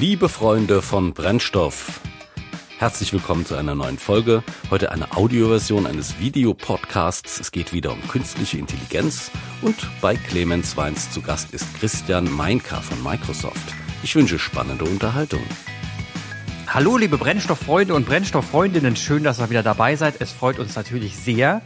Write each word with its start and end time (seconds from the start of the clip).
Liebe 0.00 0.30
Freunde 0.30 0.80
von 0.80 1.12
Brennstoff, 1.12 2.00
herzlich 2.78 3.12
willkommen 3.12 3.44
zu 3.44 3.54
einer 3.54 3.74
neuen 3.74 3.98
Folge. 3.98 4.42
Heute 4.70 4.92
eine 4.92 5.14
Audioversion 5.14 5.86
eines 5.86 6.18
Videopodcasts. 6.18 7.38
Es 7.38 7.52
geht 7.52 7.74
wieder 7.74 7.92
um 7.92 8.08
künstliche 8.08 8.56
Intelligenz 8.56 9.30
und 9.60 9.76
bei 10.00 10.16
Clemens 10.16 10.74
Weins 10.78 11.10
zu 11.10 11.20
Gast 11.20 11.52
ist 11.52 11.66
Christian 11.78 12.32
Meinka 12.32 12.80
von 12.80 13.02
Microsoft. 13.02 13.74
Ich 14.02 14.16
wünsche 14.16 14.38
spannende 14.38 14.86
Unterhaltung. 14.86 15.42
Hallo 16.66 16.96
liebe 16.96 17.18
Brennstofffreunde 17.18 17.92
und 17.92 18.06
Brennstofffreundinnen, 18.06 18.96
schön, 18.96 19.22
dass 19.22 19.38
ihr 19.38 19.50
wieder 19.50 19.62
dabei 19.62 19.96
seid. 19.96 20.14
Es 20.20 20.32
freut 20.32 20.58
uns 20.58 20.76
natürlich 20.76 21.14
sehr. 21.14 21.60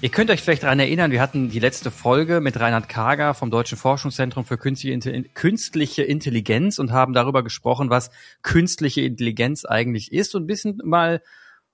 Ihr 0.00 0.10
könnt 0.10 0.30
euch 0.30 0.42
vielleicht 0.42 0.62
daran 0.62 0.78
erinnern, 0.78 1.10
wir 1.10 1.20
hatten 1.20 1.50
die 1.50 1.58
letzte 1.58 1.90
Folge 1.90 2.40
mit 2.40 2.60
Reinhard 2.60 2.88
Kager 2.88 3.34
vom 3.34 3.50
Deutschen 3.50 3.76
Forschungszentrum 3.76 4.44
für 4.44 4.56
künstliche 4.56 6.04
Intelligenz 6.04 6.78
und 6.78 6.92
haben 6.92 7.14
darüber 7.14 7.42
gesprochen, 7.42 7.90
was 7.90 8.12
künstliche 8.42 9.00
Intelligenz 9.00 9.64
eigentlich 9.64 10.12
ist 10.12 10.36
und 10.36 10.44
ein 10.44 10.46
bisschen 10.46 10.80
mal 10.84 11.20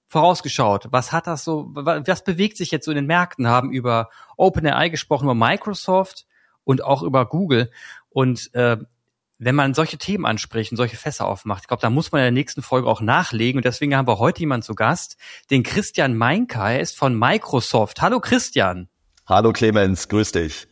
vorausgeschaut. 0.09 0.87
Was 0.91 1.13
hat 1.13 1.27
das 1.27 1.45
so, 1.45 1.69
was 1.75 2.25
bewegt 2.25 2.57
sich 2.57 2.71
jetzt 2.71 2.87
so 2.87 2.93
in 2.93 2.97
den 2.97 3.07
Märkten? 3.07 3.47
Haben 3.47 3.71
über 3.71 4.09
OpenAI 4.39 4.89
gesprochen, 4.89 5.25
über 5.25 5.35
Microsoft 5.35 6.25
und 6.65 6.83
auch 6.83 7.03
über 7.03 7.27
Google. 7.27 7.71
Und 8.09 8.55
äh, 8.55 8.79
wenn 9.45 9.55
man 9.55 9.75
solche 9.75 9.99
Themen 9.99 10.25
anspricht 10.25 10.73
und 10.73 10.77
solche 10.77 10.97
Fässer 10.97 11.27
aufmacht, 11.27 11.63
ich 11.63 11.69
glaube, 11.69 11.83
da 11.83 11.91
muss 11.91 12.13
man 12.13 12.21
in 12.21 12.25
der 12.25 12.33
nächsten 12.33 12.63
Folge 12.63 12.89
auch 12.89 13.01
nachlegen. 13.01 13.59
Und 13.59 13.65
deswegen 13.65 13.95
haben 13.95 14.09
wir 14.09 14.19
heute 14.19 14.41
jemanden 14.41 14.65
zu 14.65 14.75
Gast, 14.75 15.17
den 15.51 15.63
Christian 15.63 16.17
Meinka. 16.17 16.71
Er 16.71 16.81
ist 16.81 16.97
von 16.97 17.19
Microsoft. 17.19 18.01
Hallo 18.01 18.21
Christian. 18.21 18.89
Hallo 19.27 19.53
Clemens, 19.53 20.09
grüß 20.09 20.33
dich. 20.33 20.67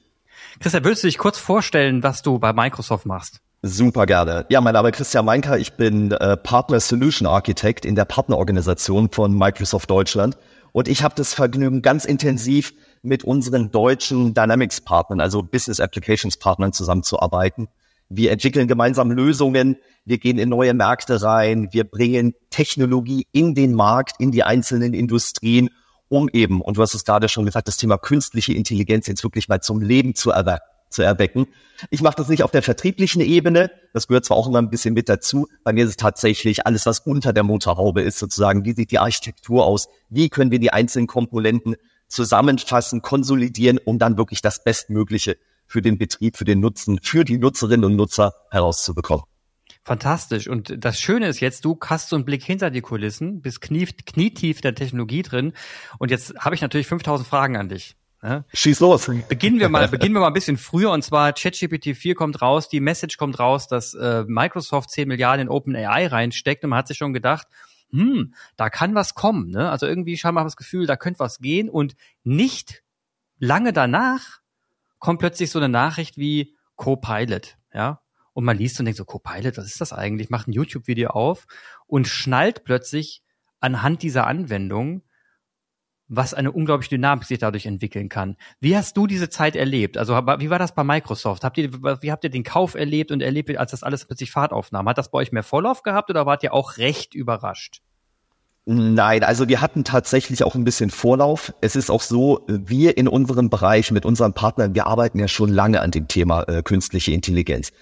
Christian, 0.60 0.84
würdest 0.84 1.02
du 1.02 1.08
dich 1.08 1.18
kurz 1.18 1.38
vorstellen, 1.38 2.02
was 2.02 2.22
du 2.22 2.38
bei 2.38 2.52
Microsoft 2.52 3.04
machst? 3.04 3.40
Super 3.60 4.06
gerne. 4.06 4.46
Ja, 4.48 4.60
mein 4.60 4.72
Name 4.72 4.88
ist 4.88 4.96
Christian 4.96 5.24
Meinka. 5.24 5.56
Ich 5.56 5.74
bin 5.74 6.10
äh, 6.10 6.36
Partner 6.36 6.80
Solution 6.80 7.28
Architect 7.28 7.84
in 7.84 7.94
der 7.94 8.06
Partnerorganisation 8.06 9.10
von 9.10 9.36
Microsoft 9.36 9.90
Deutschland. 9.90 10.36
Und 10.72 10.88
ich 10.88 11.02
habe 11.02 11.14
das 11.14 11.34
Vergnügen, 11.34 11.82
ganz 11.82 12.06
intensiv 12.06 12.72
mit 13.02 13.22
unseren 13.22 13.70
deutschen 13.70 14.32
Dynamics-Partnern, 14.32 15.20
also 15.20 15.42
Business 15.42 15.78
Applications-Partnern 15.78 16.72
zusammenzuarbeiten 16.72 17.68
wir 18.14 18.30
entwickeln 18.30 18.68
gemeinsam 18.68 19.10
Lösungen, 19.10 19.76
wir 20.04 20.18
gehen 20.18 20.38
in 20.38 20.48
neue 20.48 20.74
Märkte 20.74 21.22
rein, 21.22 21.68
wir 21.72 21.84
bringen 21.84 22.34
Technologie 22.50 23.26
in 23.32 23.54
den 23.54 23.74
Markt, 23.74 24.16
in 24.18 24.30
die 24.32 24.42
einzelnen 24.42 24.94
Industrien, 24.94 25.70
um 26.08 26.28
eben, 26.32 26.60
und 26.60 26.76
du 26.76 26.82
hast 26.82 26.94
es 26.94 27.04
gerade 27.04 27.28
schon 27.28 27.46
gesagt, 27.46 27.68
das 27.68 27.78
Thema 27.78 27.96
künstliche 27.96 28.52
Intelligenz 28.52 29.06
jetzt 29.06 29.22
wirklich 29.22 29.48
mal 29.48 29.60
zum 29.60 29.80
Leben 29.80 30.14
zu, 30.14 30.30
erwe 30.30 30.58
zu 30.90 31.00
erwecken. 31.00 31.46
Ich 31.88 32.02
mache 32.02 32.16
das 32.16 32.28
nicht 32.28 32.42
auf 32.42 32.50
der 32.50 32.62
vertrieblichen 32.62 33.22
Ebene, 33.22 33.70
das 33.94 34.08
gehört 34.08 34.26
zwar 34.26 34.36
auch 34.36 34.46
immer 34.46 34.58
ein 34.58 34.68
bisschen 34.68 34.92
mit 34.92 35.08
dazu, 35.08 35.48
bei 35.64 35.72
mir 35.72 35.84
ist 35.84 35.90
es 35.90 35.96
tatsächlich 35.96 36.66
alles, 36.66 36.84
was 36.84 37.00
unter 37.00 37.32
der 37.32 37.44
Motorhaube 37.44 38.02
ist, 38.02 38.18
sozusagen, 38.18 38.66
wie 38.66 38.74
sieht 38.74 38.90
die 38.90 38.98
Architektur 38.98 39.64
aus, 39.64 39.88
wie 40.10 40.28
können 40.28 40.50
wir 40.50 40.58
die 40.58 40.72
einzelnen 40.72 41.06
Komponenten 41.06 41.76
zusammenfassen, 42.08 43.00
konsolidieren, 43.00 43.78
um 43.82 43.98
dann 43.98 44.18
wirklich 44.18 44.42
das 44.42 44.62
Bestmögliche 44.62 45.38
für 45.72 45.80
den 45.80 45.96
Betrieb, 45.96 46.36
für 46.36 46.44
den 46.44 46.60
Nutzen, 46.60 47.00
für 47.02 47.24
die 47.24 47.38
Nutzerinnen 47.38 47.86
und 47.86 47.96
Nutzer 47.96 48.34
herauszubekommen. 48.50 49.24
Fantastisch. 49.84 50.46
Und 50.46 50.74
das 50.76 51.00
Schöne 51.00 51.26
ist 51.28 51.40
jetzt, 51.40 51.64
du 51.64 51.78
hast 51.82 52.10
so 52.10 52.16
einen 52.16 52.26
Blick 52.26 52.44
hinter 52.44 52.70
die 52.70 52.82
Kulissen, 52.82 53.40
bist 53.40 53.62
knie, 53.62 53.86
knietief 53.86 54.60
der 54.60 54.74
Technologie 54.74 55.22
drin. 55.22 55.54
Und 55.98 56.10
jetzt 56.10 56.34
habe 56.38 56.54
ich 56.54 56.60
natürlich 56.60 56.86
5000 56.86 57.26
Fragen 57.26 57.56
an 57.56 57.70
dich. 57.70 57.96
Ja? 58.22 58.44
Schieß 58.52 58.80
los. 58.80 59.10
Beginnen 59.28 59.60
wir 59.60 59.70
mal, 59.70 59.88
beginnen 59.88 60.14
wir 60.14 60.20
mal 60.20 60.26
ein 60.26 60.34
bisschen 60.34 60.58
früher. 60.58 60.90
Und 60.90 61.02
zwar 61.02 61.32
ChatGPT 61.32 61.96
4 61.96 62.14
kommt 62.16 62.42
raus, 62.42 62.68
die 62.68 62.80
Message 62.80 63.16
kommt 63.16 63.38
raus, 63.38 63.66
dass 63.66 63.94
äh, 63.94 64.24
Microsoft 64.28 64.90
10 64.90 65.08
Milliarden 65.08 65.46
in 65.46 65.48
OpenAI 65.48 66.06
reinsteckt 66.06 66.64
und 66.64 66.70
man 66.70 66.80
hat 66.80 66.88
sich 66.88 66.98
schon 66.98 67.14
gedacht, 67.14 67.46
hm, 67.90 68.34
da 68.56 68.68
kann 68.68 68.94
was 68.94 69.14
kommen. 69.14 69.48
Ne? 69.48 69.70
Also 69.70 69.86
irgendwie 69.86 70.18
scheinbar 70.18 70.44
das 70.44 70.56
Gefühl, 70.56 70.86
da 70.86 70.96
könnte 70.96 71.20
was 71.20 71.38
gehen. 71.38 71.70
Und 71.70 71.96
nicht 72.24 72.82
lange 73.38 73.72
danach 73.72 74.41
kommt 75.02 75.18
plötzlich 75.18 75.50
so 75.50 75.58
eine 75.58 75.68
Nachricht 75.68 76.16
wie 76.16 76.56
Copilot, 76.76 77.58
ja. 77.74 78.00
Und 78.34 78.44
man 78.44 78.56
liest 78.56 78.78
und 78.78 78.86
denkt 78.86 78.96
so, 78.96 79.04
Copilot, 79.04 79.58
was 79.58 79.66
ist 79.66 79.80
das 79.80 79.92
eigentlich? 79.92 80.30
Macht 80.30 80.48
ein 80.48 80.52
YouTube-Video 80.52 81.10
auf 81.10 81.46
und 81.86 82.08
schnallt 82.08 82.64
plötzlich 82.64 83.22
anhand 83.60 84.02
dieser 84.02 84.26
Anwendung, 84.26 85.02
was 86.08 86.34
eine 86.34 86.52
unglaubliche 86.52 86.90
Dynamik 86.90 87.24
sich 87.24 87.38
dadurch 87.38 87.66
entwickeln 87.66 88.08
kann. 88.08 88.36
Wie 88.60 88.76
hast 88.76 88.96
du 88.96 89.06
diese 89.06 89.28
Zeit 89.28 89.56
erlebt? 89.56 89.98
Also 89.98 90.14
wie 90.14 90.50
war 90.50 90.58
das 90.58 90.74
bei 90.74 90.84
Microsoft? 90.84 91.42
Habt 91.42 91.58
ihr, 91.58 91.72
wie 91.72 92.12
habt 92.12 92.24
ihr 92.24 92.30
den 92.30 92.44
Kauf 92.44 92.74
erlebt 92.74 93.10
und 93.10 93.22
erlebt, 93.22 93.54
als 93.56 93.72
das 93.72 93.82
alles 93.82 94.06
plötzlich 94.06 94.30
Fahrt 94.30 94.52
aufnahm? 94.52 94.88
Hat 94.88 94.98
das 94.98 95.10
bei 95.10 95.18
euch 95.18 95.32
mehr 95.32 95.42
Vorlauf 95.42 95.82
gehabt 95.82 96.10
oder 96.10 96.26
wart 96.26 96.42
ihr 96.42 96.54
auch 96.54 96.78
recht 96.78 97.14
überrascht? 97.14 97.82
Nein, 98.64 99.24
also 99.24 99.48
wir 99.48 99.60
hatten 99.60 99.82
tatsächlich 99.82 100.44
auch 100.44 100.54
ein 100.54 100.62
bisschen 100.62 100.90
Vorlauf. 100.90 101.52
Es 101.60 101.74
ist 101.74 101.90
auch 101.90 102.02
so, 102.02 102.46
wir 102.46 102.96
in 102.96 103.08
unserem 103.08 103.50
Bereich 103.50 103.90
mit 103.90 104.06
unseren 104.06 104.34
Partnern, 104.34 104.74
wir 104.76 104.86
arbeiten 104.86 105.18
ja 105.18 105.26
schon 105.26 105.48
lange 105.52 105.80
an 105.80 105.90
dem 105.90 106.06
Thema 106.06 106.44
äh, 106.44 106.62
künstliche 106.62 107.10
Intelligenz. 107.10 107.72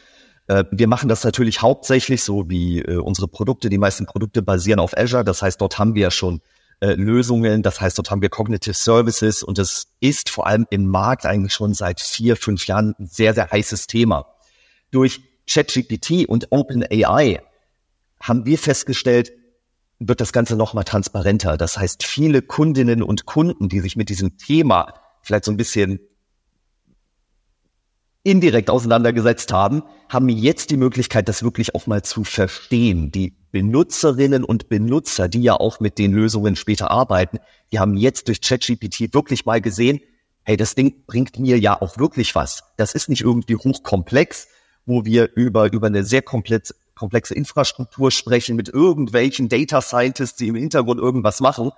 Äh, 0.47 0.65
wir 0.71 0.89
machen 0.89 1.11
das 1.11 1.23
natürlich 1.23 1.61
hauptsächlich 1.61 2.25
so 2.25 2.49
wie 2.49 2.81
äh, 2.81 2.97
unsere 2.97 3.29
Produkte. 3.29 3.69
Die 3.69 3.77
meisten 3.77 4.07
Produkte 4.07 4.41
basieren 4.41 4.81
auf 4.81 4.97
Azure. 4.97 5.23
Das 5.23 5.43
heißt, 5.43 5.61
dort 5.61 5.79
haben 5.79 5.95
wir 5.95 6.03
ja 6.03 6.11
schon 6.11 6.41
äh, 6.81 6.95
Lösungen. 6.95 7.63
Das 7.63 7.79
heißt, 7.83 7.99
dort 7.99 8.11
haben 8.11 8.23
wir 8.23 8.31
Cognitive 8.31 8.75
Services 8.75 9.43
und 9.43 9.59
es 9.59 9.89
ist 10.01 10.31
vor 10.31 10.47
allem 10.47 10.67
im 10.71 10.87
Markt 10.87 11.27
eigentlich 11.27 11.53
schon 11.53 11.75
seit 11.75 12.01
vier, 12.01 12.37
fünf 12.37 12.67
Jahren 12.67 12.95
ein 12.99 13.07
sehr, 13.07 13.35
sehr 13.35 13.51
heißes 13.51 13.87
Thema. 13.87 14.35
Durch 14.91 15.21
ChatGPT 15.47 16.27
und 16.27 16.49
OpenAI 16.51 17.43
haben 18.19 18.47
wir 18.47 18.57
festgestellt, 18.57 19.33
wird 20.01 20.21
das 20.21 20.33
Ganze 20.33 20.57
nochmal 20.57 20.85
transparenter. 20.85 21.57
Das 21.57 21.79
heißt, 21.79 22.03
viele 22.05 22.43
Kundinnen 22.43 23.03
und 23.03 23.27
Kunden, 23.27 23.69
die 23.69 23.81
sich 23.81 23.97
mit 23.97 24.09
diesem 24.09 24.39
Thema 24.39 24.95
vielleicht 25.23 25.45
so 25.45 25.53
ein 25.53 25.59
bisschen 25.59 26.01
indirekt 28.23 28.71
auseinandergesetzt 28.71 29.53
haben, 29.53 29.83
haben 30.09 30.29
jetzt 30.29 30.71
die 30.71 30.77
Möglichkeit, 30.77 31.29
das 31.29 31.43
wirklich 31.43 31.75
auch 31.75 31.87
mal 31.87 32.03
zu 32.03 32.25
verstehen. 32.25 33.11
Die 33.13 33.35
Benutzerinnen 33.53 34.45
und 34.45 34.69
Benutzer, 34.69 35.29
die 35.29 35.43
ja 35.43 35.55
auch 35.55 35.81
mit 35.81 35.99
den 35.99 36.13
Lösungen 36.13 36.57
später 36.57 36.91
arbeiten, 36.91 37.39
die 37.73 37.79
haben 37.79 37.95
jetzt 37.95 38.29
durch 38.29 38.41
ChatGPT 38.41 39.15
wirklich 39.15 39.45
mal 39.45 39.61
gesehen, 39.61 40.01
hey, 40.43 40.57
das 40.57 40.75
Ding 40.75 41.05
bringt 41.07 41.39
mir 41.39 41.59
ja 41.59 41.81
auch 41.81 41.99
wirklich 41.99 42.35
was. 42.35 42.63
Das 42.77 42.95
ist 42.95 43.09
nicht 43.09 43.23
irgendwie 43.23 43.57
hochkomplex, 43.57 44.49
wo 44.87 45.05
wir 45.05 45.31
über, 45.35 45.73
über 45.73 45.87
eine 45.87 46.05
sehr 46.05 46.23
komplett 46.23 46.75
komplexe 47.01 47.35
Infrastruktur 47.35 48.11
sprechen, 48.11 48.57
mit 48.57 48.69
irgendwelchen 48.69 49.49
Data 49.49 49.81
Scientists, 49.81 50.37
die 50.37 50.49
im 50.49 50.55
Hintergrund 50.55 51.01
irgendwas 51.01 51.41
machen, 51.41 51.71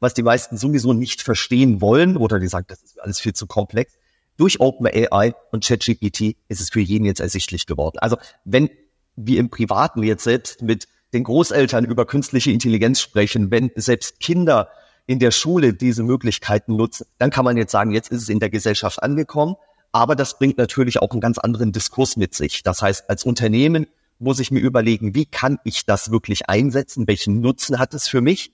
was 0.00 0.14
die 0.14 0.22
meisten 0.22 0.56
sowieso 0.56 0.94
nicht 0.94 1.20
verstehen 1.20 1.82
wollen 1.82 2.16
oder 2.16 2.40
die 2.40 2.48
sagen, 2.48 2.64
das 2.68 2.82
ist 2.82 2.98
alles 2.98 3.20
viel 3.20 3.34
zu 3.34 3.46
komplex. 3.46 3.92
Durch 4.38 4.58
OpenAI 4.58 5.34
und 5.52 5.66
ChatGPT 5.66 6.36
ist 6.48 6.62
es 6.62 6.70
für 6.70 6.80
jeden 6.80 7.04
jetzt 7.04 7.20
ersichtlich 7.20 7.66
geworden. 7.66 7.98
Also 7.98 8.16
wenn 8.46 8.70
wir 9.16 9.38
im 9.38 9.50
Privaten 9.50 10.02
jetzt 10.02 10.24
selbst 10.24 10.62
mit 10.62 10.88
den 11.12 11.24
Großeltern 11.24 11.84
über 11.84 12.06
künstliche 12.06 12.50
Intelligenz 12.50 13.00
sprechen, 13.00 13.50
wenn 13.50 13.70
selbst 13.74 14.18
Kinder 14.18 14.70
in 15.06 15.18
der 15.18 15.30
Schule 15.30 15.74
diese 15.74 16.02
Möglichkeiten 16.04 16.76
nutzen, 16.76 17.06
dann 17.18 17.28
kann 17.28 17.44
man 17.44 17.58
jetzt 17.58 17.72
sagen, 17.72 17.90
jetzt 17.90 18.10
ist 18.10 18.22
es 18.22 18.28
in 18.30 18.40
der 18.40 18.48
Gesellschaft 18.48 19.02
angekommen. 19.02 19.56
Aber 19.92 20.16
das 20.16 20.38
bringt 20.38 20.56
natürlich 20.56 21.02
auch 21.02 21.10
einen 21.10 21.20
ganz 21.20 21.36
anderen 21.36 21.72
Diskurs 21.72 22.16
mit 22.16 22.34
sich. 22.34 22.62
Das 22.62 22.80
heißt, 22.80 23.10
als 23.10 23.24
Unternehmen 23.24 23.86
muss 24.20 24.38
ich 24.38 24.50
mir 24.50 24.60
überlegen, 24.60 25.14
wie 25.14 25.26
kann 25.26 25.58
ich 25.64 25.86
das 25.86 26.10
wirklich 26.10 26.48
einsetzen? 26.48 27.08
Welchen 27.08 27.40
Nutzen 27.40 27.78
hat 27.78 27.94
es 27.94 28.06
für 28.06 28.20
mich? 28.20 28.52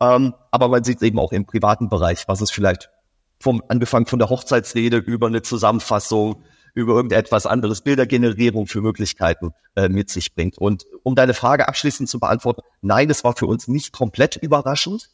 Ähm, 0.00 0.34
aber 0.50 0.68
man 0.68 0.84
sieht 0.84 1.02
eben 1.02 1.18
auch 1.18 1.32
im 1.32 1.46
privaten 1.46 1.88
Bereich, 1.88 2.26
was 2.28 2.40
es 2.40 2.50
vielleicht 2.50 2.90
vom 3.38 3.62
angefangen 3.68 4.06
von 4.06 4.18
der 4.18 4.30
Hochzeitsrede 4.30 4.96
über 4.96 5.26
eine 5.26 5.42
Zusammenfassung, 5.42 6.42
über 6.74 6.94
irgendetwas 6.94 7.46
anderes, 7.46 7.82
Bildergenerierung 7.82 8.66
für 8.66 8.80
Möglichkeiten 8.80 9.52
äh, 9.76 9.88
mit 9.88 10.10
sich 10.10 10.34
bringt. 10.34 10.58
Und 10.58 10.84
um 11.02 11.14
deine 11.14 11.34
Frage 11.34 11.68
abschließend 11.68 12.08
zu 12.08 12.18
beantworten, 12.18 12.62
nein, 12.82 13.08
es 13.10 13.24
war 13.24 13.36
für 13.36 13.46
uns 13.46 13.68
nicht 13.68 13.92
komplett 13.92 14.36
überraschend. 14.36 15.08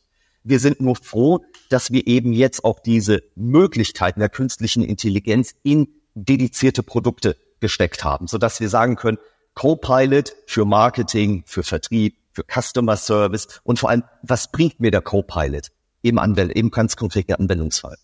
Wir 0.45 0.59
sind 0.59 0.81
nur 0.81 0.97
froh, 0.97 1.45
dass 1.69 1.93
wir 1.93 2.07
eben 2.07 2.33
jetzt 2.33 2.65
auch 2.65 2.81
diese 2.81 3.23
Möglichkeiten 3.37 4.21
der 4.21 4.29
künstlichen 4.29 4.83
Intelligenz 4.83 5.55
in 5.63 5.89
dedizierte 6.15 6.83
Produkte 6.83 7.37
gesteckt 7.61 8.03
haben, 8.03 8.27
sodass 8.27 8.61
wir 8.61 8.69
sagen 8.69 8.97
können, 8.97 9.19
Copilot 9.55 10.35
für 10.47 10.65
Marketing, 10.65 11.43
für 11.47 11.63
Vertrieb, 11.63 12.17
für 12.33 12.45
Customer 12.45 12.97
Service 12.97 13.61
und 13.65 13.79
vor 13.79 13.91
allem, 13.91 14.05
was 14.23 14.51
bringt 14.51 14.81
mir 14.81 14.91
der 14.91 15.03
Copilot 15.03 15.69
im, 16.03 16.19
Anwend 16.19 16.53
im 16.53 16.71
ganz 16.71 16.97
konkreten 16.97 17.35
Anwendungsfall? 17.35 17.97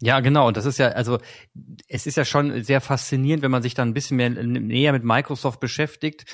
Ja, 0.00 0.18
genau. 0.18 0.48
Und 0.48 0.56
das 0.56 0.66
ist 0.66 0.78
ja, 0.78 0.88
also 0.88 1.18
es 1.86 2.06
ist 2.06 2.16
ja 2.16 2.24
schon 2.24 2.64
sehr 2.64 2.80
faszinierend, 2.80 3.42
wenn 3.44 3.52
man 3.52 3.62
sich 3.62 3.74
dann 3.74 3.88
ein 3.88 3.94
bisschen 3.94 4.16
mehr 4.16 4.30
näher 4.30 4.92
mit 4.92 5.04
Microsoft 5.04 5.60
beschäftigt, 5.60 6.24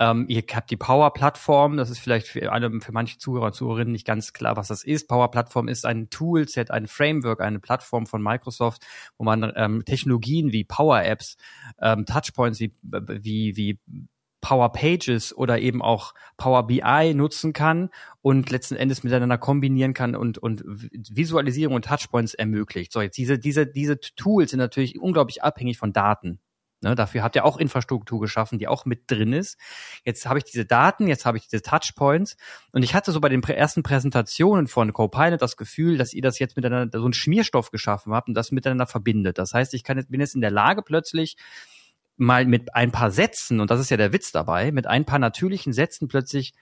ähm, 0.00 0.24
ihr 0.28 0.42
habt 0.54 0.70
die 0.70 0.78
Power-Plattform, 0.78 1.76
das 1.76 1.90
ist 1.90 1.98
vielleicht 1.98 2.26
für, 2.26 2.50
eine, 2.50 2.80
für 2.80 2.92
manche 2.92 3.18
Zuhörer 3.18 3.46
und 3.46 3.54
Zuhörerinnen 3.54 3.92
nicht 3.92 4.06
ganz 4.06 4.32
klar, 4.32 4.56
was 4.56 4.68
das 4.68 4.82
ist. 4.82 5.08
Power-Plattform 5.08 5.68
ist 5.68 5.84
ein 5.84 6.08
Toolset, 6.08 6.70
ein 6.70 6.86
Framework, 6.86 7.42
eine 7.42 7.60
Plattform 7.60 8.06
von 8.06 8.22
Microsoft, 8.22 8.86
wo 9.18 9.24
man 9.24 9.52
ähm, 9.54 9.84
Technologien 9.84 10.52
wie 10.52 10.64
Power-Apps, 10.64 11.36
ähm, 11.82 12.06
Touchpoints 12.06 12.60
wie, 12.60 12.74
wie, 12.82 13.56
wie 13.56 13.78
Power 14.40 14.72
Pages 14.72 15.36
oder 15.36 15.58
eben 15.58 15.82
auch 15.82 16.14
Power 16.38 16.66
BI 16.66 17.12
nutzen 17.12 17.52
kann 17.52 17.90
und 18.22 18.50
letzten 18.50 18.76
Endes 18.76 19.04
miteinander 19.04 19.36
kombinieren 19.36 19.92
kann 19.92 20.16
und, 20.16 20.38
und 20.38 20.64
Visualisierung 20.66 21.74
und 21.74 21.84
Touchpoints 21.84 22.32
ermöglicht. 22.32 22.90
So, 22.90 23.02
jetzt 23.02 23.18
diese, 23.18 23.38
diese, 23.38 23.66
diese 23.66 24.00
Tools 24.00 24.52
sind 24.52 24.60
natürlich 24.60 24.98
unglaublich 24.98 25.42
abhängig 25.42 25.76
von 25.76 25.92
Daten. 25.92 26.40
Ne, 26.82 26.94
dafür 26.94 27.22
habt 27.22 27.36
ihr 27.36 27.44
auch 27.44 27.58
Infrastruktur 27.58 28.20
geschaffen, 28.20 28.58
die 28.58 28.66
auch 28.66 28.86
mit 28.86 29.10
drin 29.10 29.34
ist. 29.34 29.58
Jetzt 30.02 30.24
habe 30.24 30.38
ich 30.38 30.44
diese 30.44 30.64
Daten, 30.64 31.08
jetzt 31.08 31.26
habe 31.26 31.36
ich 31.36 31.46
diese 31.46 31.60
Touchpoints 31.62 32.38
und 32.72 32.82
ich 32.82 32.94
hatte 32.94 33.12
so 33.12 33.20
bei 33.20 33.28
den 33.28 33.42
ersten 33.42 33.82
Präsentationen 33.82 34.66
von 34.66 34.94
Copilot 34.94 35.42
das 35.42 35.58
Gefühl, 35.58 35.98
dass 35.98 36.14
ihr 36.14 36.22
das 36.22 36.38
jetzt 36.38 36.56
miteinander 36.56 36.98
so 36.98 37.04
einen 37.04 37.12
Schmierstoff 37.12 37.70
geschaffen 37.70 38.14
habt 38.14 38.28
und 38.28 38.34
das 38.34 38.50
miteinander 38.50 38.86
verbindet. 38.86 39.36
Das 39.36 39.52
heißt, 39.52 39.74
ich 39.74 39.84
kann 39.84 39.98
jetzt, 39.98 40.10
bin 40.10 40.20
jetzt 40.20 40.34
in 40.34 40.40
der 40.40 40.50
Lage 40.50 40.82
plötzlich 40.82 41.36
mal 42.16 42.46
mit 42.46 42.74
ein 42.74 42.92
paar 42.92 43.10
Sätzen, 43.10 43.60
und 43.60 43.70
das 43.70 43.80
ist 43.80 43.90
ja 43.90 43.98
der 43.98 44.12
Witz 44.14 44.32
dabei, 44.32 44.72
mit 44.72 44.86
ein 44.86 45.04
paar 45.04 45.18
natürlichen 45.18 45.74
Sätzen 45.74 46.08
plötzlich 46.08 46.54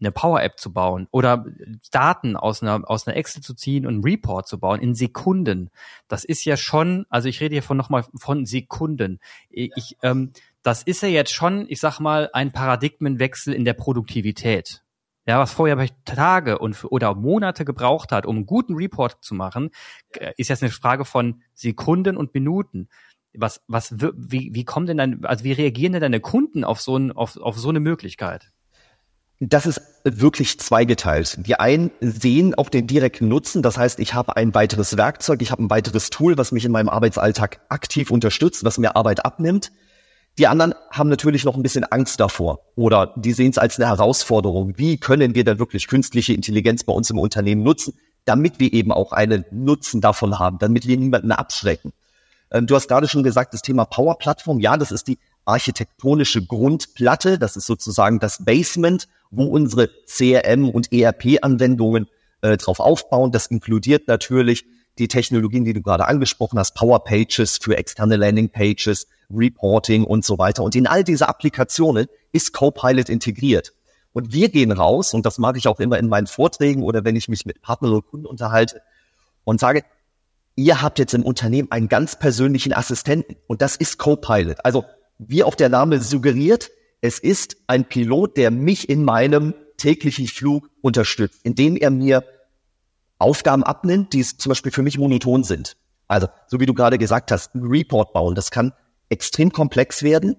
eine 0.00 0.12
Power-App 0.12 0.58
zu 0.58 0.72
bauen 0.72 1.08
oder 1.10 1.44
Daten 1.90 2.36
aus 2.36 2.62
einer, 2.62 2.88
aus 2.88 3.06
einer 3.06 3.16
Excel 3.16 3.42
zu 3.42 3.54
ziehen 3.54 3.86
und 3.86 3.94
einen 3.94 4.04
Report 4.04 4.46
zu 4.46 4.58
bauen 4.58 4.80
in 4.80 4.94
Sekunden. 4.94 5.70
Das 6.08 6.24
ist 6.24 6.44
ja 6.44 6.56
schon, 6.56 7.06
also 7.08 7.28
ich 7.28 7.40
rede 7.40 7.54
hier 7.54 7.62
von 7.62 7.76
nochmal 7.76 8.04
von 8.14 8.46
Sekunden. 8.46 9.20
Ich, 9.50 9.96
ähm, 10.02 10.32
das 10.62 10.82
ist 10.82 11.02
ja 11.02 11.08
jetzt 11.08 11.32
schon, 11.32 11.66
ich 11.68 11.80
sag 11.80 12.00
mal, 12.00 12.30
ein 12.32 12.52
Paradigmenwechsel 12.52 13.54
in 13.54 13.64
der 13.64 13.74
Produktivität. 13.74 14.82
Ja, 15.26 15.38
was 15.38 15.52
vorher 15.52 15.76
vielleicht 15.76 16.06
Tage 16.06 16.58
und 16.58 16.84
oder 16.84 17.14
Monate 17.14 17.66
gebraucht 17.66 18.12
hat, 18.12 18.24
um 18.24 18.36
einen 18.36 18.46
guten 18.46 18.76
Report 18.76 19.22
zu 19.22 19.34
machen, 19.34 19.70
äh, 20.16 20.32
ist 20.38 20.48
jetzt 20.48 20.62
eine 20.62 20.72
Frage 20.72 21.04
von 21.04 21.42
Sekunden 21.52 22.16
und 22.16 22.32
Minuten. 22.32 22.88
Was, 23.34 23.62
was, 23.68 23.94
wie, 23.98 24.54
wie 24.54 24.64
kommen 24.64 24.86
denn 24.86 24.96
dann, 24.96 25.24
also 25.26 25.44
wie 25.44 25.52
reagieren 25.52 25.92
denn 25.92 26.00
deine 26.00 26.20
Kunden 26.20 26.64
auf 26.64 26.80
so, 26.80 26.96
ein, 26.96 27.12
auf, 27.12 27.36
auf 27.36 27.58
so 27.58 27.68
eine 27.68 27.78
Möglichkeit? 27.78 28.52
Das 29.40 29.66
ist 29.66 29.80
wirklich 30.02 30.58
zweigeteilt. 30.58 31.46
Die 31.46 31.54
einen 31.54 31.92
sehen 32.00 32.56
auch 32.56 32.68
den 32.68 32.88
direkten 32.88 33.28
Nutzen. 33.28 33.62
Das 33.62 33.78
heißt, 33.78 34.00
ich 34.00 34.14
habe 34.14 34.36
ein 34.36 34.52
weiteres 34.52 34.96
Werkzeug, 34.96 35.42
ich 35.42 35.52
habe 35.52 35.62
ein 35.62 35.70
weiteres 35.70 36.10
Tool, 36.10 36.36
was 36.36 36.50
mich 36.50 36.64
in 36.64 36.72
meinem 36.72 36.88
Arbeitsalltag 36.88 37.60
aktiv 37.68 38.10
unterstützt, 38.10 38.64
was 38.64 38.78
mir 38.78 38.96
Arbeit 38.96 39.24
abnimmt. 39.24 39.70
Die 40.38 40.48
anderen 40.48 40.74
haben 40.90 41.08
natürlich 41.08 41.44
noch 41.44 41.56
ein 41.56 41.62
bisschen 41.62 41.84
Angst 41.84 42.20
davor 42.20 42.60
oder 42.74 43.12
die 43.16 43.32
sehen 43.32 43.50
es 43.50 43.58
als 43.58 43.78
eine 43.78 43.88
Herausforderung. 43.88 44.74
Wie 44.76 44.98
können 44.98 45.34
wir 45.34 45.44
denn 45.44 45.58
wirklich 45.58 45.86
künstliche 45.88 46.32
Intelligenz 46.32 46.84
bei 46.84 46.92
uns 46.92 47.10
im 47.10 47.18
Unternehmen 47.18 47.62
nutzen, 47.62 47.94
damit 48.24 48.58
wir 48.60 48.72
eben 48.72 48.92
auch 48.92 49.12
einen 49.12 49.44
Nutzen 49.50 50.00
davon 50.00 50.38
haben, 50.38 50.58
damit 50.58 50.86
wir 50.86 50.96
niemanden 50.96 51.32
abschrecken. 51.32 51.92
Ähm, 52.50 52.66
du 52.66 52.74
hast 52.74 52.88
gerade 52.88 53.08
schon 53.08 53.22
gesagt, 53.22 53.54
das 53.54 53.62
Thema 53.62 53.84
Power 53.84 54.18
Plattform. 54.18 54.60
Ja, 54.60 54.76
das 54.76 54.92
ist 54.92 55.08
die 55.08 55.18
architektonische 55.48 56.44
Grundplatte. 56.44 57.38
Das 57.38 57.56
ist 57.56 57.66
sozusagen 57.66 58.20
das 58.20 58.44
Basement, 58.44 59.08
wo 59.30 59.44
unsere 59.46 59.88
CRM 60.06 60.68
und 60.68 60.92
ERP-Anwendungen 60.92 62.08
äh, 62.42 62.56
drauf 62.56 62.80
aufbauen. 62.80 63.32
Das 63.32 63.46
inkludiert 63.46 64.08
natürlich 64.08 64.66
die 64.98 65.08
Technologien, 65.08 65.64
die 65.64 65.72
du 65.72 65.82
gerade 65.82 66.06
angesprochen 66.06 66.58
hast, 66.58 66.74
Power 66.74 67.04
Pages 67.04 67.58
für 67.60 67.76
externe 67.76 68.16
Landing 68.16 68.50
Pages, 68.50 69.06
Reporting 69.30 70.04
und 70.04 70.24
so 70.24 70.38
weiter. 70.38 70.62
Und 70.62 70.74
in 70.74 70.86
all 70.86 71.04
diese 71.04 71.28
Applikationen 71.28 72.06
ist 72.32 72.52
Copilot 72.52 73.08
integriert. 73.08 73.72
Und 74.12 74.32
wir 74.32 74.48
gehen 74.48 74.72
raus, 74.72 75.14
und 75.14 75.26
das 75.26 75.38
mache 75.38 75.58
ich 75.58 75.68
auch 75.68 75.80
immer 75.80 75.98
in 75.98 76.08
meinen 76.08 76.26
Vorträgen 76.26 76.82
oder 76.82 77.04
wenn 77.04 77.14
ich 77.14 77.28
mich 77.28 77.46
mit 77.46 77.62
Partnern 77.62 77.92
und 77.92 78.06
Kunden 78.06 78.26
unterhalte 78.26 78.82
und 79.44 79.60
sage, 79.60 79.84
ihr 80.56 80.82
habt 80.82 80.98
jetzt 80.98 81.14
im 81.14 81.22
Unternehmen 81.22 81.70
einen 81.70 81.88
ganz 81.88 82.18
persönlichen 82.18 82.72
Assistenten 82.72 83.36
und 83.46 83.62
das 83.62 83.76
ist 83.76 83.98
Copilot. 83.98 84.64
Also 84.64 84.84
wie 85.18 85.44
auch 85.44 85.54
der 85.54 85.68
Name 85.68 86.00
suggeriert, 86.00 86.70
es 87.00 87.18
ist 87.18 87.56
ein 87.66 87.84
Pilot, 87.84 88.36
der 88.36 88.50
mich 88.50 88.88
in 88.88 89.04
meinem 89.04 89.54
täglichen 89.76 90.26
Flug 90.26 90.68
unterstützt, 90.80 91.40
indem 91.44 91.76
er 91.76 91.90
mir 91.90 92.24
Aufgaben 93.18 93.64
abnimmt, 93.64 94.12
die 94.12 94.22
zum 94.22 94.50
Beispiel 94.50 94.72
für 94.72 94.82
mich 94.82 94.98
monoton 94.98 95.44
sind. 95.44 95.76
Also, 96.06 96.28
so 96.46 96.60
wie 96.60 96.66
du 96.66 96.74
gerade 96.74 96.98
gesagt 96.98 97.32
hast, 97.32 97.54
ein 97.54 97.62
Report 97.62 98.12
bauen, 98.12 98.34
das 98.34 98.50
kann 98.50 98.72
extrem 99.08 99.52
komplex 99.52 100.02
werden. 100.02 100.36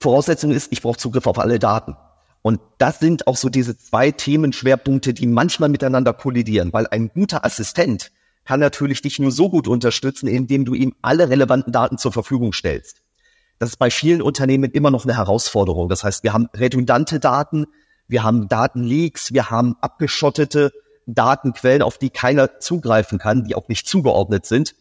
Voraussetzung 0.00 0.50
ist, 0.52 0.72
ich 0.72 0.82
brauche 0.82 0.98
Zugriff 0.98 1.26
auf 1.26 1.38
alle 1.38 1.58
Daten. 1.58 1.96
Und 2.42 2.60
das 2.78 2.98
sind 2.98 3.26
auch 3.28 3.36
so 3.36 3.48
diese 3.48 3.76
zwei 3.76 4.10
Themenschwerpunkte, 4.10 5.14
die 5.14 5.26
manchmal 5.26 5.68
miteinander 5.68 6.12
kollidieren, 6.12 6.72
weil 6.72 6.88
ein 6.88 7.08
guter 7.08 7.44
Assistent 7.44 8.10
kann 8.44 8.58
natürlich 8.58 9.02
dich 9.02 9.20
nur 9.20 9.30
so 9.30 9.48
gut 9.48 9.68
unterstützen, 9.68 10.26
indem 10.26 10.64
du 10.64 10.74
ihm 10.74 10.94
alle 11.02 11.28
relevanten 11.28 11.72
Daten 11.72 11.98
zur 11.98 12.12
Verfügung 12.12 12.52
stellst. 12.52 13.01
Das 13.62 13.70
ist 13.70 13.76
bei 13.76 13.92
vielen 13.92 14.22
Unternehmen 14.22 14.72
immer 14.72 14.90
noch 14.90 15.04
eine 15.04 15.16
Herausforderung. 15.16 15.88
Das 15.88 16.02
heißt, 16.02 16.24
wir 16.24 16.32
haben 16.32 16.48
redundante 16.52 17.20
Daten, 17.20 17.66
wir 18.08 18.24
haben 18.24 18.48
Datenleaks, 18.48 19.32
wir 19.32 19.50
haben 19.50 19.76
abgeschottete 19.80 20.72
Datenquellen, 21.06 21.80
auf 21.82 21.96
die 21.96 22.10
keiner 22.10 22.58
zugreifen 22.58 23.20
kann, 23.20 23.44
die 23.44 23.54
auch 23.54 23.68
nicht 23.68 23.86
zugeordnet 23.86 24.46
sind. 24.46 24.74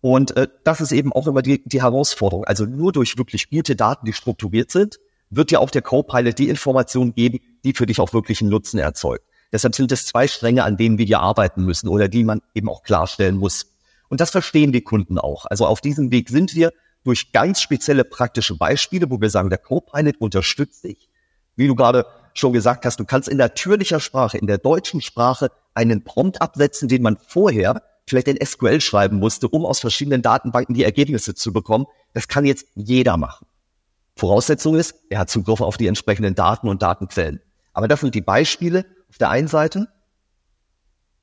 Und 0.00 0.36
äh, 0.36 0.46
das 0.62 0.80
ist 0.80 0.92
eben 0.92 1.12
auch 1.12 1.26
immer 1.26 1.42
die, 1.42 1.60
die 1.64 1.82
Herausforderung. 1.82 2.44
Also 2.44 2.66
nur 2.66 2.92
durch 2.92 3.18
wirklich 3.18 3.50
gute 3.50 3.74
Daten, 3.74 4.06
die 4.06 4.12
strukturiert 4.12 4.70
sind, 4.70 5.00
wird 5.30 5.50
dir 5.50 5.60
auch 5.60 5.70
der 5.70 5.82
Copilot 5.82 6.38
die 6.38 6.50
Information 6.50 7.12
geben, 7.12 7.40
die 7.64 7.72
für 7.72 7.86
dich 7.86 7.98
auch 7.98 8.12
wirklich 8.12 8.42
einen 8.42 8.50
Nutzen 8.50 8.78
erzeugt. 8.78 9.24
Deshalb 9.52 9.74
sind 9.74 9.90
es 9.90 10.06
zwei 10.06 10.28
Stränge, 10.28 10.62
an 10.62 10.76
denen 10.76 10.98
wir 10.98 11.04
hier 11.04 11.18
arbeiten 11.18 11.64
müssen 11.64 11.88
oder 11.88 12.06
die 12.06 12.22
man 12.22 12.42
eben 12.54 12.68
auch 12.68 12.84
klarstellen 12.84 13.38
muss. 13.38 13.72
Und 14.08 14.20
das 14.20 14.30
verstehen 14.30 14.70
die 14.70 14.82
Kunden 14.82 15.18
auch. 15.18 15.46
Also 15.46 15.66
auf 15.66 15.80
diesem 15.80 16.12
Weg 16.12 16.28
sind 16.28 16.54
wir 16.54 16.72
durch 17.04 17.32
ganz 17.32 17.60
spezielle 17.60 18.04
praktische 18.04 18.56
Beispiele, 18.56 19.10
wo 19.10 19.20
wir 19.20 19.30
sagen, 19.30 19.50
der 19.50 19.58
Copilot 19.58 20.16
unterstützt 20.20 20.84
dich. 20.84 21.08
Wie 21.56 21.66
du 21.66 21.74
gerade 21.74 22.06
schon 22.34 22.52
gesagt 22.52 22.84
hast, 22.84 23.00
du 23.00 23.04
kannst 23.04 23.28
in 23.28 23.38
natürlicher 23.38 24.00
Sprache, 24.00 24.38
in 24.38 24.46
der 24.46 24.58
deutschen 24.58 25.00
Sprache 25.00 25.50
einen 25.74 26.04
Prompt 26.04 26.40
absetzen, 26.40 26.88
den 26.88 27.02
man 27.02 27.16
vorher 27.16 27.82
vielleicht 28.06 28.28
in 28.28 28.44
SQL 28.44 28.80
schreiben 28.80 29.18
musste, 29.18 29.48
um 29.48 29.64
aus 29.64 29.80
verschiedenen 29.80 30.22
Datenbanken 30.22 30.74
die 30.74 30.84
Ergebnisse 30.84 31.34
zu 31.34 31.52
bekommen. 31.52 31.86
Das 32.12 32.28
kann 32.28 32.44
jetzt 32.44 32.66
jeder 32.74 33.16
machen. 33.16 33.46
Voraussetzung 34.16 34.74
ist, 34.74 34.94
er 35.08 35.20
hat 35.20 35.30
Zugriff 35.30 35.60
auf 35.60 35.76
die 35.76 35.86
entsprechenden 35.86 36.34
Daten 36.34 36.68
und 36.68 36.82
Datenquellen. 36.82 37.40
Aber 37.72 37.88
das 37.88 38.00
sind 38.00 38.14
die 38.14 38.20
Beispiele 38.20 38.84
auf 39.08 39.18
der 39.18 39.30
einen 39.30 39.48
Seite. 39.48 39.88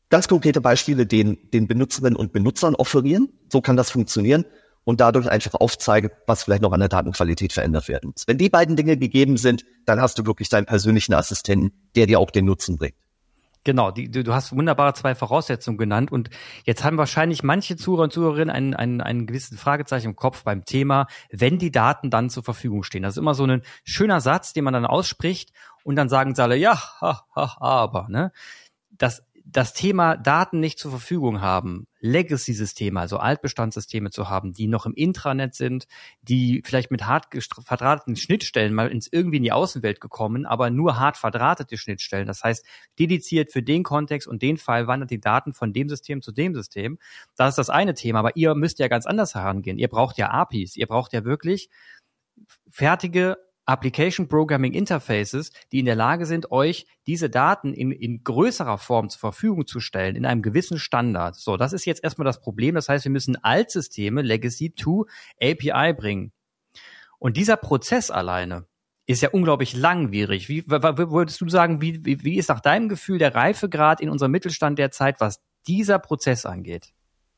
Ganz 0.09 0.27
konkrete 0.30 0.62
Beispiele, 0.62 1.06
den, 1.06 1.38
den 1.51 1.68
Benutzerinnen 1.68 2.15
und 2.15 2.31
Benutzern 2.31 2.75
offerieren. 2.75 3.30
So 3.51 3.62
kann 3.62 3.75
das 3.75 3.91
funktionieren 3.91 4.45
und 4.88 5.01
dadurch 5.01 5.30
einfach 5.30 5.56
aufzeige, 5.56 6.12
was 6.28 6.44
vielleicht 6.45 6.62
noch 6.62 6.72
an 6.72 6.80
der 6.80 6.88
Datenqualität 6.88 7.51
verändert 7.51 7.89
werden 7.89 8.12
muss. 8.12 8.25
Wenn 8.25 8.38
die 8.38 8.50
beiden 8.50 8.78
Dinge 8.78 8.95
gegeben 8.95 9.36
sind, 9.36 9.66
dann 9.86 10.00
hast 10.00 10.18
du 10.18 10.26
wirklich 10.26 10.47
deinen 10.47 10.66
persönlichen 10.66 11.14
Assistenten, 11.14 11.73
der 11.97 12.06
dir 12.06 12.21
auch 12.21 12.31
den 12.31 12.45
Nutzen 12.45 12.78
bringt. 12.78 12.95
Genau, 13.66 13.92
die, 13.92 14.09
du, 14.09 14.33
hast 14.33 14.56
wunderbare 14.56 14.94
zwei 14.94 15.14
Voraussetzungen 15.14 15.78
genannt 15.78 16.09
und 16.09 16.30
jetzt 16.64 16.85
haben 16.85 16.97
wahrscheinlich 16.97 17.44
manche 17.44 17.76
Zuhörer 17.76 18.04
und 18.04 18.14
Zuhörerinnen 18.14 18.50
einen, 18.50 18.73
einen, 18.76 19.02
einen 19.02 19.28
gewissen 19.28 19.57
Fragezeichen 19.57 20.07
im 20.07 20.16
Kopf 20.16 20.45
beim 20.45 20.64
Thema, 20.64 21.07
wenn 21.31 21.59
die 21.59 21.71
Daten 21.71 22.09
dann 22.09 22.30
zur 22.30 22.44
Verfügung 22.44 22.83
stehen. 22.83 23.04
Das 23.04 23.16
ist 23.16 23.18
immer 23.18 23.33
so 23.33 23.44
ein 23.44 23.64
schöner 23.83 24.21
Satz, 24.21 24.54
den 24.54 24.64
man 24.64 24.73
dann 24.73 24.85
ausspricht 24.85 25.52
und 25.83 25.97
dann 25.97 26.07
sagen 26.07 26.33
sie 26.33 26.42
alle, 26.42 26.56
ja, 26.56 26.81
ha, 27.02 27.26
ha, 27.35 27.57
aber, 27.59 28.07
ne? 28.07 28.31
Das 28.92 29.21
das 29.50 29.73
Thema 29.73 30.18
Daten 30.18 30.59
nicht 30.59 30.78
zur 30.78 30.92
Verfügung 30.92 31.42
haben, 31.42 31.88
Legacy-Systeme, 32.07 32.99
also 32.99 33.18
Altbestandssysteme 33.18 34.09
zu 34.09 34.30
haben, 34.30 34.54
die 34.54 34.68
noch 34.68 34.85
im 34.85 34.94
Intranet 34.94 35.54
sind, 35.54 35.87
die 36.21 36.61
vielleicht 36.66 36.92
mit 36.92 37.06
hart 37.06 37.28
verdrahteten 37.66 38.16
Schnittstellen 38.16 38.73
mal 38.73 38.90
ins 38.90 39.07
irgendwie 39.11 39.37
in 39.37 39.44
die 39.44 39.52
Außenwelt 39.52 40.02
gekommen, 40.02 40.45
aber 40.45 40.69
nur 40.69 40.99
hart 40.99 41.18
verdrahtete 41.18 41.78
Schnittstellen. 41.78 42.28
Das 42.28 42.44
heißt, 42.44 42.66
dediziert 42.99 43.52
für 43.52 43.61
den 43.61 43.83
Kontext 43.83 44.28
und 44.28 44.42
den 44.42 44.57
Fall 44.57 44.87
wandert 44.87 45.11
die 45.11 45.19
Daten 45.19 45.54
von 45.54 45.73
dem 45.73 45.90
System 45.90 46.21
zu 46.21 46.31
dem 46.31 46.56
System. 46.56 46.97
Das 47.35 47.49
ist 47.49 47.57
das 47.57 47.69
eine 47.69 47.94
Thema, 47.94 48.19
aber 48.19 48.35
ihr 48.35 48.56
müsst 48.56 48.80
ja 48.80 48.87
ganz 48.87 49.06
anders 49.06 49.35
herangehen. 49.35 49.78
Ihr 49.78 49.90
braucht 49.90 50.18
ja 50.18 50.31
APIs, 50.31 50.76
ihr 50.76 50.87
braucht 50.87 51.14
ja 51.14 51.26
wirklich 51.26 51.69
fertige 52.69 53.37
Application 53.68 54.28
Programming 54.28 54.74
Interfaces, 54.74 55.52
die 55.71 55.80
in 55.80 55.86
der 55.86 55.95
Lage 55.95 56.26
sind, 56.26 56.52
euch 56.52 56.88
diese 57.06 57.30
Daten 57.30 57.74
in, 57.74 57.92
in 57.92 58.24
größerer 58.24 58.78
Form 58.78 59.09
zur 59.09 59.19
Verfügung 59.19 59.68
zu 59.68 59.80
stellen, 59.80 60.16
in 60.16 60.26
einem 60.26 60.42
gewissen 60.42 60.80
Standard. 60.80 61.36
So, 61.36 61.57
das 61.57 61.74
ist 61.74 61.86
jetzt 61.86 62.04
erstmal 62.04 62.26
das 62.26 62.40
Problem. 62.42 62.76
Das 62.76 62.90
heißt, 62.90 63.04
wir 63.04 63.12
müssen 63.12 63.36
Altsysteme, 63.44 64.21
Legacy 64.21 64.71
to 64.71 65.06
API 65.42 65.94
bringen. 65.94 66.31
Und 67.19 67.36
dieser 67.38 67.57
Prozess 67.57 68.09
alleine 68.09 68.66
ist 69.06 69.21
ja 69.21 69.30
unglaublich 69.30 69.76
langwierig. 69.76 70.47
Wie 70.50 70.66
würdest 70.68 71.42
du 71.42 71.50
sagen, 71.50 71.81
wie, 71.81 72.06
wie, 72.06 72.24
wie 72.24 72.38
ist 72.38 72.50
nach 72.50 72.62
deinem 72.62 72.90
Gefühl 72.90 73.18
der 73.18 73.36
Reifegrad 73.36 74.02
in 74.02 74.09
unserem 74.09 74.31
Mittelstand 74.31 74.80
derzeit, 74.80 75.19
was 75.19 75.42
dieser 75.68 76.00
Prozess 76.00 76.45
angeht? 76.45 76.94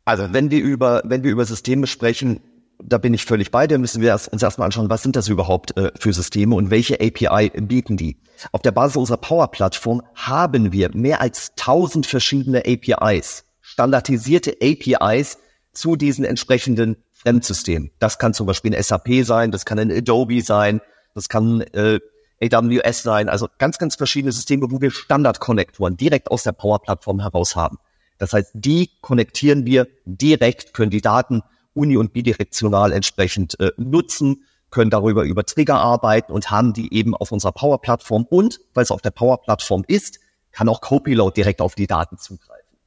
Also 0.06 0.34
wenn 0.34 0.50
wir 0.50 0.62
über, 0.64 1.02
wenn 1.06 1.24
wir 1.24 1.32
über 1.32 1.46
Systeme 1.46 1.86
sprechen, 1.86 2.42
da 2.84 2.98
bin 2.98 3.14
ich 3.14 3.26
völlig 3.26 3.52
bei 3.52 3.68
dir, 3.68 3.78
müssen 3.78 4.02
wir 4.02 4.14
uns 4.14 4.42
erstmal 4.42 4.66
anschauen, 4.66 4.90
was 4.90 5.04
sind 5.04 5.16
das 5.16 5.28
überhaupt 5.28 5.76
äh, 5.78 5.92
für 6.00 6.14
Systeme 6.14 6.56
und 6.56 6.70
welche 6.70 6.96
API 6.96 7.50
bieten 7.62 7.98
die. 7.98 8.18
Auf 8.52 8.62
der 8.62 8.72
Basis 8.72 8.96
unserer 8.96 9.18
Power-Plattform 9.18 10.02
haben 10.16 10.72
wir 10.72 10.96
mehr 10.96 11.22
als 11.22 11.52
1000 11.60 12.06
verschiedene 12.06 12.64
APIs, 12.66 13.44
standardisierte 13.62 14.58
APIs 14.62 15.38
zu 15.74 15.96
diesen 15.96 16.24
entsprechenden 16.24 16.98
Fremdsystemen. 17.12 17.92
Das 18.00 18.18
kann 18.18 18.34
zum 18.34 18.48
Beispiel 18.48 18.74
ein 18.74 18.82
SAP 18.82 19.24
sein, 19.24 19.52
das 19.52 19.66
kann 19.66 19.78
ein 19.78 19.92
Adobe 19.92 20.42
sein, 20.42 20.80
das 21.14 21.28
kann 21.28 21.62
äh, 21.62 22.00
AWS 22.42 23.04
sein, 23.04 23.28
also 23.28 23.50
ganz, 23.58 23.78
ganz 23.78 23.98
verschiedene 23.98 24.32
Systeme, 24.32 24.72
wo 24.72 24.80
wir 24.80 24.92
Standard-Konnektoren 24.92 25.98
direkt 25.98 26.32
aus 26.32 26.44
der 26.44 26.54
Power-Plattform 26.54 27.20
heraus 27.20 27.58
haben. 27.58 27.78
Das 28.18 28.32
heißt, 28.32 28.52
die 28.54 28.90
konnektieren 29.02 29.66
wir 29.66 29.88
direkt, 30.06 30.74
können 30.74 30.92
die 30.92 31.02
Daten 31.02 31.42
uni- 31.74 31.98
und 31.98 32.14
bidirektional 32.14 32.92
entsprechend 32.92 33.60
äh, 33.60 33.72
nutzen, 33.78 34.44
können 34.70 34.92
darüber 34.92 35.24
über 35.24 35.46
Trigger 35.46 35.80
arbeiten 35.80 36.32
und 36.32 36.52
haben 36.52 36.74
die 36.74 36.94
eben 36.94 37.16
auf 37.16 37.32
unserer 37.32 37.52
Power-Plattform 37.52 38.26
und, 38.30 38.60
weil 38.74 38.84
es 38.84 38.92
auf 38.92 39.02
der 39.02 39.12
Power-Plattform 39.12 39.84
ist, 39.88 40.20
kann 40.52 40.70
auch 40.70 40.82
Copilot 40.82 41.36
direkt 41.38 41.62
auf 41.62 41.76
die 41.76 41.88
Daten 41.88 42.18
zugreifen. 42.18 42.78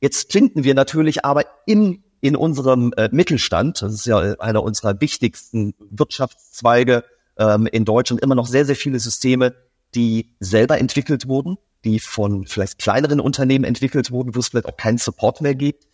Jetzt 0.00 0.32
finden 0.32 0.64
wir 0.64 0.74
natürlich 0.74 1.24
aber 1.24 1.44
in, 1.66 2.04
in 2.20 2.36
unserem 2.36 2.92
äh, 2.96 3.08
Mittelstand, 3.10 3.82
das 3.82 3.92
ist 3.92 4.06
ja 4.06 4.18
einer 4.38 4.62
unserer 4.62 5.00
wichtigsten 5.00 5.74
Wirtschaftszweige 5.90 7.04
ähm, 7.36 7.66
in 7.66 7.84
Deutschland, 7.84 8.22
immer 8.22 8.34
noch 8.34 8.46
sehr, 8.46 8.64
sehr 8.64 8.76
viele 8.76 9.00
Systeme, 9.00 9.54
die 9.94 10.36
selber 10.38 10.78
entwickelt 10.78 11.26
wurden, 11.26 11.56
die 11.84 11.98
von 11.98 12.46
vielleicht 12.46 12.78
kleineren 12.78 13.20
Unternehmen 13.20 13.64
entwickelt 13.64 14.10
wurden, 14.10 14.34
wo 14.34 14.40
es 14.40 14.48
vielleicht 14.48 14.66
auch 14.66 14.76
keinen 14.76 14.98
Support 14.98 15.40
mehr 15.40 15.54
gibt. 15.54 15.86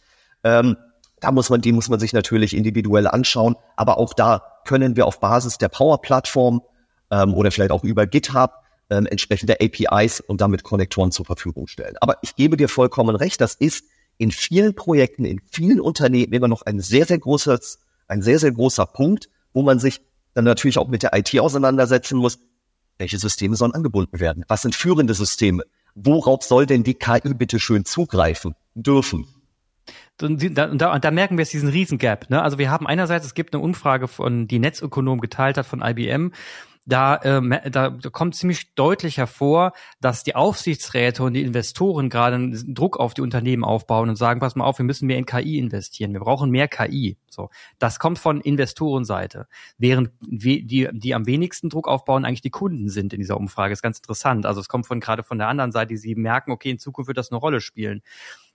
Ähm, 0.43 0.77
da 1.25 1.33
muss 1.33 1.49
man, 1.49 1.63
die 1.63 1.73
muss 1.73 1.89
man 1.89 1.99
sich 1.99 2.13
natürlich 2.13 2.55
individuell 2.55 3.07
anschauen. 3.07 3.57
Aber 3.77 3.97
auch 3.97 4.13
da 4.13 4.43
können 4.67 4.95
wir 4.95 5.07
auf 5.07 5.21
Basis 5.21 5.57
der 5.57 5.71
Power-Plattform 5.71 6.61
ähm, 7.11 7.33
oder 7.33 7.51
vielleicht 7.51 7.71
auch 7.71 7.83
über 7.83 8.07
GitHub 8.07 8.53
ähm, 8.91 9.07
entsprechende 9.07 9.57
APIs 9.61 10.21
und 10.21 10.43
damit 10.43 10.65
Konnektoren 10.65 11.13
zur 11.13 11.25
Verfügung 11.25 11.67
stellen. 11.67 11.97
Aber 12.03 12.19
ich 12.21 12.37
gebe 12.37 12.59
dir 12.59 12.69
vollkommen 12.69 13.17
recht, 13.17 13.41
das 13.41 13.55
ist 13.55 13.85
in 14.19 14.31
vielen 14.33 14.75
Projekten, 14.75 15.25
in 15.25 15.41
vielen 15.51 15.81
Unternehmen 15.81 16.35
immer 16.35 16.49
noch 16.49 16.61
ein 16.63 16.81
sehr, 16.81 17.07
sehr 17.07 17.19
großes, 17.19 17.79
ein 18.07 18.21
sehr, 18.21 18.39
sehr 18.39 18.53
großer 18.53 18.85
Punkt, 18.85 19.31
wo 19.55 19.63
man 19.63 19.79
sich 19.79 20.03
dann 20.35 20.45
natürlich 20.45 20.77
auch 20.77 20.89
mit 20.89 21.03
der 21.03 21.17
IT 21.17 21.41
auseinandersetzen 21.41 22.19
muss. 22.19 22.39
Welche 22.99 23.19
Systeme 23.19 23.57
sollen 23.57 23.73
angebunden 23.73 24.21
werden? 24.21 24.45
Was 24.47 24.61
sind 24.61 24.75
führende 24.75 25.15
Systeme? 25.15 25.63
Worauf 25.95 26.43
soll 26.43 26.67
denn 26.67 26.85
die 26.85 26.95
KI 26.95 27.33
bitte 27.33 27.59
schön 27.59 27.87
zugreifen 27.87 28.55
dürfen? 28.75 29.27
Und 30.23 30.57
da, 30.57 30.71
und 30.71 30.79
da, 30.81 31.11
merken 31.11 31.37
wir 31.37 31.43
jetzt 31.43 31.53
diesen 31.53 31.69
Riesengap. 31.69 32.31
Ne? 32.31 32.41
Also 32.41 32.59
wir 32.59 32.71
haben 32.71 32.87
einerseits, 32.87 33.27
es 33.27 33.35
gibt 33.35 33.53
eine 33.53 33.63
Umfrage 33.63 34.07
von, 34.07 34.47
die 34.47 34.61
Netzökonom 34.61 35.21
geteilt 35.21 35.57
hat 35.59 35.67
von 35.67 35.83
IBM, 35.83 36.31
da, 36.87 37.19
ähm, 37.25 37.55
da, 37.71 37.97
kommt 38.13 38.35
ziemlich 38.35 38.75
deutlich 38.75 39.17
hervor, 39.17 39.73
dass 40.01 40.23
die 40.23 40.35
Aufsichtsräte 40.35 41.23
und 41.23 41.33
die 41.33 41.43
Investoren 41.43 42.11
gerade 42.11 42.37
einen 42.37 42.75
Druck 42.75 42.99
auf 42.99 43.15
die 43.15 43.23
Unternehmen 43.23 43.65
aufbauen 43.65 44.11
und 44.11 44.17
sagen, 44.17 44.41
pass 44.41 44.55
mal 44.55 44.65
auf, 44.65 44.79
wir 44.79 44.85
müssen 44.85 45.07
mehr 45.07 45.17
in 45.17 45.25
KI 45.25 45.59
investieren, 45.59 46.13
wir 46.13 46.21
brauchen 46.21 46.51
mehr 46.51 46.69
KI. 46.69 47.17
So, 47.31 47.49
das 47.79 47.99
kommt 47.99 48.19
von 48.19 48.41
Investorenseite, 48.41 49.47
während 49.79 50.11
wir, 50.21 50.65
die, 50.65 50.89
die 50.93 51.15
am 51.15 51.27
wenigsten 51.27 51.71
Druck 51.71 51.89
aufbauen, 51.89 52.25
eigentlich 52.25 52.43
die 52.43 52.51
Kunden 52.51 52.89
sind 52.89 53.13
in 53.13 53.21
dieser 53.21 53.39
Umfrage. 53.39 53.73
Ist 53.73 53.83
ganz 53.83 53.99
interessant. 53.99 54.45
Also 54.45 54.61
es 54.61 54.69
kommt 54.69 54.87
von 54.87 55.01
gerade 55.01 55.23
von 55.23 55.39
der 55.39 55.49
anderen 55.49 55.73
Seite, 55.73 55.89
die 55.89 55.97
sie 55.97 56.15
merken, 56.15 56.53
okay, 56.53 56.71
in 56.71 56.79
Zukunft 56.79 57.09
wird 57.09 57.19
das 57.19 57.33
eine 57.33 57.41
Rolle 57.41 57.61
spielen. 57.61 58.03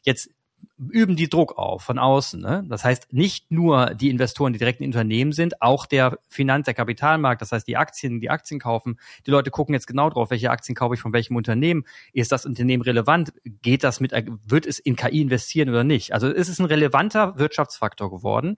Jetzt 0.04 0.30
üben 0.78 1.16
die 1.16 1.30
Druck 1.30 1.58
auf 1.58 1.84
von 1.84 2.00
außen. 2.00 2.40
Ne? 2.40 2.64
Das 2.70 2.86
heißt, 2.86 3.12
nicht 3.12 3.52
nur 3.52 3.94
die 3.96 4.10
Investoren, 4.10 4.54
die 4.54 4.60
direkt 4.60 4.80
in 4.80 4.88
Unternehmen 4.88 5.34
sind, 5.34 5.62
auch 5.62 5.86
der 5.86 6.20
Finanz-, 6.30 6.66
der 6.66 6.74
Kapitalmarkt, 6.74 7.42
das 7.42 7.52
heißt 7.52 7.68
die 7.68 7.78
Aktien, 7.78 8.22
die 8.22 8.30
Aktien 8.30 8.60
kaufen. 8.60 9.00
Die 9.26 9.32
Leute 9.32 9.52
gucken 9.52 9.74
jetzt 9.74 9.88
genau 9.88 10.10
drauf, 10.10 10.32
welche 10.32 10.52
Aktien 10.52 10.76
kaufe 10.76 10.96
ich 10.96 11.02
von 11.02 11.14
welchem 11.14 11.36
Unternehmen. 11.36 11.84
Ist 12.14 12.32
das 12.32 12.46
Unternehmen 12.46 12.84
relevant? 12.84 13.34
Geht 13.44 13.84
das 13.84 14.00
mit, 14.00 14.14
wird 14.14 14.66
es 14.66 14.80
in 14.80 14.96
KI 14.96 15.22
investieren 15.22 15.70
oder 15.70 15.84
nicht? 15.84 16.14
Also 16.14 16.30
es 16.30 16.48
ist 16.48 16.60
ein 16.60 16.66
relevanter 16.66 17.38
Wirtschaftsfaktor 17.38 18.10
geworden. 18.10 18.58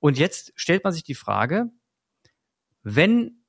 Und 0.00 0.18
jetzt 0.18 0.52
stellt 0.56 0.82
man 0.82 0.92
sich 0.92 1.04
die 1.04 1.14
Frage, 1.14 1.70
wenn 2.82 3.41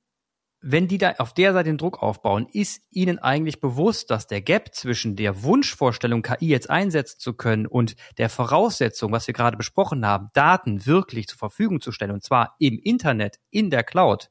wenn 0.66 0.88
die 0.88 0.98
da 0.98 1.16
auf 1.18 1.34
der 1.34 1.52
Seite 1.52 1.70
den 1.70 1.78
Druck 1.78 2.02
aufbauen, 2.02 2.48
ist 2.52 2.82
ihnen 2.90 3.20
eigentlich 3.20 3.60
bewusst, 3.60 4.10
dass 4.10 4.28
der 4.28 4.42
Gap 4.42 4.74
zwischen 4.74 5.18
der 5.18 5.44
Wunschvorstellung, 5.44 6.22
KI 6.22 6.48
jetzt 6.48 6.70
einsetzen 6.70 7.20
zu 7.20 7.34
können 7.34 7.68
und 7.68 7.98
der 8.18 8.30
Voraussetzung, 8.30 9.12
was 9.12 9.28
wir 9.28 9.34
gerade 9.34 9.58
besprochen 9.58 10.06
haben, 10.06 10.30
Daten 10.34 10.86
wirklich 10.86 11.28
zur 11.28 11.38
Verfügung 11.38 11.82
zu 11.82 11.92
stellen, 11.92 12.12
und 12.12 12.24
zwar 12.24 12.56
im 12.60 12.80
Internet, 12.80 13.40
in 13.50 13.70
der 13.70 13.84
Cloud, 13.84 14.30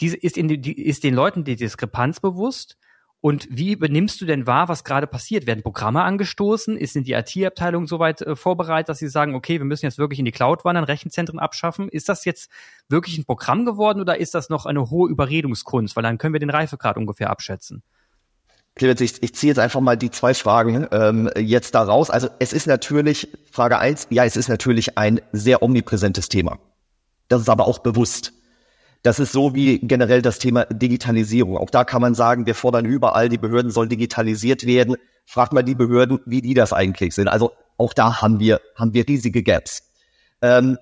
diese 0.00 0.16
ist, 0.16 0.36
in 0.38 0.48
die, 0.48 0.72
ist 0.72 1.02
den 1.02 1.14
Leuten 1.14 1.42
die 1.42 1.56
Diskrepanz 1.56 2.20
bewusst 2.20 2.78
und 3.24 3.48
wie 3.50 3.72
übernimmst 3.72 4.20
du 4.20 4.26
denn 4.26 4.46
wahr, 4.46 4.68
was 4.68 4.84
gerade 4.84 5.06
passiert? 5.06 5.46
Werden 5.46 5.62
Programme 5.62 6.02
angestoßen? 6.02 6.76
Ist 6.76 6.92
sind 6.92 7.06
die 7.06 7.14
IT-Abteilung 7.14 7.86
soweit 7.86 8.20
äh, 8.20 8.36
vorbereitet, 8.36 8.90
dass 8.90 8.98
sie 8.98 9.08
sagen, 9.08 9.34
okay, 9.34 9.58
wir 9.60 9.64
müssen 9.64 9.86
jetzt 9.86 9.96
wirklich 9.96 10.18
in 10.18 10.26
die 10.26 10.30
Cloud 10.30 10.66
wandern, 10.66 10.84
Rechenzentren 10.84 11.38
abschaffen? 11.38 11.88
Ist 11.88 12.10
das 12.10 12.26
jetzt 12.26 12.50
wirklich 12.90 13.16
ein 13.16 13.24
Programm 13.24 13.64
geworden 13.64 14.02
oder 14.02 14.20
ist 14.20 14.34
das 14.34 14.50
noch 14.50 14.66
eine 14.66 14.90
hohe 14.90 15.08
Überredungskunst? 15.08 15.96
Weil 15.96 16.02
dann 16.02 16.18
können 16.18 16.34
wir 16.34 16.38
den 16.38 16.50
Reifegrad 16.50 16.98
ungefähr 16.98 17.30
abschätzen. 17.30 17.82
Clemens, 18.74 19.00
ich, 19.00 19.22
ich 19.22 19.34
ziehe 19.34 19.52
jetzt 19.52 19.58
einfach 19.58 19.80
mal 19.80 19.96
die 19.96 20.10
zwei 20.10 20.34
Fragen 20.34 20.86
ähm, 20.92 21.30
jetzt 21.38 21.74
da 21.74 21.84
raus. 21.84 22.10
Also 22.10 22.28
es 22.40 22.52
ist 22.52 22.66
natürlich, 22.66 23.32
Frage 23.50 23.78
eins, 23.78 24.06
ja, 24.10 24.26
es 24.26 24.36
ist 24.36 24.48
natürlich 24.48 24.98
ein 24.98 25.22
sehr 25.32 25.62
omnipräsentes 25.62 26.28
Thema. 26.28 26.58
Das 27.28 27.40
ist 27.40 27.48
aber 27.48 27.68
auch 27.68 27.78
bewusst. 27.78 28.34
Das 29.04 29.18
ist 29.18 29.32
so 29.32 29.54
wie 29.54 29.80
generell 29.80 30.22
das 30.22 30.38
Thema 30.38 30.64
Digitalisierung. 30.64 31.58
Auch 31.58 31.68
da 31.68 31.84
kann 31.84 32.00
man 32.00 32.14
sagen, 32.14 32.46
wir 32.46 32.54
fordern 32.54 32.86
überall, 32.86 33.28
die 33.28 33.36
Behörden 33.36 33.70
sollen 33.70 33.90
digitalisiert 33.90 34.64
werden. 34.66 34.96
Fragt 35.26 35.52
mal 35.52 35.62
die 35.62 35.74
Behörden, 35.74 36.20
wie 36.24 36.40
die 36.40 36.54
das 36.54 36.72
eigentlich 36.72 37.14
sind. 37.14 37.28
Also 37.28 37.52
auch 37.76 37.92
da 37.92 38.22
haben 38.22 38.40
wir, 38.40 38.62
haben 38.74 38.94
wir 38.94 39.06
riesige 39.06 39.42
Gaps. 39.42 39.82
Ähm, 40.40 40.78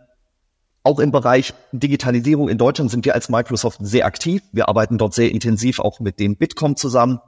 auch 0.85 1.01
im 1.01 1.11
Bereich 1.11 1.53
Digitalisierung 1.73 2.49
in 2.49 2.59
Deutschland 2.59 2.93
sind 2.93 3.05
wir 3.05 3.17
als 3.17 3.29
Microsoft 3.29 3.81
sehr 3.83 4.07
aktiv. 4.07 4.41
Wir 4.53 4.69
arbeiten 4.69 4.99
dort 4.99 5.15
sehr 5.15 5.33
intensiv 5.33 5.81
auch 5.81 5.99
mit 5.99 6.21
dem 6.21 6.37
Bitkom 6.37 6.77
zusammen, 6.77 7.19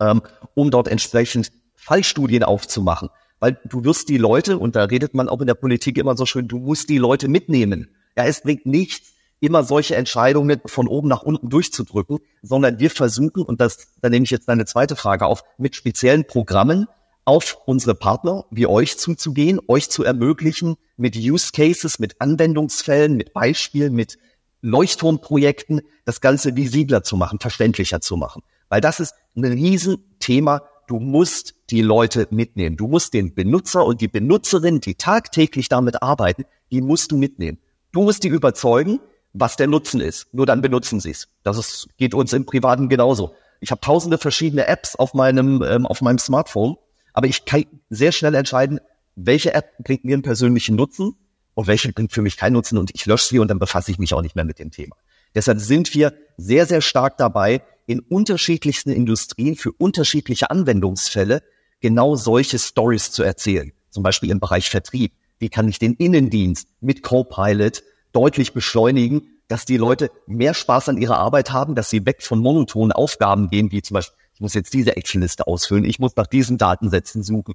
ähm, 0.00 0.22
um 0.54 0.72
dort 0.72 0.88
entsprechend 0.88 1.52
Fallstudien 1.76 2.42
aufzumachen. 2.42 3.10
Weil 3.38 3.60
du 3.64 3.84
wirst 3.84 4.08
die 4.08 4.18
Leute, 4.18 4.58
und 4.58 4.74
da 4.74 4.82
redet 4.84 5.14
man 5.14 5.28
auch 5.28 5.40
in 5.40 5.46
der 5.46 5.54
Politik 5.54 5.98
immer 5.98 6.16
so 6.16 6.26
schön, 6.26 6.48
du 6.48 6.58
musst 6.58 6.88
die 6.88 6.98
Leute 6.98 7.28
mitnehmen. 7.28 7.94
Ja, 8.16 8.24
es 8.24 8.42
bringt 8.42 8.66
nichts, 8.66 9.12
immer 9.42 9.64
solche 9.64 9.96
Entscheidungen 9.96 10.60
von 10.66 10.86
oben 10.86 11.08
nach 11.08 11.22
unten 11.22 11.50
durchzudrücken, 11.50 12.18
sondern 12.42 12.78
wir 12.78 12.90
versuchen, 12.90 13.42
und 13.42 13.60
das, 13.60 13.88
da 14.00 14.08
nehme 14.08 14.24
ich 14.24 14.30
jetzt 14.30 14.48
deine 14.48 14.64
zweite 14.66 14.94
Frage 14.94 15.26
auf, 15.26 15.42
mit 15.58 15.74
speziellen 15.74 16.26
Programmen 16.26 16.86
auf 17.24 17.58
unsere 17.66 17.96
Partner 17.96 18.44
wie 18.50 18.66
euch 18.66 18.98
zuzugehen, 18.98 19.60
euch 19.66 19.90
zu 19.90 20.04
ermöglichen, 20.04 20.76
mit 20.96 21.16
Use 21.16 21.50
Cases, 21.52 21.98
mit 21.98 22.20
Anwendungsfällen, 22.20 23.16
mit 23.16 23.32
Beispielen, 23.32 23.94
mit 23.94 24.16
Leuchtturmprojekten 24.60 25.82
das 26.04 26.20
Ganze 26.20 26.54
visibler 26.54 27.02
zu 27.02 27.16
machen, 27.16 27.40
verständlicher 27.40 28.00
zu 28.00 28.16
machen. 28.16 28.42
Weil 28.68 28.80
das 28.80 29.00
ist 29.00 29.14
ein 29.36 29.44
Riesenthema. 29.44 30.62
Du 30.86 31.00
musst 31.00 31.54
die 31.70 31.82
Leute 31.82 32.28
mitnehmen. 32.30 32.76
Du 32.76 32.86
musst 32.86 33.12
den 33.12 33.34
Benutzer 33.34 33.84
und 33.84 34.00
die 34.00 34.08
Benutzerin, 34.08 34.80
die 34.80 34.94
tagtäglich 34.94 35.68
damit 35.68 36.00
arbeiten, 36.00 36.44
die 36.70 36.80
musst 36.80 37.10
du 37.10 37.16
mitnehmen. 37.16 37.58
Du 37.92 38.02
musst 38.02 38.22
die 38.22 38.28
überzeugen, 38.28 39.00
was 39.32 39.56
der 39.56 39.66
Nutzen 39.66 40.00
ist. 40.00 40.32
Nur 40.32 40.46
dann 40.46 40.60
benutzen 40.60 41.00
sie 41.00 41.10
es. 41.10 41.28
Das 41.42 41.58
ist, 41.58 41.88
geht 41.96 42.14
uns 42.14 42.32
im 42.32 42.46
Privaten 42.46 42.88
genauso. 42.88 43.34
Ich 43.60 43.70
habe 43.70 43.80
tausende 43.80 44.18
verschiedene 44.18 44.66
Apps 44.66 44.96
auf 44.96 45.14
meinem, 45.14 45.62
ähm, 45.62 45.86
auf 45.86 46.00
meinem 46.00 46.18
Smartphone, 46.18 46.76
aber 47.12 47.26
ich 47.26 47.44
kann 47.44 47.64
sehr 47.90 48.12
schnell 48.12 48.34
entscheiden, 48.34 48.80
welche 49.14 49.54
App 49.54 49.78
bringt 49.78 50.04
mir 50.04 50.14
einen 50.14 50.22
persönlichen 50.22 50.76
Nutzen 50.76 51.14
und 51.54 51.66
welche 51.66 51.92
bringt 51.92 52.12
für 52.12 52.22
mich 52.22 52.36
keinen 52.36 52.54
Nutzen 52.54 52.78
und 52.78 52.90
ich 52.94 53.06
lösche 53.06 53.28
sie 53.28 53.38
und 53.38 53.48
dann 53.48 53.58
befasse 53.58 53.90
ich 53.90 53.98
mich 53.98 54.14
auch 54.14 54.22
nicht 54.22 54.36
mehr 54.36 54.44
mit 54.44 54.58
dem 54.58 54.70
Thema. 54.70 54.96
Deshalb 55.34 55.60
sind 55.60 55.94
wir 55.94 56.12
sehr, 56.36 56.66
sehr 56.66 56.80
stark 56.80 57.16
dabei, 57.16 57.62
in 57.86 58.00
unterschiedlichsten 58.00 58.90
Industrien 58.90 59.56
für 59.56 59.72
unterschiedliche 59.72 60.50
Anwendungsfälle 60.50 61.42
genau 61.80 62.16
solche 62.16 62.58
Stories 62.58 63.10
zu 63.10 63.22
erzählen. 63.22 63.72
Zum 63.90 64.02
Beispiel 64.02 64.30
im 64.30 64.40
Bereich 64.40 64.70
Vertrieb. 64.70 65.12
Wie 65.38 65.48
kann 65.48 65.68
ich 65.68 65.78
den 65.78 65.94
Innendienst 65.94 66.68
mit 66.80 67.02
Copilot 67.02 67.82
deutlich 68.12 68.52
beschleunigen, 68.52 69.28
dass 69.48 69.64
die 69.64 69.76
Leute 69.76 70.10
mehr 70.26 70.54
Spaß 70.54 70.88
an 70.88 70.98
ihrer 70.98 71.18
Arbeit 71.18 71.52
haben, 71.52 71.74
dass 71.74 71.90
sie 71.90 72.06
weg 72.06 72.22
von 72.22 72.38
monotonen 72.38 72.92
Aufgaben 72.92 73.48
gehen, 73.48 73.70
wie 73.72 73.82
zum 73.82 73.94
Beispiel, 73.94 74.16
ich 74.34 74.40
muss 74.40 74.54
jetzt 74.54 74.72
diese 74.72 74.96
Actionliste 74.96 75.46
ausfüllen, 75.46 75.84
ich 75.84 75.98
muss 75.98 76.16
nach 76.16 76.26
diesen 76.26 76.58
Datensätzen 76.58 77.22
suchen. 77.22 77.54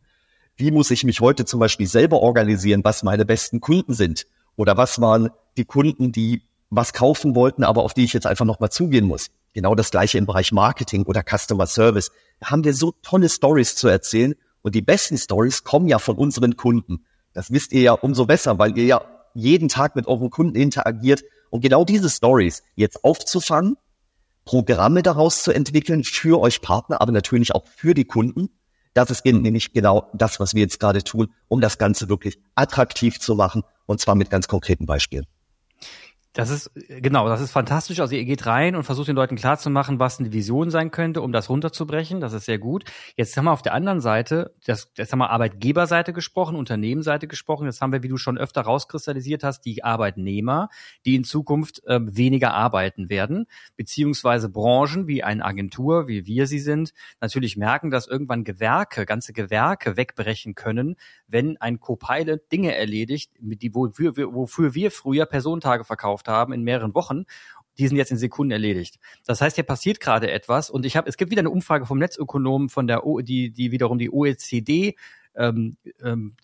Wie 0.56 0.72
muss 0.72 0.92
ich 0.92 1.04
mich 1.04 1.22
heute 1.22 1.46
zum 1.46 1.60
Beispiel 1.60 1.88
selber 1.88 2.22
organisieren, 2.22 2.84
was 2.84 3.04
meine 3.04 3.26
besten 3.26 3.62
Kunden 3.62 3.94
sind? 3.94 4.26
Oder 4.56 4.76
was 4.76 5.00
waren 5.00 5.30
die 5.56 5.66
Kunden, 5.66 6.12
die 6.12 6.44
was 6.70 6.94
kaufen 6.94 7.36
wollten, 7.36 7.64
aber 7.64 7.84
auf 7.84 7.94
die 7.94 8.04
ich 8.04 8.14
jetzt 8.14 8.28
einfach 8.28 8.46
nochmal 8.46 8.72
zugehen 8.72 9.06
muss? 9.06 9.28
Genau 9.54 9.76
das 9.76 9.92
gleiche 9.92 10.18
im 10.18 10.26
Bereich 10.26 10.52
Marketing 10.52 11.04
oder 11.04 11.24
Customer 11.24 11.66
Service. 11.68 12.12
Da 12.40 12.52
haben 12.52 12.64
wir 12.64 12.74
so 12.74 12.94
tolle 13.02 13.30
Stories 13.30 13.76
zu 13.76 13.88
erzählen 13.88 14.36
und 14.62 14.76
die 14.76 14.82
besten 14.82 15.18
Stories 15.18 15.64
kommen 15.64 15.88
ja 15.88 16.00
von 16.00 16.16
unseren 16.16 16.58
Kunden. 16.58 17.06
Das 17.34 17.52
wisst 17.52 17.72
ihr 17.72 17.82
ja 17.82 17.94
umso 17.94 18.26
besser, 18.26 18.60
weil 18.60 18.78
ihr 18.78 18.86
ja 18.86 19.02
jeden 19.38 19.70
Tag 19.70 19.96
mit 19.96 20.08
euren 20.08 20.30
Kunden 20.30 20.56
interagiert 20.56 21.24
und 21.50 21.62
genau 21.62 21.86
diese 21.86 22.10
Stories 22.10 22.64
jetzt 22.76 23.04
aufzufangen, 23.04 23.78
Programme 24.46 25.04
daraus 25.04 25.44
zu 25.44 25.52
entwickeln 25.52 26.04
für 26.04 26.40
euch 26.40 26.62
Partner, 26.62 27.02
aber 27.02 27.12
natürlich 27.12 27.54
auch 27.54 27.66
für 27.68 27.94
die 27.94 28.06
Kunden. 28.06 28.50
Das 28.94 29.12
ist 29.12 29.26
nämlich 29.26 29.74
genau 29.74 30.10
das, 30.14 30.40
was 30.40 30.56
wir 30.56 30.62
jetzt 30.62 30.80
gerade 30.80 31.04
tun, 31.04 31.28
um 31.50 31.62
das 31.62 31.78
Ganze 31.78 32.10
wirklich 32.10 32.40
attraktiv 32.56 33.20
zu 33.20 33.36
machen 33.36 33.64
und 33.86 34.00
zwar 34.00 34.16
mit 34.16 34.30
ganz 34.30 34.48
konkreten 34.48 34.86
Beispielen. 34.86 35.26
Das 36.38 36.52
ist, 36.52 36.70
genau, 36.88 37.28
das 37.28 37.42
ist 37.42 37.50
fantastisch. 37.50 38.00
Also 38.00 38.14
ihr 38.14 38.24
geht 38.24 38.46
rein 38.46 38.76
und 38.76 38.84
versucht 38.84 39.08
den 39.08 39.16
Leuten 39.16 39.36
klarzumachen, 39.36 40.00
was 40.00 40.20
eine 40.20 40.32
Vision 40.32 40.70
sein 40.70 40.92
könnte, 40.92 41.24
um 41.24 41.32
das 41.32 41.50
runterzubrechen. 41.50 42.20
Das 42.22 42.32
ist 42.34 42.46
sehr 42.46 42.60
gut. 42.60 42.84
Jetzt 43.16 43.36
haben 43.36 43.46
wir 43.46 43.52
auf 43.52 43.64
der 43.64 43.74
anderen 43.74 44.02
Seite, 44.02 44.54
das, 44.64 44.92
jetzt 44.96 45.12
haben 45.12 45.18
wir 45.18 45.32
Arbeitgeberseite 45.32 46.14
gesprochen, 46.14 46.56
Unternehmensseite 46.56 47.28
gesprochen. 47.28 47.66
Jetzt 47.66 47.82
haben 47.82 47.92
wir, 47.92 48.04
wie 48.04 48.08
du 48.08 48.18
schon 48.18 48.38
öfter 48.38 48.62
rauskristallisiert 48.62 49.44
hast, 49.44 49.62
die 49.62 49.84
Arbeitnehmer, 49.84 50.70
die 51.08 51.16
in 51.16 51.24
Zukunft 51.24 51.84
äh, 51.88 52.00
weniger 52.04 52.54
arbeiten 52.54 53.10
werden, 53.10 53.48
beziehungsweise 53.76 54.48
Branchen 54.48 55.08
wie 55.08 55.24
eine 55.24 55.44
Agentur, 55.44 56.08
wie 56.08 56.28
wir 56.28 56.46
sie 56.46 56.60
sind, 56.60 56.94
natürlich 57.20 57.58
merken, 57.58 57.90
dass 57.90 58.06
irgendwann 58.06 58.44
Gewerke, 58.44 59.08
ganze 59.08 59.34
Gewerke 59.34 59.98
wegbrechen 59.98 60.54
können, 60.54 60.98
wenn 61.26 61.58
ein 61.58 61.80
Copilot 61.80 62.52
Dinge 62.52 62.76
erledigt, 62.76 63.32
mit 63.42 63.64
die, 63.64 63.74
wofür, 63.74 64.16
wofür 64.16 64.76
wir 64.76 64.92
früher 64.92 65.26
Personentage 65.26 65.84
verkauft 65.84 66.27
gemacht 66.28 66.38
haben 66.38 66.54
in 66.54 66.64
mehreren 66.64 66.94
Wochen, 66.94 67.26
die 67.78 67.88
sind 67.88 67.98
jetzt 67.98 68.12
in 68.12 68.18
Sekunden 68.18 68.52
erledigt. 68.52 69.00
Das 69.26 69.42
heißt, 69.42 69.56
hier 69.56 69.64
passiert 69.64 70.00
gerade 70.00 70.32
etwas 70.32 70.70
und 70.70 70.86
ich 70.86 70.98
habe, 70.98 71.08
es 71.08 71.18
gibt 71.18 71.32
wieder 71.32 71.42
eine 71.42 71.50
Umfrage 71.50 71.86
vom 71.86 72.00
Netzökonomen 72.00 72.70
von 72.70 72.88
der, 72.88 73.06
o, 73.06 73.22
die, 73.22 73.52
die 73.52 73.72
wiederum 73.72 73.98
die 74.00 74.12
OECD 74.12 74.96
ähm, 75.36 75.78
ähm, 76.02 76.36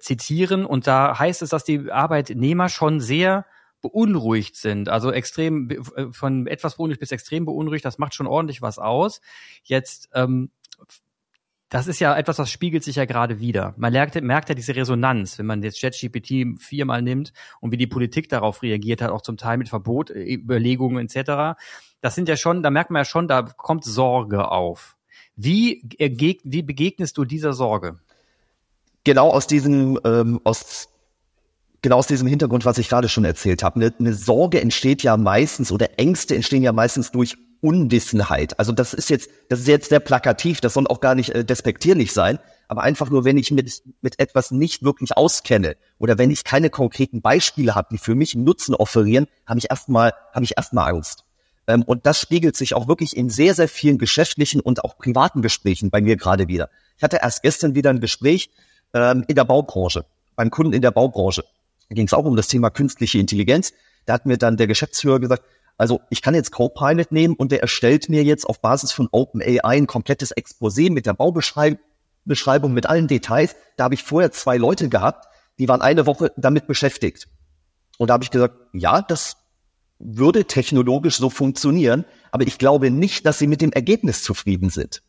zitieren 0.00 0.64
und 0.64 0.86
da 0.86 1.18
heißt 1.18 1.42
es, 1.42 1.50
dass 1.50 1.64
die 1.64 1.90
Arbeitnehmer 1.90 2.70
schon 2.70 3.00
sehr 3.00 3.44
beunruhigt 3.82 4.56
sind, 4.56 4.88
also 4.88 5.12
extrem 5.12 5.68
äh, 5.70 6.10
von 6.10 6.46
etwas 6.46 6.76
beunruhigt 6.76 7.00
bis 7.00 7.12
extrem 7.12 7.44
beunruhigt, 7.44 7.84
das 7.84 7.98
macht 7.98 8.14
schon 8.14 8.26
ordentlich 8.26 8.62
was 8.62 8.78
aus. 8.78 9.20
Jetzt 9.62 10.08
ähm, 10.14 10.50
das 11.68 11.86
ist 11.86 11.98
ja 11.98 12.16
etwas, 12.16 12.36
das 12.36 12.50
spiegelt 12.50 12.84
sich 12.84 12.96
ja 12.96 13.04
gerade 13.04 13.40
wieder. 13.40 13.74
Man 13.76 13.92
merkt, 13.92 14.20
merkt 14.22 14.48
ja 14.48 14.54
diese 14.54 14.76
Resonanz, 14.76 15.38
wenn 15.38 15.46
man 15.46 15.62
jetzt 15.62 15.80
ChatGPT 15.80 16.60
viermal 16.60 17.02
nimmt 17.02 17.32
und 17.60 17.72
wie 17.72 17.76
die 17.76 17.86
Politik 17.86 18.28
darauf 18.28 18.62
reagiert 18.62 19.02
hat, 19.02 19.10
auch 19.10 19.22
zum 19.22 19.36
Teil 19.36 19.58
mit 19.58 19.68
Verbot, 19.68 20.10
äh, 20.10 20.34
Überlegungen 20.34 21.08
etc. 21.08 21.58
Das 22.00 22.14
sind 22.14 22.28
ja 22.28 22.36
schon, 22.36 22.62
da 22.62 22.70
merkt 22.70 22.90
man 22.90 23.00
ja 23.00 23.04
schon, 23.04 23.28
da 23.28 23.42
kommt 23.42 23.84
Sorge 23.84 24.50
auf. 24.50 24.96
Wie, 25.36 25.82
wie 25.98 26.62
begegnest 26.62 27.18
du 27.18 27.24
dieser 27.24 27.52
Sorge? 27.52 27.98
Genau 29.02 29.30
aus 29.30 29.46
diesem, 29.46 29.98
ähm, 30.04 30.40
aus 30.44 30.88
genau 31.82 31.98
aus 31.98 32.06
diesem 32.06 32.26
Hintergrund, 32.26 32.64
was 32.64 32.78
ich 32.78 32.88
gerade 32.88 33.08
schon 33.08 33.24
erzählt 33.24 33.62
habe. 33.62 33.76
Eine, 33.76 33.94
eine 33.98 34.14
Sorge 34.14 34.60
entsteht 34.60 35.02
ja 35.02 35.16
meistens 35.16 35.70
oder 35.72 35.98
Ängste 35.98 36.34
entstehen 36.34 36.62
ja 36.62 36.72
meistens 36.72 37.10
durch 37.10 37.36
Unwissenheit. 37.64 38.58
Also 38.58 38.72
das 38.72 38.92
ist 38.92 39.08
jetzt, 39.08 39.30
das 39.48 39.60
ist 39.60 39.68
jetzt 39.68 39.88
sehr 39.88 40.00
plakativ, 40.00 40.60
das 40.60 40.74
soll 40.74 40.86
auch 40.86 41.00
gar 41.00 41.14
nicht 41.14 41.30
äh, 41.30 41.46
despektierlich 41.46 42.12
sein, 42.12 42.38
aber 42.68 42.82
einfach 42.82 43.08
nur, 43.08 43.24
wenn 43.24 43.38
ich 43.38 43.50
mit, 43.52 43.82
mit 44.02 44.20
etwas 44.20 44.50
nicht 44.50 44.82
wirklich 44.82 45.16
auskenne 45.16 45.76
oder 45.98 46.18
wenn 46.18 46.30
ich 46.30 46.44
keine 46.44 46.68
konkreten 46.68 47.22
Beispiele 47.22 47.74
habe, 47.74 47.88
die 47.90 47.98
für 47.98 48.14
mich 48.14 48.34
Nutzen 48.34 48.74
offerieren, 48.74 49.26
habe 49.46 49.58
ich 49.58 49.70
erstmal, 49.70 50.12
habe 50.34 50.44
ich 50.44 50.58
erstmal 50.58 50.92
Angst. 50.92 51.24
Ähm, 51.66 51.82
und 51.84 52.04
das 52.04 52.20
spiegelt 52.20 52.54
sich 52.54 52.74
auch 52.74 52.86
wirklich 52.86 53.16
in 53.16 53.30
sehr, 53.30 53.54
sehr 53.54 53.68
vielen 53.68 53.96
geschäftlichen 53.96 54.60
und 54.60 54.84
auch 54.84 54.98
privaten 54.98 55.40
Gesprächen 55.40 55.88
bei 55.88 56.02
mir 56.02 56.16
gerade 56.16 56.48
wieder. 56.48 56.68
Ich 56.98 57.02
hatte 57.02 57.20
erst 57.22 57.42
gestern 57.42 57.74
wieder 57.74 57.88
ein 57.88 58.00
Gespräch 58.00 58.50
ähm, 58.92 59.24
in 59.26 59.36
der 59.36 59.44
Baubranche, 59.44 60.04
beim 60.36 60.50
Kunden 60.50 60.74
in 60.74 60.82
der 60.82 60.90
Baubranche. 60.90 61.44
Da 61.88 61.94
ging 61.94 62.06
es 62.06 62.12
auch 62.12 62.26
um 62.26 62.36
das 62.36 62.48
Thema 62.48 62.68
künstliche 62.68 63.18
Intelligenz. 63.18 63.72
Da 64.04 64.12
hat 64.12 64.26
mir 64.26 64.36
dann 64.36 64.58
der 64.58 64.66
Geschäftsführer 64.66 65.18
gesagt, 65.18 65.44
also 65.76 66.00
ich 66.08 66.22
kann 66.22 66.34
jetzt 66.34 66.52
Copilot 66.52 67.10
nehmen 67.10 67.34
und 67.34 67.50
der 67.50 67.60
erstellt 67.60 68.08
mir 68.08 68.22
jetzt 68.22 68.44
auf 68.46 68.60
Basis 68.60 68.92
von 68.92 69.08
OpenAI 69.10 69.64
ein 69.64 69.86
komplettes 69.86 70.34
Exposé 70.34 70.90
mit 70.90 71.06
der 71.06 71.14
Baubeschreibung, 71.14 72.72
mit 72.72 72.86
allen 72.86 73.08
Details. 73.08 73.56
Da 73.76 73.84
habe 73.84 73.94
ich 73.94 74.04
vorher 74.04 74.30
zwei 74.30 74.56
Leute 74.56 74.88
gehabt, 74.88 75.26
die 75.58 75.68
waren 75.68 75.82
eine 75.82 76.06
Woche 76.06 76.32
damit 76.36 76.66
beschäftigt. 76.66 77.28
Und 77.98 78.08
da 78.08 78.14
habe 78.14 78.24
ich 78.24 78.30
gesagt, 78.30 78.56
ja, 78.72 79.02
das 79.02 79.36
würde 79.98 80.44
technologisch 80.44 81.16
so 81.16 81.30
funktionieren, 81.30 82.04
aber 82.30 82.46
ich 82.46 82.58
glaube 82.58 82.90
nicht, 82.90 83.26
dass 83.26 83.38
sie 83.38 83.46
mit 83.46 83.60
dem 83.60 83.72
Ergebnis 83.72 84.22
zufrieden 84.22 84.70
sind. 84.70 85.02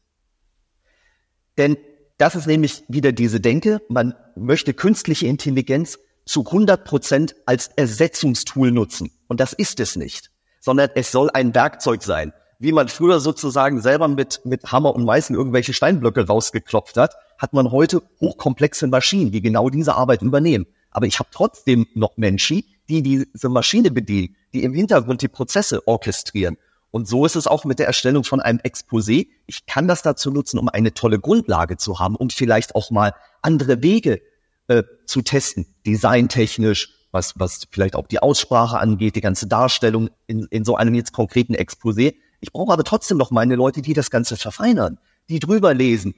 Denn 1.57 1.77
das 2.17 2.35
ist 2.35 2.47
nämlich 2.47 2.83
wieder 2.87 3.11
diese 3.11 3.39
Denke, 3.39 3.81
man 3.89 4.15
möchte 4.35 4.73
künstliche 4.73 5.27
Intelligenz 5.27 5.99
zu 6.25 6.45
100 6.45 6.85
Prozent 6.85 7.35
als 7.45 7.67
Ersetzungstool 7.67 8.71
nutzen. 8.71 9.11
Und 9.27 9.39
das 9.39 9.53
ist 9.53 9.79
es 9.79 9.95
nicht 9.95 10.31
sondern 10.65 10.89
es 10.95 11.11
soll 11.11 11.29
ein 11.31 11.53
Werkzeug 11.53 12.01
sein. 12.01 12.33
Wie 12.57 12.71
man 12.71 12.87
früher 12.87 13.19
sozusagen 13.19 13.81
selber 13.81 14.07
mit, 14.07 14.41
mit 14.45 14.71
Hammer 14.71 14.95
und 14.95 15.05
Meißen 15.05 15.35
irgendwelche 15.35 15.73
Steinblöcke 15.73 16.25
rausgeklopft 16.25 16.97
hat, 16.97 17.13
hat 17.37 17.53
man 17.53 17.71
heute 17.71 18.01
hochkomplexe 18.19 18.87
Maschinen, 18.87 19.31
die 19.31 19.41
genau 19.41 19.69
diese 19.69 19.93
Arbeit 19.93 20.23
übernehmen. 20.23 20.65
Aber 20.89 21.05
ich 21.05 21.19
habe 21.19 21.29
trotzdem 21.31 21.85
noch 21.93 22.17
Menschen, 22.17 22.63
die 22.89 23.03
diese 23.03 23.49
Maschine 23.49 23.91
bedienen, 23.91 24.35
die 24.53 24.63
im 24.63 24.73
Hintergrund 24.73 25.21
die 25.21 25.27
Prozesse 25.27 25.87
orchestrieren. 25.87 26.57
Und 26.89 27.07
so 27.07 27.25
ist 27.25 27.35
es 27.35 27.45
auch 27.45 27.63
mit 27.65 27.77
der 27.77 27.85
Erstellung 27.85 28.23
von 28.23 28.39
einem 28.39 28.59
Exposé. 28.59 29.27
Ich 29.45 29.67
kann 29.67 29.87
das 29.87 30.01
dazu 30.01 30.31
nutzen, 30.31 30.57
um 30.57 30.69
eine 30.69 30.95
tolle 30.95 31.19
Grundlage 31.19 31.77
zu 31.77 31.99
haben 31.99 32.15
und 32.15 32.33
vielleicht 32.33 32.73
auch 32.73 32.89
mal 32.89 33.13
andere 33.43 33.83
Wege 33.83 34.19
äh, 34.67 34.81
zu 35.05 35.21
testen, 35.21 35.67
designtechnisch, 35.85 36.94
was, 37.15 37.33
was 37.39 37.65
vielleicht 37.71 37.95
auch 37.95 38.05
die 38.05 38.19
Aussprache 38.19 38.77
angeht, 38.77 39.15
die 39.15 39.21
ganze 39.21 39.47
Darstellung 39.47 40.11
in, 40.27 40.45
in 40.51 40.63
so 40.63 40.75
einem 40.75 40.93
jetzt 40.93 41.13
konkreten 41.13 41.55
Exposé. 41.55 42.13
Ich 42.41 42.51
brauche 42.51 42.71
aber 42.71 42.83
trotzdem 42.83 43.17
noch 43.17 43.31
meine 43.31 43.55
Leute, 43.55 43.81
die 43.81 43.93
das 43.93 44.11
Ganze 44.11 44.37
verfeinern, 44.37 44.99
die 45.29 45.39
drüber 45.39 45.73
lesen. 45.73 46.13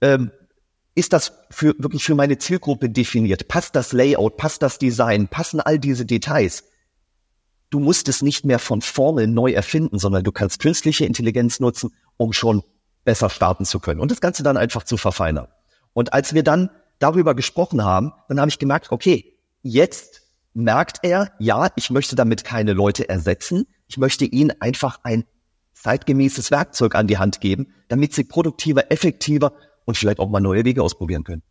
Ähm, 0.00 0.30
ist 0.94 1.12
das 1.12 1.32
für, 1.50 1.74
wirklich 1.78 2.02
für 2.04 2.14
meine 2.14 2.38
Zielgruppe 2.38 2.88
definiert? 2.88 3.48
Passt 3.48 3.76
das 3.76 3.92
Layout? 3.92 4.36
Passt 4.36 4.62
das 4.62 4.78
Design? 4.78 5.28
Passen 5.28 5.60
all 5.60 5.78
diese 5.78 6.06
Details? 6.06 6.64
Du 7.70 7.78
musst 7.78 8.08
es 8.08 8.22
nicht 8.22 8.46
mehr 8.46 8.58
von 8.58 8.80
vorne 8.80 9.26
neu 9.26 9.52
erfinden, 9.52 9.98
sondern 9.98 10.24
du 10.24 10.32
kannst 10.32 10.60
künstliche 10.60 11.04
Intelligenz 11.04 11.60
nutzen, 11.60 11.92
um 12.16 12.32
schon 12.32 12.62
besser 13.04 13.28
starten 13.28 13.64
zu 13.64 13.78
können 13.78 14.00
und 14.00 14.10
das 14.10 14.20
Ganze 14.20 14.42
dann 14.42 14.56
einfach 14.56 14.84
zu 14.84 14.96
verfeinern. 14.96 15.48
Und 15.92 16.12
als 16.12 16.34
wir 16.34 16.42
dann 16.42 16.70
darüber 16.98 17.34
gesprochen 17.34 17.84
haben, 17.84 18.12
dann 18.28 18.40
habe 18.40 18.48
ich 18.48 18.58
gemerkt, 18.58 18.90
okay, 18.90 19.37
Jetzt 19.62 20.22
merkt 20.54 20.98
er, 21.02 21.32
ja, 21.38 21.70
ich 21.76 21.90
möchte 21.90 22.16
damit 22.16 22.44
keine 22.44 22.72
Leute 22.72 23.08
ersetzen. 23.08 23.66
Ich 23.86 23.96
möchte 23.96 24.24
ihnen 24.24 24.60
einfach 24.60 25.00
ein 25.02 25.24
zeitgemäßes 25.74 26.50
Werkzeug 26.50 26.94
an 26.94 27.06
die 27.06 27.18
Hand 27.18 27.40
geben, 27.40 27.74
damit 27.88 28.12
sie 28.14 28.24
produktiver, 28.24 28.90
effektiver 28.90 29.52
und 29.84 29.96
vielleicht 29.96 30.18
auch 30.18 30.28
mal 30.28 30.40
neue 30.40 30.64
Wege 30.64 30.82
ausprobieren 30.82 31.24
können. 31.24 31.42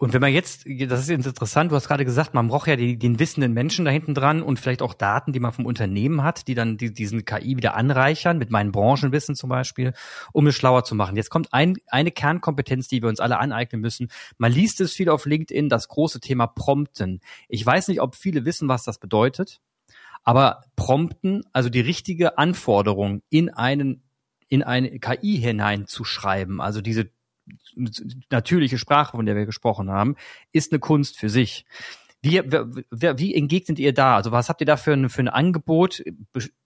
Und 0.00 0.14
wenn 0.14 0.22
man 0.22 0.32
jetzt, 0.32 0.64
das 0.66 1.00
ist 1.02 1.10
interessant, 1.10 1.70
du 1.70 1.76
hast 1.76 1.86
gerade 1.86 2.06
gesagt, 2.06 2.32
man 2.32 2.48
braucht 2.48 2.68
ja 2.68 2.76
die, 2.76 2.98
den 2.98 3.18
wissenden 3.18 3.52
Menschen 3.52 3.84
da 3.84 3.90
hinten 3.90 4.14
dran 4.14 4.40
und 4.40 4.58
vielleicht 4.58 4.80
auch 4.80 4.94
Daten, 4.94 5.34
die 5.34 5.40
man 5.40 5.52
vom 5.52 5.66
Unternehmen 5.66 6.22
hat, 6.22 6.48
die 6.48 6.54
dann 6.54 6.78
die, 6.78 6.90
diesen 6.90 7.26
KI 7.26 7.58
wieder 7.58 7.74
anreichern, 7.74 8.38
mit 8.38 8.50
meinem 8.50 8.72
Branchenwissen 8.72 9.34
zum 9.34 9.50
Beispiel, 9.50 9.92
um 10.32 10.46
es 10.46 10.54
schlauer 10.54 10.84
zu 10.84 10.94
machen. 10.94 11.16
Jetzt 11.16 11.28
kommt 11.28 11.52
ein, 11.52 11.76
eine 11.88 12.12
Kernkompetenz, 12.12 12.88
die 12.88 13.02
wir 13.02 13.10
uns 13.10 13.20
alle 13.20 13.38
aneignen 13.38 13.82
müssen. 13.82 14.08
Man 14.38 14.52
liest 14.52 14.80
es 14.80 14.94
viel 14.94 15.10
auf 15.10 15.26
LinkedIn, 15.26 15.68
das 15.68 15.88
große 15.88 16.20
Thema 16.20 16.46
Prompten. 16.46 17.20
Ich 17.50 17.64
weiß 17.66 17.88
nicht, 17.88 18.00
ob 18.00 18.16
viele 18.16 18.46
wissen, 18.46 18.68
was 18.68 18.84
das 18.84 19.00
bedeutet, 19.00 19.60
aber 20.24 20.62
Prompten, 20.76 21.42
also 21.52 21.68
die 21.68 21.80
richtige 21.80 22.38
Anforderung 22.38 23.20
in 23.28 23.50
einen 23.50 24.02
in 24.48 24.62
eine 24.62 24.98
KI 24.98 25.38
hineinzuschreiben, 25.38 26.60
also 26.60 26.80
diese 26.80 27.10
natürliche 28.30 28.78
Sprache, 28.78 29.16
von 29.16 29.26
der 29.26 29.36
wir 29.36 29.46
gesprochen 29.46 29.90
haben, 29.90 30.16
ist 30.52 30.72
eine 30.72 30.80
Kunst 30.80 31.18
für 31.18 31.28
sich. 31.28 31.64
Wie, 32.22 32.42
wie, 32.42 33.18
wie 33.18 33.34
entgegnet 33.34 33.78
ihr 33.78 33.94
da? 33.94 34.16
Also 34.16 34.30
was 34.32 34.48
habt 34.48 34.60
ihr 34.60 34.66
da 34.66 34.76
für 34.76 34.92
ein, 34.92 35.08
für 35.08 35.22
ein 35.22 35.28
Angebot? 35.28 36.02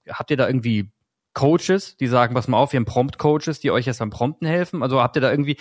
Habt 0.09 0.31
ihr 0.31 0.37
da 0.37 0.49
irgendwie 0.49 0.91
Coaches, 1.33 1.97
die 1.97 2.07
sagen, 2.07 2.35
pass 2.35 2.49
mal 2.49 2.59
auf, 2.59 2.73
wir 2.73 2.79
haben 2.79 2.87
Prompt-Coaches, 2.87 3.61
die 3.61 3.71
euch 3.71 3.87
jetzt 3.87 3.99
beim 3.99 4.11
Prompten 4.11 4.47
helfen? 4.47 4.83
Also 4.83 5.01
habt 5.01 5.17
ihr 5.17 5.23
da 5.23 5.31
irgendwie, 5.31 5.57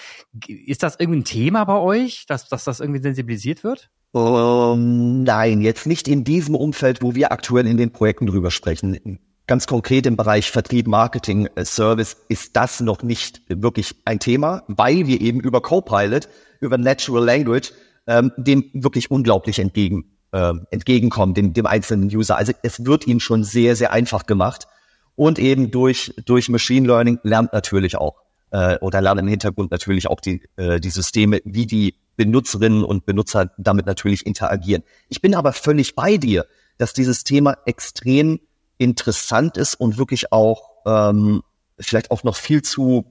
ist 0.47 0.83
das 0.83 0.99
irgendwie 0.99 1.19
ein 1.19 1.25
Thema 1.25 1.65
bei 1.65 1.77
euch, 1.77 2.25
dass, 2.27 2.47
dass 2.47 2.63
das 2.63 2.79
irgendwie 2.79 3.01
sensibilisiert 3.01 3.63
wird? 3.63 3.89
Um, 4.11 5.23
nein, 5.23 5.61
jetzt 5.61 5.87
nicht 5.87 6.07
in 6.07 6.23
diesem 6.23 6.53
Umfeld, 6.53 7.01
wo 7.01 7.15
wir 7.15 7.31
aktuell 7.31 7.65
in 7.65 7.77
den 7.77 7.91
Projekten 7.91 8.27
drüber 8.27 8.51
sprechen 8.51 9.19
ganz 9.47 9.67
konkret 9.67 10.05
im 10.05 10.15
Bereich 10.15 10.51
Vertrieb, 10.51 10.87
Marketing, 10.87 11.47
äh, 11.55 11.65
Service 11.65 12.17
ist 12.29 12.55
das 12.55 12.79
noch 12.79 13.03
nicht 13.03 13.41
wirklich 13.47 13.95
ein 14.05 14.19
Thema, 14.19 14.63
weil 14.67 15.07
wir 15.07 15.21
eben 15.21 15.39
über 15.39 15.61
Copilot, 15.61 16.29
über 16.59 16.77
Natural 16.77 17.23
Language 17.23 17.71
ähm, 18.07 18.31
dem 18.37 18.69
wirklich 18.73 19.11
unglaublich 19.11 19.59
entgegen, 19.59 20.05
äh, 20.31 20.53
entgegenkommen, 20.71 21.33
dem, 21.33 21.53
dem 21.53 21.65
einzelnen 21.65 22.13
User. 22.13 22.37
Also 22.37 22.53
es 22.63 22.85
wird 22.85 23.07
ihm 23.07 23.19
schon 23.19 23.43
sehr, 23.43 23.75
sehr 23.75 23.91
einfach 23.91 24.25
gemacht. 24.25 24.67
Und 25.15 25.37
eben 25.37 25.69
durch, 25.69 26.13
durch 26.25 26.49
Machine 26.49 26.87
Learning 26.87 27.19
lernt 27.23 27.53
natürlich 27.53 27.97
auch 27.97 28.15
äh, 28.51 28.77
oder 28.79 29.01
lernen 29.01 29.21
im 29.21 29.27
Hintergrund 29.27 29.71
natürlich 29.71 30.07
auch 30.07 30.19
die, 30.19 30.41
äh, 30.55 30.79
die 30.79 30.89
Systeme, 30.89 31.41
wie 31.45 31.67
die 31.67 31.95
Benutzerinnen 32.15 32.83
und 32.83 33.05
Benutzer 33.05 33.51
damit 33.57 33.85
natürlich 33.85 34.25
interagieren. 34.25 34.83
Ich 35.09 35.21
bin 35.21 35.35
aber 35.35 35.53
völlig 35.53 35.95
bei 35.95 36.17
dir, 36.17 36.45
dass 36.77 36.93
dieses 36.93 37.23
Thema 37.23 37.57
extrem 37.65 38.39
interessant 38.77 39.57
ist 39.57 39.75
und 39.75 39.97
wirklich 39.97 40.31
auch 40.31 40.69
ähm, 40.85 41.43
vielleicht 41.79 42.11
auch 42.11 42.23
noch 42.23 42.35
viel 42.35 42.61
zu 42.61 43.05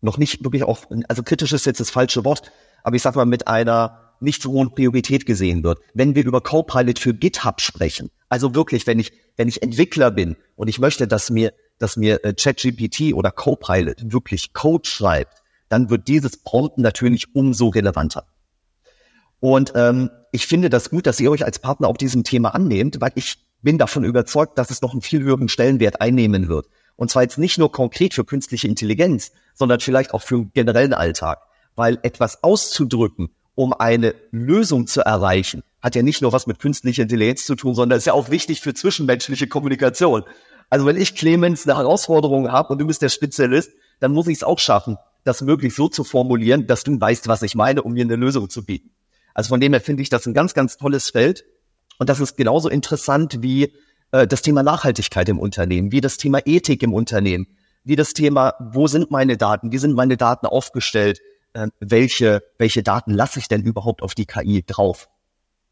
noch 0.00 0.18
nicht 0.18 0.44
wirklich 0.44 0.62
auch, 0.62 0.84
also 1.08 1.22
kritisch 1.22 1.52
ist 1.52 1.66
jetzt 1.66 1.80
das 1.80 1.90
falsche 1.90 2.24
Wort, 2.24 2.52
aber 2.82 2.96
ich 2.96 3.02
sag 3.02 3.16
mal 3.16 3.26
mit 3.26 3.48
einer 3.48 4.14
nicht 4.20 4.42
so 4.42 4.52
hohe 4.52 4.70
Priorität 4.70 5.26
gesehen 5.26 5.62
wird. 5.62 5.80
Wenn 5.94 6.14
wir 6.14 6.24
über 6.24 6.40
Copilot 6.40 6.98
für 6.98 7.12
GitHub 7.12 7.60
sprechen, 7.60 8.10
also 8.28 8.54
wirklich, 8.54 8.86
wenn 8.86 8.98
ich, 8.98 9.12
wenn 9.36 9.48
ich 9.48 9.62
Entwickler 9.62 10.10
bin 10.10 10.36
und 10.54 10.68
ich 10.68 10.78
möchte, 10.78 11.06
dass 11.06 11.30
mir, 11.30 11.52
dass 11.78 11.96
mir 11.96 12.24
äh, 12.24 12.32
ChatGPT 12.32 13.12
oder 13.14 13.30
Copilot 13.30 14.12
wirklich 14.12 14.52
Code 14.52 14.88
schreibt, 14.88 15.42
dann 15.68 15.90
wird 15.90 16.08
dieses 16.08 16.38
Prompten 16.38 16.82
natürlich 16.82 17.34
umso 17.34 17.68
relevanter. 17.68 18.26
Und 19.40 19.72
ähm, 19.74 20.10
ich 20.32 20.46
finde 20.46 20.70
das 20.70 20.90
gut, 20.90 21.06
dass 21.06 21.20
ihr 21.20 21.30
euch 21.30 21.44
als 21.44 21.58
Partner 21.58 21.88
auch 21.88 21.96
diesem 21.96 22.24
Thema 22.24 22.54
annehmt, 22.54 23.00
weil 23.00 23.12
ich 23.16 23.45
bin 23.62 23.78
davon 23.78 24.04
überzeugt, 24.04 24.58
dass 24.58 24.70
es 24.70 24.82
noch 24.82 24.92
einen 24.92 25.02
viel 25.02 25.22
höheren 25.22 25.48
Stellenwert 25.48 26.00
einnehmen 26.00 26.48
wird. 26.48 26.66
Und 26.96 27.10
zwar 27.10 27.22
jetzt 27.22 27.38
nicht 27.38 27.58
nur 27.58 27.72
konkret 27.72 28.14
für 28.14 28.24
künstliche 28.24 28.68
Intelligenz, 28.68 29.32
sondern 29.54 29.80
vielleicht 29.80 30.14
auch 30.14 30.22
für 30.22 30.36
den 30.36 30.52
generellen 30.54 30.94
Alltag. 30.94 31.40
Weil 31.74 31.98
etwas 32.02 32.42
auszudrücken, 32.42 33.28
um 33.54 33.72
eine 33.72 34.14
Lösung 34.30 34.86
zu 34.86 35.02
erreichen, 35.02 35.62
hat 35.82 35.94
ja 35.94 36.02
nicht 36.02 36.22
nur 36.22 36.32
was 36.32 36.46
mit 36.46 36.58
künstlicher 36.58 37.02
Intelligenz 37.02 37.44
zu 37.44 37.54
tun, 37.54 37.74
sondern 37.74 37.98
ist 37.98 38.06
ja 38.06 38.12
auch 38.12 38.30
wichtig 38.30 38.60
für 38.60 38.74
zwischenmenschliche 38.74 39.46
Kommunikation. 39.46 40.24
Also 40.68 40.86
wenn 40.86 40.96
ich 40.96 41.14
Clemens 41.14 41.66
eine 41.66 41.78
Herausforderung 41.78 42.50
habe 42.50 42.72
und 42.72 42.78
du 42.78 42.86
bist 42.86 43.02
der 43.02 43.08
Spezialist, 43.08 43.70
dann 44.00 44.12
muss 44.12 44.26
ich 44.26 44.38
es 44.38 44.44
auch 44.44 44.58
schaffen, 44.58 44.96
das 45.24 45.42
möglichst 45.42 45.76
so 45.76 45.88
zu 45.88 46.04
formulieren, 46.04 46.66
dass 46.66 46.84
du 46.84 47.00
weißt, 47.00 47.28
was 47.28 47.42
ich 47.42 47.54
meine, 47.54 47.82
um 47.82 47.92
mir 47.92 48.04
eine 48.04 48.16
Lösung 48.16 48.50
zu 48.50 48.64
bieten. 48.64 48.90
Also 49.34 49.48
von 49.48 49.60
dem 49.60 49.72
her 49.72 49.80
finde 49.80 50.02
ich 50.02 50.08
das 50.08 50.26
ein 50.26 50.34
ganz, 50.34 50.54
ganz 50.54 50.76
tolles 50.76 51.10
Feld. 51.10 51.44
Und 51.98 52.08
das 52.08 52.20
ist 52.20 52.36
genauso 52.36 52.68
interessant 52.68 53.42
wie 53.42 53.72
äh, 54.12 54.26
das 54.26 54.42
Thema 54.42 54.62
Nachhaltigkeit 54.62 55.28
im 55.28 55.38
Unternehmen, 55.38 55.92
wie 55.92 56.00
das 56.00 56.16
Thema 56.16 56.40
Ethik 56.44 56.82
im 56.82 56.94
Unternehmen, 56.94 57.46
wie 57.84 57.96
das 57.96 58.12
Thema, 58.12 58.54
wo 58.60 58.86
sind 58.86 59.10
meine 59.10 59.36
Daten, 59.36 59.72
wie 59.72 59.78
sind 59.78 59.94
meine 59.94 60.16
Daten 60.16 60.46
aufgestellt, 60.46 61.20
äh, 61.54 61.68
welche, 61.80 62.42
welche 62.58 62.82
Daten 62.82 63.12
lasse 63.12 63.38
ich 63.38 63.48
denn 63.48 63.62
überhaupt 63.62 64.02
auf 64.02 64.14
die 64.14 64.26
KI 64.26 64.64
drauf? 64.66 65.08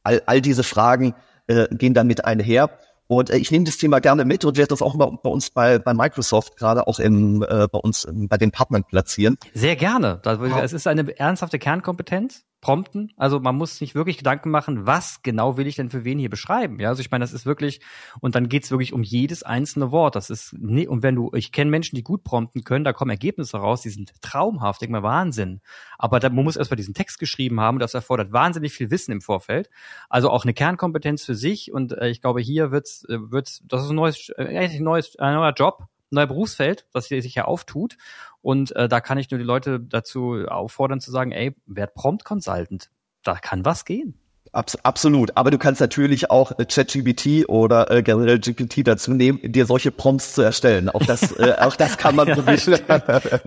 All, 0.02 0.22
all 0.26 0.40
diese 0.40 0.62
Fragen 0.62 1.14
äh, 1.46 1.66
gehen 1.74 1.94
damit 1.94 2.24
einher. 2.24 2.70
Und 3.06 3.30
äh, 3.30 3.36
ich 3.36 3.50
nehme 3.50 3.64
das 3.64 3.76
Thema 3.76 4.00
gerne 4.00 4.24
mit 4.24 4.44
und 4.44 4.56
werde 4.56 4.68
das 4.68 4.82
auch 4.82 4.94
mal 4.94 5.18
bei 5.22 5.30
uns 5.30 5.50
bei, 5.50 5.78
bei 5.78 5.94
Microsoft 5.94 6.56
gerade 6.56 6.86
auch 6.86 6.98
im, 6.98 7.42
äh, 7.42 7.68
bei 7.70 7.78
uns 7.78 8.06
bei 8.10 8.38
den 8.38 8.50
Partnern 8.50 8.84
platzieren. 8.84 9.36
Sehr 9.52 9.76
gerne. 9.76 10.20
Es 10.62 10.72
ist 10.72 10.86
eine 10.86 11.18
ernsthafte 11.18 11.58
Kernkompetenz 11.58 12.44
prompten. 12.64 13.12
Also 13.18 13.40
man 13.40 13.56
muss 13.56 13.76
sich 13.76 13.94
wirklich 13.94 14.16
Gedanken 14.16 14.50
machen, 14.50 14.86
was 14.86 15.22
genau 15.22 15.58
will 15.58 15.66
ich 15.66 15.76
denn 15.76 15.90
für 15.90 16.02
wen 16.02 16.18
hier 16.18 16.30
beschreiben. 16.30 16.80
Ja, 16.80 16.88
also 16.88 17.02
ich 17.02 17.10
meine, 17.10 17.22
das 17.22 17.34
ist 17.34 17.44
wirklich, 17.44 17.80
und 18.20 18.34
dann 18.34 18.48
geht's 18.48 18.70
wirklich 18.70 18.94
um 18.94 19.02
jedes 19.02 19.42
einzelne 19.42 19.92
Wort. 19.92 20.16
Das 20.16 20.30
ist, 20.30 20.56
nee, 20.58 20.86
und 20.86 21.02
wenn 21.02 21.14
du, 21.14 21.30
ich 21.34 21.52
kenne 21.52 21.70
Menschen, 21.70 21.94
die 21.94 22.02
gut 22.02 22.24
prompten 22.24 22.64
können, 22.64 22.82
da 22.82 22.94
kommen 22.94 23.10
Ergebnisse 23.10 23.58
raus, 23.58 23.82
die 23.82 23.90
sind 23.90 24.14
traumhaft, 24.22 24.80
denk 24.80 24.92
mal 24.92 25.02
Wahnsinn. 25.02 25.60
Aber 25.98 26.20
da, 26.20 26.30
man 26.30 26.42
muss 26.42 26.56
erstmal 26.56 26.76
diesen 26.76 26.94
Text 26.94 27.18
geschrieben 27.18 27.60
haben, 27.60 27.78
das 27.78 27.92
erfordert 27.92 28.32
wahnsinnig 28.32 28.72
viel 28.72 28.90
Wissen 28.90 29.12
im 29.12 29.20
Vorfeld. 29.20 29.68
Also 30.08 30.30
auch 30.30 30.44
eine 30.44 30.54
Kernkompetenz 30.54 31.22
für 31.22 31.34
sich 31.34 31.70
und 31.70 31.92
äh, 31.92 32.08
ich 32.08 32.22
glaube, 32.22 32.40
hier 32.40 32.70
wird's, 32.70 33.04
äh, 33.10 33.30
wird's, 33.30 33.62
das 33.66 33.84
ist 33.84 33.90
ein 33.90 33.96
neues, 33.96 34.30
äh, 34.38 34.56
ein 34.56 34.82
neues, 34.82 35.18
ein 35.18 35.34
neuer 35.34 35.52
Job, 35.52 35.84
neuer 36.14 36.26
Berufsfeld, 36.26 36.86
das 36.92 37.06
hier 37.06 37.22
sich 37.22 37.34
ja 37.34 37.44
auftut. 37.44 37.96
Und 38.42 38.74
äh, 38.76 38.88
da 38.88 39.00
kann 39.00 39.18
ich 39.18 39.30
nur 39.30 39.38
die 39.38 39.44
Leute 39.44 39.80
dazu 39.80 40.44
auffordern 40.46 41.00
zu 41.00 41.10
sagen, 41.10 41.32
ey, 41.32 41.56
werd 41.66 41.94
Prompt 41.94 42.24
Consultant. 42.24 42.90
Da 43.22 43.36
kann 43.36 43.64
was 43.64 43.84
gehen. 43.84 44.18
Abs 44.54 44.76
absolut. 44.84 45.36
Aber 45.36 45.50
du 45.50 45.58
kannst 45.58 45.80
natürlich 45.80 46.30
auch 46.30 46.52
äh, 46.58 46.64
ChatGPT 46.64 47.48
oder 47.48 47.90
äh, 47.90 48.02
generell 48.02 48.38
GPT 48.38 48.86
dazu 48.86 49.12
nehmen, 49.12 49.40
dir 49.42 49.66
solche 49.66 49.90
Prompts 49.90 50.34
zu 50.34 50.42
erstellen. 50.42 50.88
Auch 50.88 51.04
das, 51.04 51.32
äh, 51.38 51.56
auch 51.60 51.76
das 51.76 51.98
kann 51.98 52.14
man 52.14 52.28
probieren. 52.28 52.78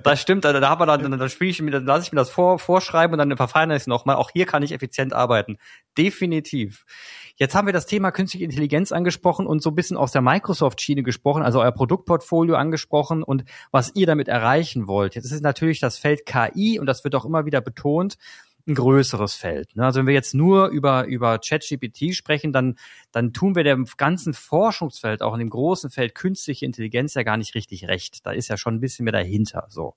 das 0.03 0.21
stimmt. 0.21 0.45
Also, 0.45 0.60
da, 0.60 0.69
haben 0.69 0.82
wir 0.82 0.86
dann, 0.86 1.17
dann 1.17 1.30
spiele 1.30 1.51
ich 1.51 1.62
mir, 1.62 1.71
dann 1.71 1.86
lasse 1.86 2.03
ich 2.03 2.12
mir 2.12 2.17
das 2.17 2.30
vor, 2.30 2.60
vorschreiben 2.60 3.17
und 3.17 3.30
dann 3.30 3.38
verfeinere 3.38 3.77
ich 3.77 3.84
es 3.84 3.88
nochmal. 3.88 4.17
Auch 4.17 4.32
hier 4.32 4.45
kann 4.45 4.63
ich 4.63 4.73
effizient 4.73 5.13
arbeiten. 5.13 5.58
Definitiv. 5.97 6.86
Jetzt 7.39 7.54
haben 7.54 7.67
wir 7.67 7.73
das 7.73 7.86
Thema 7.86 8.10
künstliche 8.10 8.45
Intelligenz 8.45 8.91
angesprochen 8.91 9.45
und 9.45 9.62
so 9.62 9.69
ein 9.69 9.76
bisschen 9.76 9.95
aus 9.95 10.12
der 10.12 10.23
Microsoft-Schiene 10.23 11.04
gesprochen, 11.04 11.43
also 11.43 11.62
euer 11.62 11.71
Produktportfolio 11.71 12.56
angesprochen 12.56 13.21
und 13.21 13.43
was 13.69 13.91
ihr 13.93 14.08
damit 14.08 14.28
erreichen 14.28 14.88
wollt. 14.88 15.13
Jetzt 15.13 15.32
ist 15.32 15.43
natürlich 15.43 15.80
das 15.80 16.00
Feld 16.00 16.26
KI 16.26 16.80
und 16.80 16.88
das 16.88 17.04
wird 17.04 17.13
auch 17.13 17.26
immer 17.26 17.45
wieder 17.45 17.62
betont 17.62 18.17
ein 18.67 18.75
größeres 18.75 19.36
Feld. 19.36 19.75
Ne? 19.75 19.86
Also 19.86 19.99
wenn 19.99 20.08
wir 20.08 20.13
jetzt 20.13 20.34
nur 20.34 20.67
über, 20.67 21.06
über 21.06 21.39
ChatGPT 21.39 22.13
sprechen, 22.13 22.51
dann, 22.51 22.75
dann 23.12 23.34
tun 23.34 23.56
wir 23.56 23.63
dem 23.63 23.86
ganzen 23.97 24.34
Forschungsfeld, 24.34 25.21
auch 25.21 25.34
in 25.34 25.39
dem 25.39 25.49
großen 25.49 25.89
Feld 25.89 26.15
künstliche 26.15 26.65
Intelligenz 26.65 27.13
ja 27.13 27.23
gar 27.23 27.38
nicht 27.38 27.56
richtig 27.56 27.88
recht. 27.88 28.25
Da 28.25 28.32
ist 28.32 28.49
ja 28.49 28.58
schon 28.58 28.75
ein 28.75 28.80
bisschen 28.80 29.06
mehr 29.06 29.13
dahinter, 29.13 29.65
so. 29.69 29.95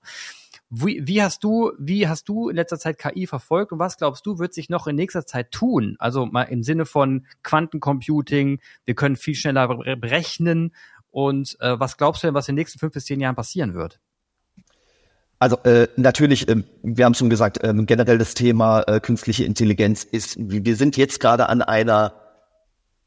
Wie, 0.69 1.05
wie 1.05 1.21
hast 1.21 1.43
du, 1.43 1.73
wie 1.77 2.07
hast 2.07 2.29
du 2.29 2.47
in 2.47 2.55
letzter 2.55 2.79
Zeit 2.79 2.97
KI 2.97 3.27
verfolgt 3.27 3.73
und 3.73 3.79
was 3.79 3.97
glaubst 3.97 4.25
du, 4.25 4.39
wird 4.39 4.53
sich 4.53 4.69
noch 4.69 4.87
in 4.87 4.95
nächster 4.95 5.25
Zeit 5.25 5.51
tun? 5.51 5.97
Also 5.99 6.25
mal 6.25 6.43
im 6.43 6.63
Sinne 6.63 6.85
von 6.85 7.25
Quantencomputing, 7.43 8.61
wir 8.85 8.95
können 8.95 9.17
viel 9.17 9.35
schneller 9.35 9.67
berechnen 9.97 10.73
und 11.09 11.57
äh, 11.59 11.77
was 11.77 11.97
glaubst 11.97 12.23
du 12.23 12.27
denn, 12.27 12.35
was 12.35 12.47
in 12.47 12.55
den 12.55 12.61
nächsten 12.61 12.79
fünf 12.79 12.93
bis 12.93 13.03
zehn 13.03 13.19
Jahren 13.19 13.35
passieren 13.35 13.73
wird? 13.73 13.99
Also 15.41 15.57
äh, 15.63 15.87
natürlich, 15.95 16.47
äh, 16.49 16.57
wir 16.83 17.03
haben 17.03 17.15
schon 17.15 17.31
gesagt, 17.31 17.63
äh, 17.63 17.73
generell 17.73 18.19
das 18.19 18.35
Thema 18.35 18.83
äh, 18.83 18.99
künstliche 18.99 19.43
Intelligenz 19.43 20.03
ist, 20.03 20.35
wir 20.37 20.75
sind 20.75 20.97
jetzt 20.97 21.19
gerade 21.19 21.49
an 21.49 21.63
einer 21.63 22.13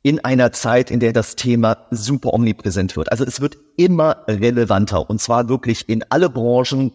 in 0.03 0.23
einer 0.23 0.51
Zeit, 0.51 0.91
in 0.91 0.99
der 0.99 1.13
das 1.13 1.37
Thema 1.37 1.87
super 1.93 2.35
omnipräsent 2.35 2.97
wird. 2.97 3.13
Also 3.13 3.25
es 3.25 3.41
wird 3.41 3.57
immer 3.77 4.25
relevanter 4.27 5.09
und 5.09 5.21
zwar 5.21 5.49
wirklich 5.49 5.89
in 5.89 6.05
alle 6.11 6.29
Branchen, 6.29 6.93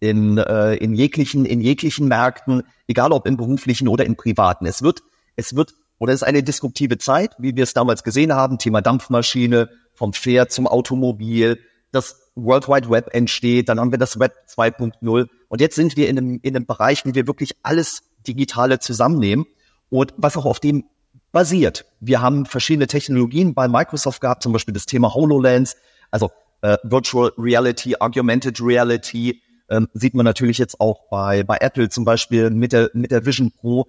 in, 0.00 0.38
äh, 0.38 0.74
in 0.74 0.94
jeglichen, 0.94 1.46
in 1.46 1.60
jeglichen 1.60 2.08
Märkten, 2.08 2.64
egal 2.88 3.12
ob 3.12 3.28
im 3.28 3.36
beruflichen 3.36 3.86
oder 3.86 4.04
im 4.04 4.16
privaten. 4.16 4.66
Es 4.66 4.82
wird, 4.82 5.02
es 5.36 5.54
wird, 5.54 5.72
oder 5.98 6.12
es 6.12 6.22
ist 6.22 6.26
eine 6.26 6.42
disruptive 6.42 6.98
Zeit, 6.98 7.36
wie 7.38 7.54
wir 7.54 7.62
es 7.62 7.74
damals 7.74 8.02
gesehen 8.02 8.34
haben, 8.34 8.58
Thema 8.58 8.82
Dampfmaschine, 8.82 9.70
vom 9.94 10.12
Pferd 10.12 10.50
zum 10.50 10.66
Automobil, 10.66 11.60
das 11.92 12.30
World 12.34 12.68
Wide 12.68 12.90
Web 12.90 13.10
entsteht, 13.12 13.68
dann 13.68 13.80
haben 13.80 13.90
wir 13.90 13.98
das 13.98 14.18
Web 14.18 14.34
2.0 14.48 15.28
und 15.48 15.60
jetzt 15.60 15.74
sind 15.74 15.96
wir 15.96 16.08
in 16.08 16.18
einem, 16.18 16.40
in 16.42 16.56
einem 16.56 16.66
Bereich, 16.66 17.04
wo 17.04 17.14
wir 17.14 17.26
wirklich 17.26 17.52
alles 17.62 18.02
Digitale 18.26 18.78
zusammennehmen 18.78 19.46
und 19.88 20.14
was 20.16 20.36
auch 20.36 20.46
auf 20.46 20.60
dem 20.60 20.84
basiert. 21.32 21.86
Wir 22.00 22.20
haben 22.20 22.46
verschiedene 22.46 22.86
Technologien 22.86 23.54
bei 23.54 23.68
Microsoft 23.68 24.20
gehabt, 24.20 24.42
zum 24.42 24.52
Beispiel 24.52 24.74
das 24.74 24.86
Thema 24.86 25.14
HoloLens, 25.14 25.76
also 26.10 26.30
äh, 26.62 26.76
Virtual 26.82 27.32
Reality, 27.38 27.96
Augmented 27.98 28.60
Reality, 28.60 29.40
ähm, 29.68 29.88
sieht 29.94 30.14
man 30.14 30.24
natürlich 30.24 30.58
jetzt 30.58 30.80
auch 30.80 31.08
bei, 31.08 31.42
bei 31.44 31.58
Apple 31.60 31.88
zum 31.88 32.04
Beispiel 32.04 32.50
mit 32.50 32.72
der, 32.72 32.90
mit 32.92 33.12
der 33.12 33.24
Vision 33.24 33.52
Pro. 33.52 33.86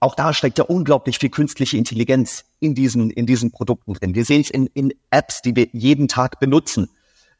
Auch 0.00 0.16
da 0.16 0.34
steckt 0.34 0.58
ja 0.58 0.64
unglaublich 0.64 1.18
viel 1.18 1.30
künstliche 1.30 1.76
Intelligenz 1.76 2.44
in 2.58 2.74
diesen, 2.74 3.10
in 3.10 3.26
diesen 3.26 3.52
Produkten 3.52 3.94
drin. 3.94 4.16
Wir 4.16 4.24
sehen 4.24 4.40
es 4.40 4.50
in, 4.50 4.66
in 4.74 4.92
Apps, 5.10 5.42
die 5.42 5.54
wir 5.54 5.68
jeden 5.72 6.08
Tag 6.08 6.40
benutzen, 6.40 6.90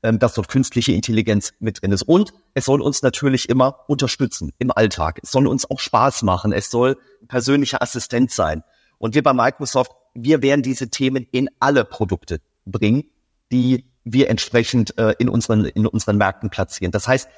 ähm, 0.02 0.18
dass 0.18 0.34
dort 0.34 0.48
künstliche 0.48 0.92
Intelligenz 0.92 1.52
mit 1.60 1.82
drin 1.82 1.92
ist. 1.92 2.02
Und 2.02 2.32
es 2.54 2.64
soll 2.64 2.80
uns 2.80 3.02
natürlich 3.02 3.48
immer 3.48 3.80
unterstützen 3.88 4.52
im 4.58 4.70
Alltag. 4.70 5.20
Es 5.22 5.30
soll 5.30 5.46
uns 5.46 5.70
auch 5.70 5.80
Spaß 5.80 6.22
machen. 6.22 6.52
Es 6.52 6.70
soll 6.70 6.98
persönlicher 7.28 7.82
Assistent 7.82 8.30
sein. 8.30 8.62
Und 8.98 9.14
wir 9.14 9.22
bei 9.22 9.32
Microsoft, 9.32 9.92
wir 10.14 10.42
werden 10.42 10.62
diese 10.62 10.90
Themen 10.90 11.26
in 11.30 11.48
alle 11.60 11.84
Produkte 11.84 12.40
bringen, 12.66 13.04
die 13.50 13.86
wir 14.04 14.28
entsprechend 14.28 14.98
äh, 14.98 15.14
in 15.18 15.28
unseren 15.28 15.64
in 15.64 15.86
unseren 15.86 16.16
Märkten 16.16 16.50
platzieren. 16.50 16.90
Das 16.90 17.06
heißt, 17.06 17.28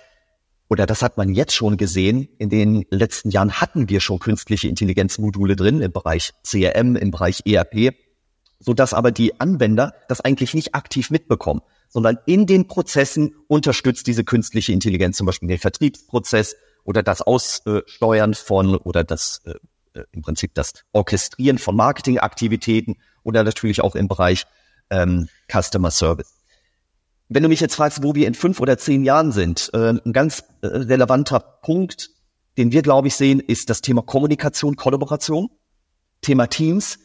oder 0.68 0.86
das 0.86 1.02
hat 1.02 1.16
man 1.16 1.34
jetzt 1.34 1.54
schon 1.54 1.76
gesehen, 1.76 2.28
in 2.38 2.48
den 2.48 2.84
letzten 2.90 3.30
Jahren 3.30 3.60
hatten 3.60 3.88
wir 3.88 4.00
schon 4.00 4.18
künstliche 4.18 4.68
Intelligenzmodule 4.68 5.56
drin 5.56 5.82
im 5.82 5.92
Bereich 5.92 6.32
CRM, 6.42 6.96
im 6.96 7.10
Bereich 7.10 7.42
ERP, 7.44 7.94
so 8.58 8.72
dass 8.72 8.94
aber 8.94 9.12
die 9.12 9.38
Anwender 9.40 9.94
das 10.08 10.22
eigentlich 10.22 10.54
nicht 10.54 10.74
aktiv 10.74 11.10
mitbekommen, 11.10 11.60
sondern 11.88 12.18
in 12.26 12.46
den 12.46 12.66
Prozessen 12.66 13.34
unterstützt 13.46 14.06
diese 14.06 14.24
künstliche 14.24 14.72
Intelligenz 14.72 15.16
zum 15.16 15.26
Beispiel 15.26 15.48
den 15.48 15.58
Vertriebsprozess 15.58 16.56
oder 16.84 17.02
das 17.02 17.22
Aussteuern 17.22 18.34
von 18.34 18.76
oder 18.76 19.04
das 19.04 19.40
äh, 19.44 19.54
äh, 19.94 20.04
im 20.12 20.22
Prinzip 20.22 20.54
das 20.54 20.72
Orchestrieren 20.92 21.58
von 21.58 21.76
Marketingaktivitäten 21.76 22.96
oder 23.22 23.44
natürlich 23.44 23.80
auch 23.80 23.94
im 23.94 24.08
Bereich 24.08 24.44
ähm, 24.90 25.28
Customer 25.50 25.90
Service. 25.90 26.34
Wenn 27.28 27.42
du 27.42 27.48
mich 27.48 27.60
jetzt 27.60 27.74
fragst, 27.76 28.02
wo 28.02 28.14
wir 28.14 28.26
in 28.26 28.34
fünf 28.34 28.60
oder 28.60 28.76
zehn 28.76 29.04
Jahren 29.04 29.32
sind, 29.32 29.70
äh, 29.72 29.90
ein 29.90 30.12
ganz 30.12 30.44
äh, 30.60 30.66
relevanter 30.66 31.40
Punkt, 31.40 32.10
den 32.58 32.70
wir, 32.72 32.82
glaube 32.82 33.08
ich, 33.08 33.16
sehen, 33.16 33.40
ist 33.40 33.70
das 33.70 33.80
Thema 33.80 34.02
Kommunikation, 34.02 34.76
Kollaboration, 34.76 35.48
Thema 36.20 36.46
Teams, 36.48 36.98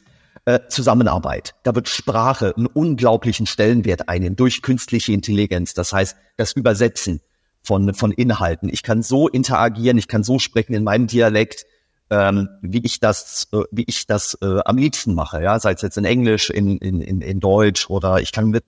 äh, 0.46 0.60
Zusammenarbeit. 0.70 1.56
Da 1.64 1.76
wird 1.76 1.90
Sprache 1.90 2.54
einen 2.56 2.68
unglaublichen 2.68 3.46
Stellenwert 3.46 4.10
einnehmen 4.10 4.36
durch 4.36 4.62
künstliche 4.62 5.12
Intelligenz. 5.14 5.74
Das 5.74 5.94
heißt, 5.94 6.16
das 6.38 6.54
Übersetzen 6.54 7.22
von, 7.62 7.94
von 7.94 8.12
Inhalten. 8.12 8.70
Ich 8.70 8.84
kann 8.84 9.04
so 9.04 9.28
interagieren, 9.28 9.98
ich 9.98 10.08
kann 10.08 10.24
so 10.24 10.40
sprechen 10.40 10.74
in 10.74 10.84
meinem 10.84 11.08
Dialekt, 11.08 11.66
ähm, 12.10 12.50
wie 12.62 12.82
ich 12.84 13.00
das, 13.00 13.48
äh, 13.52 13.64
wie 13.72 13.84
ich 13.88 14.08
das 14.08 14.38
äh, 14.42 14.60
am 14.66 14.78
liebsten 14.78 15.14
mache, 15.14 15.44
ja, 15.44 15.60
sei 15.60 15.74
es 15.74 15.82
jetzt 15.82 15.98
in 15.98 16.06
Englisch, 16.06 16.50
in, 16.50 16.78
in, 16.78 17.02
in, 17.02 17.22
in 17.22 17.40
Deutsch 17.40 17.90
oder 17.90 18.20
ich 18.20 18.32
kann 18.32 18.50
mit 18.50 18.64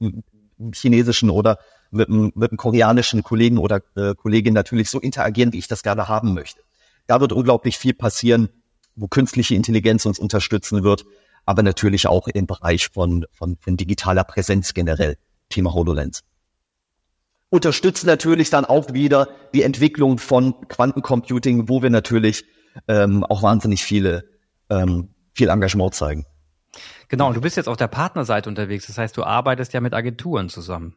chinesischen 0.73 1.31
oder 1.31 1.57
mit 1.89 2.07
einem, 2.07 2.31
mit 2.35 2.51
einem 2.51 2.57
koreanischen 2.57 3.23
Kollegen 3.23 3.57
oder 3.57 3.81
äh, 3.95 4.13
Kollegin 4.13 4.53
natürlich 4.53 4.89
so 4.89 4.99
interagieren, 4.99 5.53
wie 5.53 5.57
ich 5.57 5.67
das 5.67 5.81
gerne 5.81 6.07
haben 6.07 6.33
möchte. 6.33 6.61
Da 7.07 7.19
wird 7.19 7.33
unglaublich 7.33 7.77
viel 7.77 7.93
passieren 7.93 8.49
wo 8.95 9.07
künstliche 9.07 9.55
Intelligenz 9.55 10.05
uns 10.05 10.19
unterstützen 10.19 10.83
wird, 10.83 11.05
aber 11.45 11.63
natürlich 11.63 12.07
auch 12.07 12.27
im 12.27 12.47
Bereich 12.47 12.89
von, 12.89 13.25
von, 13.31 13.57
von 13.59 13.77
digitaler 13.77 14.23
Präsenz 14.23 14.73
generell, 14.73 15.17
Thema 15.49 15.73
HoloLens. 15.73 16.23
Unterstützt 17.49 18.05
natürlich 18.05 18.49
dann 18.49 18.63
auch 18.65 18.93
wieder 18.93 19.27
die 19.53 19.63
Entwicklung 19.63 20.17
von 20.17 20.67
Quantencomputing, 20.67 21.67
wo 21.67 21.81
wir 21.83 21.89
natürlich 21.89 22.45
ähm, 22.87 23.25
auch 23.25 23.43
wahnsinnig 23.43 23.83
viele 23.83 24.23
ähm, 24.69 25.09
viel 25.33 25.49
Engagement 25.49 25.93
zeigen. 25.93 26.25
Genau, 27.09 27.27
und 27.27 27.35
du 27.35 27.41
bist 27.41 27.57
jetzt 27.57 27.67
auf 27.67 27.77
der 27.77 27.87
Partnerseite 27.87 28.47
unterwegs, 28.47 28.87
das 28.87 28.97
heißt, 28.97 29.17
du 29.17 29.23
arbeitest 29.23 29.73
ja 29.73 29.81
mit 29.81 29.93
Agenturen 29.93 30.47
zusammen. 30.47 30.95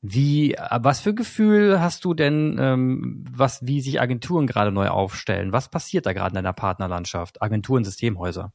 Wie, 0.00 0.54
was 0.70 1.00
für 1.00 1.14
Gefühl 1.14 1.80
hast 1.80 2.04
du 2.04 2.12
denn, 2.12 2.58
ähm, 2.60 3.24
was, 3.30 3.66
wie 3.66 3.80
sich 3.80 4.00
Agenturen 4.00 4.46
gerade 4.46 4.70
neu 4.70 4.88
aufstellen? 4.88 5.52
Was 5.52 5.70
passiert 5.70 6.04
da 6.04 6.12
gerade 6.12 6.32
in 6.32 6.34
deiner 6.34 6.52
Partnerlandschaft? 6.52 7.40
Agenturen, 7.40 7.84
Systemhäuser? 7.84 8.52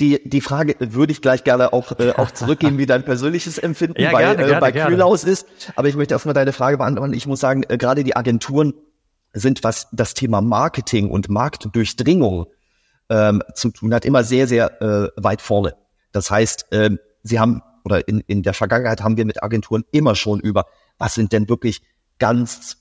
Die, 0.00 0.28
die 0.28 0.40
Frage 0.40 0.74
würde 0.80 1.12
ich 1.12 1.22
gleich 1.22 1.44
gerne 1.44 1.72
auch, 1.72 1.98
äh, 2.00 2.12
auch 2.16 2.32
zurückgeben, 2.32 2.78
wie 2.78 2.86
dein 2.86 3.04
persönliches 3.04 3.58
Empfinden 3.58 4.00
ja, 4.00 4.10
bei, 4.10 4.22
gerne, 4.22 4.42
äh, 4.42 4.46
gerne, 4.46 4.60
bei 4.60 4.72
gerne. 4.72 4.90
Kühlaus 4.90 5.24
ist. 5.24 5.46
Aber 5.76 5.88
ich 5.88 5.94
möchte 5.94 6.14
erstmal 6.14 6.34
deine 6.34 6.52
Frage 6.52 6.78
beantworten. 6.78 7.12
Ich 7.12 7.26
muss 7.26 7.40
sagen, 7.40 7.64
äh, 7.68 7.78
gerade 7.78 8.02
die 8.02 8.16
Agenturen 8.16 8.74
sind, 9.32 9.62
was 9.62 9.88
das 9.92 10.14
Thema 10.14 10.40
Marketing 10.40 11.10
und 11.10 11.28
Marktdurchdringung 11.28 12.46
ähm, 13.08 13.42
zu 13.54 13.70
tun 13.70 13.94
hat, 13.94 14.04
immer 14.04 14.24
sehr, 14.24 14.48
sehr 14.48 14.82
äh, 14.82 15.08
weit 15.16 15.40
vorne. 15.40 15.76
Das 16.12 16.30
heißt, 16.30 16.66
ähm, 16.72 16.98
sie 17.22 17.38
haben 17.38 17.62
oder 17.84 18.08
in, 18.08 18.20
in 18.20 18.42
der 18.42 18.54
Vergangenheit 18.54 19.02
haben 19.02 19.16
wir 19.16 19.24
mit 19.24 19.42
Agenturen 19.42 19.84
immer 19.92 20.14
schon 20.14 20.40
über, 20.40 20.66
was 20.98 21.14
sind 21.14 21.32
denn 21.32 21.48
wirklich 21.48 21.82
ganz 22.18 22.78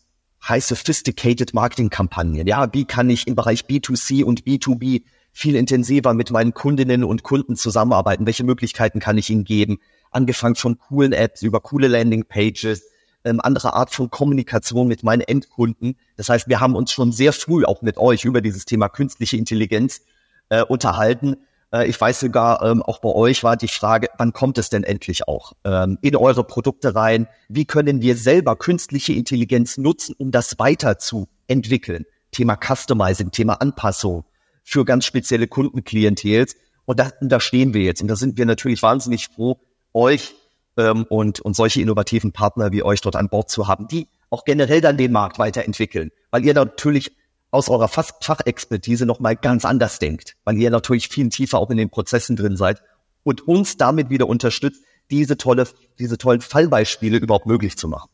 high 0.47 0.63
sophisticated 0.63 1.53
Marketingkampagnen? 1.53 2.47
Ja, 2.47 2.73
wie 2.73 2.85
kann 2.85 3.09
ich 3.09 3.27
im 3.27 3.35
Bereich 3.35 3.65
B2C 3.65 4.23
und 4.23 4.43
B2B 4.45 5.03
viel 5.33 5.55
intensiver 5.55 6.13
mit 6.13 6.31
meinen 6.31 6.53
Kundinnen 6.53 7.03
und 7.03 7.23
Kunden 7.23 7.55
zusammenarbeiten? 7.55 8.25
Welche 8.25 8.43
Möglichkeiten 8.43 8.99
kann 8.99 9.17
ich 9.17 9.29
ihnen 9.29 9.43
geben? 9.43 9.79
Angefangen 10.11 10.55
von 10.55 10.77
coolen 10.77 11.11
Apps 11.11 11.41
über 11.41 11.59
coole 11.59 11.87
Landingpages, 11.87 12.83
ähm, 13.25 13.41
andere 13.41 13.73
Art 13.73 13.93
von 13.93 14.09
Kommunikation 14.09 14.87
mit 14.87 15.03
meinen 15.03 15.21
Endkunden. 15.21 15.97
Das 16.15 16.29
heißt, 16.29 16.47
wir 16.47 16.59
haben 16.59 16.75
uns 16.75 16.91
schon 16.91 17.11
sehr 17.11 17.33
früh 17.33 17.65
auch 17.65 17.81
mit 17.81 17.97
euch 17.97 18.23
über 18.25 18.41
dieses 18.41 18.65
Thema 18.65 18.89
künstliche 18.89 19.37
Intelligenz 19.37 20.01
äh, 20.49 20.61
unterhalten. 20.61 21.37
Äh, 21.73 21.87
ich 21.87 21.99
weiß 21.99 22.19
sogar, 22.19 22.61
ähm, 22.63 22.83
auch 22.83 22.99
bei 22.99 23.09
euch 23.09 23.43
war 23.43 23.57
die 23.57 23.67
Frage, 23.67 24.09
wann 24.17 24.33
kommt 24.33 24.59
es 24.59 24.69
denn 24.69 24.83
endlich 24.83 25.27
auch 25.27 25.53
ähm, 25.63 25.97
in 26.01 26.15
eure 26.15 26.43
Produkte 26.43 26.95
rein? 26.95 27.27
Wie 27.49 27.65
können 27.65 28.01
wir 28.01 28.15
selber 28.15 28.55
künstliche 28.55 29.13
Intelligenz 29.13 29.77
nutzen, 29.77 30.15
um 30.17 30.29
das 30.29 30.59
weiter 30.59 30.99
zu 30.99 31.27
entwickeln? 31.47 32.05
Thema 32.31 32.57
Customizing, 32.57 33.31
Thema 33.31 33.53
Anpassung 33.61 34.25
für 34.63 34.85
ganz 34.85 35.05
spezielle 35.05 35.47
Kundenklientels. 35.47 36.55
Und 36.85 36.99
da, 36.99 37.11
da 37.21 37.39
stehen 37.39 37.73
wir 37.73 37.81
jetzt. 37.81 38.01
Und 38.01 38.07
da 38.07 38.15
sind 38.15 38.37
wir 38.37 38.45
natürlich 38.45 38.81
wahnsinnig 38.81 39.27
froh, 39.27 39.59
euch 39.93 40.35
ähm, 40.77 41.05
und, 41.09 41.39
und 41.39 41.55
solche 41.55 41.81
innovativen 41.81 42.31
Partner 42.31 42.71
wie 42.71 42.83
euch 42.83 43.01
dort 43.01 43.15
an 43.15 43.29
Bord 43.29 43.49
zu 43.49 43.67
haben, 43.67 43.87
die 43.87 44.07
auch 44.29 44.45
generell 44.45 44.81
dann 44.81 44.97
den 44.97 45.11
Markt 45.11 45.39
weiterentwickeln. 45.39 46.11
Weil 46.31 46.45
ihr 46.45 46.53
natürlich 46.53 47.15
aus 47.51 47.69
eurer 47.69 47.87
Fach 47.87 48.09
Fachexpertise 48.19 49.05
nochmal 49.05 49.35
ganz 49.35 49.63
anders 49.63 49.99
denkt, 49.99 50.35
weil 50.43 50.57
ihr 50.57 50.71
natürlich 50.71 51.07
viel 51.07 51.29
tiefer 51.29 51.59
auch 51.59 51.69
in 51.69 51.77
den 51.77 51.91
Prozessen 51.91 52.35
drin 52.35 52.57
seid 52.57 52.81
und 53.21 53.47
uns 53.47 53.77
damit 53.77 54.09
wieder 54.09 54.27
unterstützt, 54.27 54.81
diese 55.11 55.37
tolle, 55.37 55.67
diese 55.99 56.17
tollen 56.17 56.41
Fallbeispiele 56.41 57.17
überhaupt 57.17 57.45
möglich 57.45 57.77
zu 57.77 57.87
machen. 57.87 58.09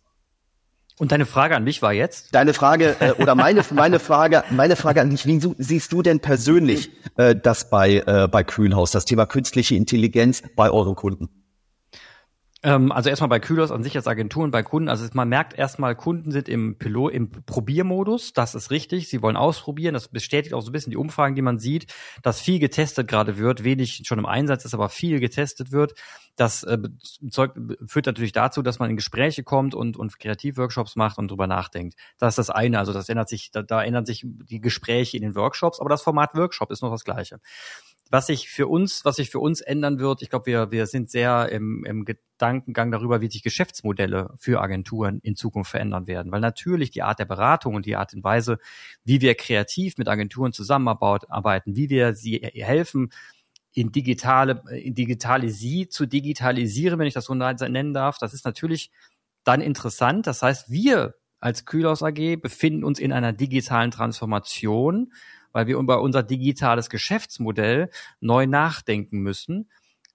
Und 0.99 1.13
deine 1.13 1.25
Frage 1.25 1.55
an 1.55 1.63
mich 1.63 1.81
war 1.81 1.93
jetzt? 1.93 2.35
Deine 2.35 2.53
Frage 2.53 2.97
äh, 2.99 3.13
oder 3.13 3.33
meine 3.33 3.63
meine 3.73 3.99
Frage 3.99 4.43
meine 4.49 4.75
Frage 4.75 4.99
an 4.99 5.09
dich: 5.09 5.25
Wie 5.25 5.39
siehst 5.57 5.93
du 5.93 6.01
denn 6.01 6.19
persönlich 6.19 6.91
äh, 7.15 7.35
das 7.35 7.69
bei 7.69 8.03
äh, 8.05 8.27
bei 8.29 8.43
Kühlhaus, 8.43 8.91
das 8.91 9.05
Thema 9.05 9.25
künstliche 9.25 9.75
Intelligenz 9.75 10.43
bei 10.57 10.69
euren 10.69 10.95
Kunden? 10.95 11.29
Ähm, 12.61 12.91
also 12.91 13.09
erstmal 13.09 13.29
bei 13.29 13.39
Kühlers 13.39 13.71
an 13.71 13.83
sich 13.83 13.95
als 13.95 14.07
Agentur 14.07 14.49
bei 14.51 14.63
Kunden. 14.63 14.89
Also 14.89 15.07
man 15.13 15.29
merkt 15.29 15.57
erstmal, 15.57 15.95
Kunden 15.95 16.31
sind 16.31 16.49
im 16.49 16.77
Pilot, 16.77 17.13
im 17.13 17.31
Probiermodus. 17.31 18.33
Das 18.33 18.53
ist 18.53 18.69
richtig. 18.69 19.07
Sie 19.07 19.21
wollen 19.21 19.37
ausprobieren. 19.37 19.93
Das 19.93 20.09
bestätigt 20.09 20.53
auch 20.53 20.61
so 20.61 20.69
ein 20.69 20.73
bisschen 20.73 20.91
die 20.91 20.97
Umfragen, 20.97 21.35
die 21.35 21.41
man 21.41 21.59
sieht, 21.59 21.93
dass 22.21 22.41
viel 22.41 22.59
getestet 22.59 23.07
gerade 23.07 23.37
wird, 23.37 23.63
wenig 23.63 24.01
schon 24.05 24.19
im 24.19 24.25
Einsatz 24.25 24.65
ist, 24.65 24.73
aber 24.73 24.89
viel 24.89 25.21
getestet 25.21 25.71
wird. 25.71 25.93
Das 26.35 26.63
äh, 26.63 26.77
führt 27.87 28.05
natürlich 28.05 28.33
dazu, 28.33 28.61
dass 28.61 28.79
man 28.79 28.89
in 28.89 28.97
Gespräche 28.97 29.43
kommt 29.43 29.73
und, 29.73 29.95
und 29.95 30.19
Kreativworkshops 30.19 30.97
macht 30.97 31.17
und 31.17 31.31
drüber 31.31 31.47
nachdenkt. 31.47 31.95
Das 32.17 32.33
ist 32.33 32.39
das 32.39 32.49
eine. 32.49 32.79
Also 32.79 32.91
das 32.91 33.07
ändert 33.07 33.29
sich, 33.29 33.51
da, 33.51 33.61
da 33.61 33.81
ändern 33.81 34.05
sich 34.05 34.25
die 34.25 34.59
Gespräche 34.59 35.15
in 35.15 35.23
den 35.23 35.35
Workshops, 35.35 35.79
aber 35.79 35.89
das 35.89 36.01
Format 36.01 36.35
Workshop 36.35 36.71
ist 36.71 36.81
noch 36.81 36.91
das 36.91 37.05
gleiche 37.05 37.39
was 38.09 38.27
sich 38.27 38.49
für 38.49 38.67
uns, 38.67 39.05
was 39.05 39.17
sich 39.17 39.29
für 39.29 39.39
uns 39.39 39.61
ändern 39.61 39.99
wird, 39.99 40.21
ich 40.21 40.29
glaube, 40.29 40.47
wir, 40.47 40.71
wir 40.71 40.87
sind 40.87 41.11
sehr 41.11 41.49
im, 41.49 41.85
im 41.85 42.05
Gedankengang 42.05 42.91
darüber, 42.91 43.21
wie 43.21 43.29
sich 43.29 43.43
Geschäftsmodelle 43.43 44.33
für 44.37 44.61
Agenturen 44.61 45.19
in 45.21 45.35
Zukunft 45.35 45.71
verändern 45.71 46.07
werden. 46.07 46.31
Weil 46.31 46.41
natürlich 46.41 46.89
die 46.89 47.03
Art 47.03 47.19
der 47.19 47.25
Beratung 47.25 47.75
und 47.75 47.85
die 47.85 47.95
Art 47.95 48.13
und 48.13 48.23
Weise, 48.23 48.57
wie 49.03 49.21
wir 49.21 49.35
kreativ 49.35 49.97
mit 49.97 50.07
Agenturen 50.07 50.53
zusammenarbeiten, 50.53 51.75
wie 51.75 51.89
wir 51.89 52.15
sie 52.15 52.39
helfen, 52.39 53.11
in 53.73 53.91
digitale, 53.91 54.63
in 54.71 54.95
Digitalisie 54.95 55.89
zu 55.89 56.07
digitalisieren, 56.07 56.97
wenn 56.97 57.07
ich 57.07 57.13
das 57.13 57.25
so 57.25 57.35
nennen 57.35 57.93
darf, 57.93 58.17
das 58.17 58.33
ist 58.33 58.43
natürlich 58.43 58.91
dann 59.43 59.61
interessant. 59.61 60.25
Das 60.25 60.41
heißt, 60.41 60.71
wir 60.71 61.15
als 61.39 61.65
Kühlhaus 61.65 62.03
AG 62.03 62.37
befinden 62.41 62.83
uns 62.83 62.99
in 62.99 63.13
einer 63.13 63.33
digitalen 63.33 63.91
Transformation 63.91 65.13
weil 65.51 65.67
wir 65.67 65.77
über 65.77 66.01
unser 66.01 66.23
digitales 66.23 66.89
Geschäftsmodell 66.89 67.89
neu 68.19 68.47
nachdenken 68.47 69.19
müssen 69.19 69.69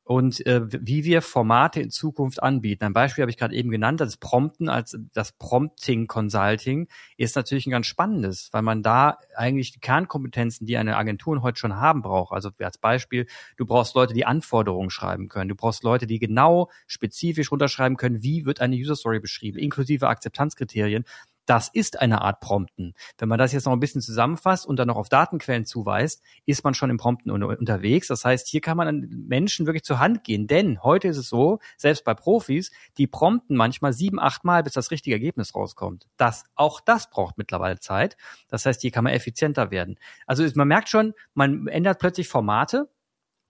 und 0.05 0.47
äh, 0.47 0.61
wie 0.69 1.05
wir 1.05 1.23
Formate 1.23 1.81
in 1.81 1.91
Zukunft 1.91 2.43
anbieten. 2.43 2.85
Ein 2.85 2.93
Beispiel 2.93 3.23
habe 3.23 3.31
ich 3.31 3.39
gerade 3.39 3.55
eben 3.55 3.71
genannt, 3.71 4.01
das 4.01 4.19
Prompten 4.19 4.69
als 4.69 4.99
das 5.15 5.33
Prompting 5.33 6.07
Consulting 6.07 6.89
ist 7.17 7.37
natürlich 7.37 7.67
ein 7.67 7.71
ganz 7.71 7.87
spannendes, 7.87 8.51
weil 8.53 8.61
man 8.61 8.83
da 8.83 9.17
eigentlich 9.35 9.73
die 9.73 9.81
Kernkompetenzen, 9.81 10.67
die 10.67 10.77
eine 10.77 10.97
Agentur 10.97 11.41
heute 11.43 11.59
schon 11.59 11.77
haben 11.77 12.03
braucht. 12.03 12.35
Also 12.35 12.51
als 12.59 12.77
Beispiel, 12.77 13.27
du 13.57 13.65
brauchst 13.65 13.95
Leute, 13.95 14.13
die 14.13 14.27
Anforderungen 14.27 14.91
schreiben 14.91 15.29
können. 15.29 15.49
Du 15.49 15.57
brauchst 15.57 15.83
Leute, 15.83 16.07
die 16.07 16.19
genau 16.19 16.71
spezifisch 16.87 17.51
runterschreiben 17.51 17.97
können, 17.97 18.23
wie 18.23 18.45
wird 18.45 18.61
eine 18.61 18.77
User 18.77 18.97
Story 18.97 19.21
beschrieben, 19.21 19.59
inklusive 19.59 20.09
Akzeptanzkriterien. 20.09 21.05
Das 21.47 21.69
ist 21.73 22.01
eine 22.01 22.23
Art 22.23 22.41
Prompten. 22.41 22.95
Wenn 23.19 23.29
man 23.29 23.39
das 23.39 23.53
jetzt 23.53 23.67
noch 23.67 23.73
ein 23.73 23.81
bisschen 23.81 24.01
zusammenfasst 24.01 24.67
und 24.67 24.79
dann 24.79 24.89
noch 24.89 24.97
auf 24.97 25.09
Datenquellen 25.09 25.67
zuweist, 25.67 26.23
ist 26.47 26.65
man 26.65 26.75
schon 26.75 26.91
im 26.91 26.97
Prompten 26.97 27.31
unterwegs. 27.31 28.09
Das 28.09 28.25
heißt, 28.25 28.49
hier 28.49 28.61
kann 28.61 28.77
man 28.77 28.89
an 28.89 29.09
Menschen 29.29 29.67
wirklich 29.67 29.85
zur 29.85 29.99
Hand 29.99 30.25
gehen. 30.25 30.47
Denn 30.47 30.83
heute 30.83 31.09
ist 31.09 31.19
es 31.19 31.29
so, 31.29 31.59
selbst 31.77 32.05
bei 32.05 32.15
Profis, 32.15 32.71
die 32.99 33.07
prompten 33.07 33.57
manchmal 33.57 33.93
sieben, 33.93 34.19
acht 34.19 34.45
Mal, 34.45 34.63
bis 34.63 34.73
das 34.73 34.91
richtige 34.91 35.15
Ergebnis 35.15 35.55
rauskommt. 35.55 36.07
Das, 36.17 36.45
auch 36.55 36.81
das 36.81 37.11
braucht 37.11 37.39
mittlerweile 37.39 37.79
Zeit. 37.79 38.17
Das 38.49 38.67
heißt, 38.67 38.81
hier 38.81 38.91
kann 38.91 39.05
man 39.05 39.13
effizienter 39.13 39.71
werden. 39.71 39.99
Also 40.27 40.45
man 40.55 40.69
merkt 40.69 40.89
schon, 40.89 41.15
man 41.35 41.67
ändert 41.67 41.99
plötzlich 41.99 42.29
Formate, 42.29 42.89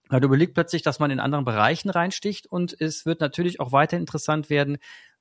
man 0.09 0.21
überlegt 0.21 0.53
plötzlich, 0.53 0.83
dass 0.83 0.99
man 0.99 1.09
in 1.09 1.19
anderen 1.19 1.45
Bereichen 1.45 1.89
reinsticht 1.89 2.45
und 2.45 2.79
es 2.79 3.05
wird 3.05 3.21
natürlich 3.21 3.59
auch 3.59 3.71
weiter 3.71 3.97
interessant 3.97 4.49
werden, 4.49 4.77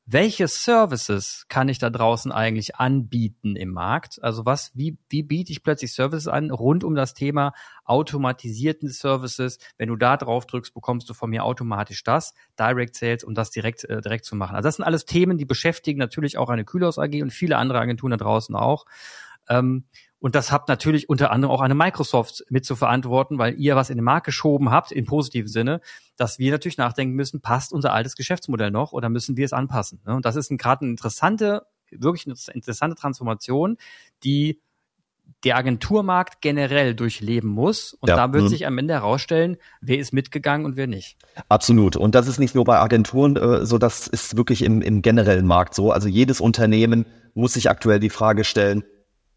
welche 0.06 0.48
Services 0.48 1.46
kann 1.48 1.68
ich 1.70 1.78
da 1.78 1.88
draußen 1.88 2.30
eigentlich 2.30 2.76
anbieten 2.76 3.56
im 3.56 3.70
Markt? 3.70 4.22
Also 4.22 4.44
was, 4.44 4.70
wie, 4.74 4.98
wie 5.08 5.22
biete 5.22 5.50
ich 5.50 5.62
plötzlich 5.62 5.94
Services 5.94 6.28
an 6.28 6.50
rund 6.50 6.84
um 6.84 6.94
das 6.94 7.14
Thema 7.14 7.54
automatisierten 7.84 8.90
Services? 8.90 9.58
Wenn 9.78 9.88
du 9.88 9.96
da 9.96 10.18
drauf 10.18 10.46
drückst, 10.46 10.74
bekommst 10.74 11.08
du 11.08 11.14
von 11.14 11.30
mir 11.30 11.44
automatisch 11.44 12.04
das, 12.04 12.34
Direct 12.58 12.96
Sales, 12.96 13.24
um 13.24 13.34
das 13.34 13.50
direkt, 13.50 13.84
äh, 13.84 14.02
direkt 14.02 14.26
zu 14.26 14.36
machen. 14.36 14.56
Also 14.56 14.66
das 14.66 14.76
sind 14.76 14.84
alles 14.84 15.06
Themen, 15.06 15.38
die 15.38 15.46
beschäftigen 15.46 15.98
natürlich 15.98 16.36
auch 16.36 16.50
eine 16.50 16.66
Kühlhaus 16.66 16.98
AG 16.98 17.22
und 17.22 17.32
viele 17.32 17.56
andere 17.56 17.78
Agenturen 17.78 18.10
da 18.10 18.18
draußen 18.18 18.54
auch. 18.54 18.84
Ähm, 19.48 19.84
und 20.24 20.34
das 20.34 20.50
habt 20.50 20.70
natürlich 20.70 21.10
unter 21.10 21.30
anderem 21.30 21.52
auch 21.52 21.60
eine 21.60 21.74
Microsoft 21.74 22.46
mit 22.48 22.64
zu 22.64 22.76
verantworten, 22.76 23.36
weil 23.36 23.60
ihr 23.60 23.76
was 23.76 23.90
in 23.90 23.98
den 23.98 24.06
Markt 24.06 24.24
geschoben 24.24 24.70
habt, 24.70 24.90
im 24.90 25.04
positiven 25.04 25.48
Sinne, 25.48 25.82
dass 26.16 26.38
wir 26.38 26.50
natürlich 26.50 26.78
nachdenken 26.78 27.14
müssen, 27.14 27.42
passt 27.42 27.74
unser 27.74 27.92
altes 27.92 28.16
Geschäftsmodell 28.16 28.70
noch 28.70 28.92
oder 28.92 29.10
müssen 29.10 29.36
wir 29.36 29.44
es 29.44 29.52
anpassen? 29.52 30.00
Ne? 30.06 30.14
Und 30.14 30.24
das 30.24 30.36
ist 30.36 30.48
gerade 30.56 30.80
eine 30.80 30.92
interessante, 30.92 31.66
wirklich 31.90 32.26
eine 32.26 32.36
interessante 32.54 32.96
Transformation, 32.96 33.76
die 34.22 34.62
der 35.44 35.58
Agenturmarkt 35.58 36.40
generell 36.40 36.94
durchleben 36.94 37.50
muss. 37.50 37.92
Und 37.92 38.08
ja. 38.08 38.16
da 38.16 38.32
wird 38.32 38.44
mhm. 38.44 38.48
sich 38.48 38.66
am 38.66 38.78
Ende 38.78 38.94
herausstellen, 38.94 39.58
wer 39.82 39.98
ist 39.98 40.14
mitgegangen 40.14 40.64
und 40.64 40.78
wer 40.78 40.86
nicht. 40.86 41.18
Absolut. 41.50 41.96
Und 41.96 42.14
das 42.14 42.28
ist 42.28 42.38
nicht 42.38 42.54
nur 42.54 42.64
bei 42.64 42.78
Agenturen 42.78 43.36
äh, 43.36 43.66
so, 43.66 43.76
das 43.76 44.06
ist 44.06 44.38
wirklich 44.38 44.62
im, 44.62 44.80
im 44.80 45.02
generellen 45.02 45.46
Markt 45.46 45.74
so. 45.74 45.92
Also 45.92 46.08
jedes 46.08 46.40
Unternehmen 46.40 47.04
muss 47.34 47.52
sich 47.52 47.68
aktuell 47.68 48.00
die 48.00 48.08
Frage 48.08 48.44
stellen, 48.44 48.84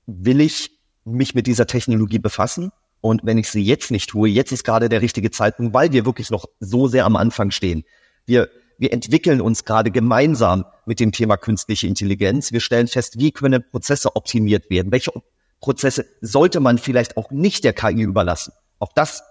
will 0.06 0.40
ich 0.40 0.77
mich 1.08 1.36
mit 1.36 1.48
dieser 1.48 1.68
Technologie 1.68 2.20
befassen. 2.20 2.72
Und 3.02 3.22
wenn 3.24 3.38
ich 3.38 3.50
sie 3.50 3.64
jetzt 3.64 3.92
nicht 3.92 4.10
tue, 4.10 4.30
jetzt 4.30 4.52
ist 4.52 4.64
gerade 4.64 4.90
der 4.90 5.02
richtige 5.02 5.32
Zeitpunkt, 5.32 5.74
weil 5.74 5.92
wir 5.92 6.06
wirklich 6.06 6.30
noch 6.30 6.46
so 6.60 6.88
sehr 6.88 7.06
am 7.06 7.16
Anfang 7.16 7.52
stehen. 7.52 7.84
Wir, 8.26 8.50
wir 8.78 8.92
entwickeln 8.92 9.40
uns 9.40 9.66
gerade 9.66 9.92
gemeinsam 9.92 10.66
mit 10.86 11.00
dem 11.00 11.12
Thema 11.12 11.38
künstliche 11.38 11.88
Intelligenz. 11.88 12.52
Wir 12.52 12.60
stellen 12.60 12.88
fest, 12.88 13.20
wie 13.20 13.32
können 13.32 13.64
Prozesse 13.70 14.16
optimiert 14.16 14.70
werden? 14.70 14.92
Welche, 14.92 15.12
Prozesse 15.60 16.06
sollte 16.22 16.60
man 16.60 16.78
vielleicht 16.78 17.18
auch 17.18 17.32
nicht 17.32 17.64
der 17.64 17.74
KI 17.74 18.02
überlassen. 18.02 18.54
Auch 18.80 18.92
das 18.94 19.24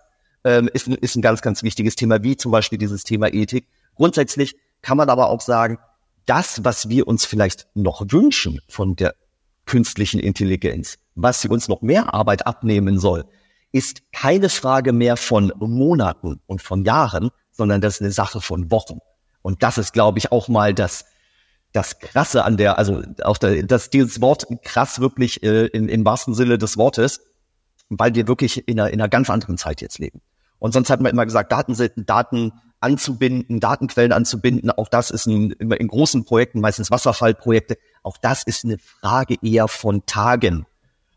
ähm, 0.45 0.69
ist, 0.73 0.89
ist 0.89 1.17
ein 1.17 1.23
ganz, 1.23 1.43
ganz 1.43 1.63
wichtiges 1.63 1.97
Thema, 1.97 2.23
wie 2.23 2.37
zum 2.37 2.53
Beispiel 2.53 2.79
dieses 2.79 3.05
Thema 3.05 3.33
Ethik. 3.33 3.69
Grundsätzlich 3.95 4.57
kann 4.83 4.97
man 4.97 5.09
aber 5.09 5.29
auch 5.29 5.41
sagen, 5.41 5.79
das, 6.27 6.65
was 6.65 6.89
wir 6.89 7.07
uns 7.07 7.25
vielleicht 7.25 7.69
noch 7.75 8.05
wünschen 8.09 8.61
von 8.69 8.97
der 8.97 9.15
künstlichen 9.65 10.21
Intelligenz, 10.21 10.99
was 11.17 11.41
sie 11.41 11.49
uns 11.49 11.67
noch 11.69 11.83
mehr 11.83 12.15
Arbeit 12.15 12.47
abnehmen 12.47 13.01
soll, 13.01 13.25
ist 13.73 14.13
keine 14.13 14.49
Frage 14.49 14.93
mehr 14.93 15.17
von 15.17 15.53
Monaten 15.59 16.41
und 16.47 16.63
von 16.63 16.85
Jahren, 16.85 17.31
sondern 17.53 17.81
das 17.81 17.97
ist 17.97 18.03
eine 18.03 18.13
Sache 18.13 18.41
von 18.41 18.71
Wochen. 18.71 18.99
Und 19.43 19.63
das 19.63 19.79
ist, 19.79 19.93
glaube 19.93 20.19
ich, 20.19 20.31
auch 20.33 20.49
mal 20.49 20.75
das, 20.75 21.07
das 21.73 21.99
Krasse 21.99 22.45
an 22.45 22.57
der, 22.57 22.79
also 22.79 23.03
auch 23.23 23.39
der, 23.39 23.63
das, 23.65 23.91
dieses 23.91 24.21
Wort 24.21 24.47
krass 24.63 25.01
wirklich 25.01 25.43
äh, 25.43 25.67
in, 25.67 25.89
im 25.89 26.05
wahrsten 26.05 26.35
Sinne 26.35 26.59
des 26.59 26.77
Wortes, 26.77 27.21
weil 27.89 28.15
wir 28.15 28.29
wirklich 28.29 28.67
in 28.69 28.79
einer, 28.79 28.91
in 28.91 29.01
einer 29.01 29.09
ganz 29.09 29.31
anderen 29.31 29.59
Zeit 29.59 29.81
jetzt 29.81 29.99
leben. 29.99 30.21
Und 30.59 30.73
sonst 30.73 30.91
hat 30.91 31.01
man 31.01 31.13
immer 31.13 31.27
gesagt, 31.27 31.53
Daten, 31.53 31.75
Daten 32.07 32.53
anzubinden, 32.81 33.61
Datenquellen 33.61 34.13
anzubinden, 34.13 34.71
auch 34.71 34.89
das 34.89 35.11
ist 35.11 35.27
ein, 35.27 35.51
immer 35.53 35.79
in 35.79 35.89
großen 35.89 36.25
Projekten, 36.25 36.61
meistens 36.61 36.91
Wasserfallprojekte, 36.91 37.77
auch 38.03 38.17
das 38.17 38.43
ist 38.43 38.65
eine 38.65 38.79
Frage 38.79 39.37
eher 39.43 39.69
von 39.69 40.07
Tagen. 40.07 40.67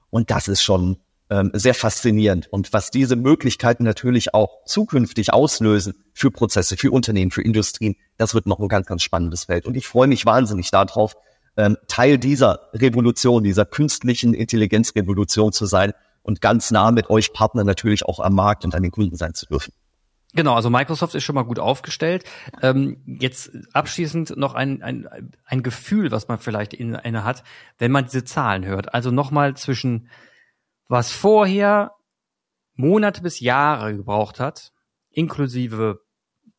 Und 0.09 0.31
das 0.31 0.47
ist 0.47 0.61
schon 0.61 0.97
ähm, 1.29 1.51
sehr 1.53 1.73
faszinierend. 1.73 2.47
Und 2.51 2.73
was 2.73 2.91
diese 2.91 3.15
Möglichkeiten 3.15 3.83
natürlich 3.83 4.33
auch 4.33 4.63
zukünftig 4.65 5.33
auslösen 5.33 5.93
für 6.13 6.31
Prozesse, 6.31 6.77
für 6.77 6.91
Unternehmen, 6.91 7.31
für 7.31 7.43
Industrien, 7.43 7.95
das 8.17 8.33
wird 8.33 8.47
noch 8.47 8.59
ein 8.59 8.67
ganz, 8.67 8.87
ganz 8.87 9.03
spannendes 9.03 9.45
Feld. 9.45 9.65
Und 9.65 9.77
ich 9.77 9.87
freue 9.87 10.07
mich 10.07 10.25
wahnsinnig 10.25 10.71
darauf, 10.71 11.15
ähm, 11.57 11.77
Teil 11.87 12.17
dieser 12.17 12.69
Revolution, 12.73 13.43
dieser 13.43 13.65
künstlichen 13.65 14.33
Intelligenzrevolution 14.33 15.51
zu 15.51 15.65
sein 15.65 15.93
und 16.23 16.41
ganz 16.41 16.71
nah 16.71 16.91
mit 16.91 17.09
euch 17.09 17.33
Partner 17.33 17.63
natürlich 17.63 18.05
auch 18.05 18.19
am 18.19 18.33
Markt 18.33 18.65
und 18.65 18.75
an 18.75 18.83
den 18.83 18.91
Kunden 18.91 19.15
sein 19.15 19.33
zu 19.33 19.45
dürfen. 19.45 19.73
Genau, 20.33 20.53
also 20.53 20.69
Microsoft 20.69 21.15
ist 21.15 21.23
schon 21.23 21.35
mal 21.35 21.43
gut 21.43 21.57
aufgestellt. 21.57 22.23
Ähm, 22.61 23.01
jetzt 23.05 23.51
abschließend 23.73 24.37
noch 24.37 24.53
ein, 24.53 24.83
ein, 24.83 25.31
ein 25.43 25.63
Gefühl, 25.63 26.11
was 26.11 26.27
man 26.27 26.37
vielleicht 26.37 26.73
in 26.73 26.95
einer 26.95 27.23
hat, 27.23 27.43
wenn 27.79 27.91
man 27.91 28.05
diese 28.05 28.23
Zahlen 28.23 28.63
hört. 28.65 28.93
Also 28.93 29.09
nochmal 29.09 29.57
zwischen 29.57 30.09
was 30.87 31.11
vorher 31.11 31.95
Monate 32.75 33.21
bis 33.21 33.39
Jahre 33.39 33.95
gebraucht 33.95 34.39
hat, 34.39 34.71
inklusive 35.09 36.01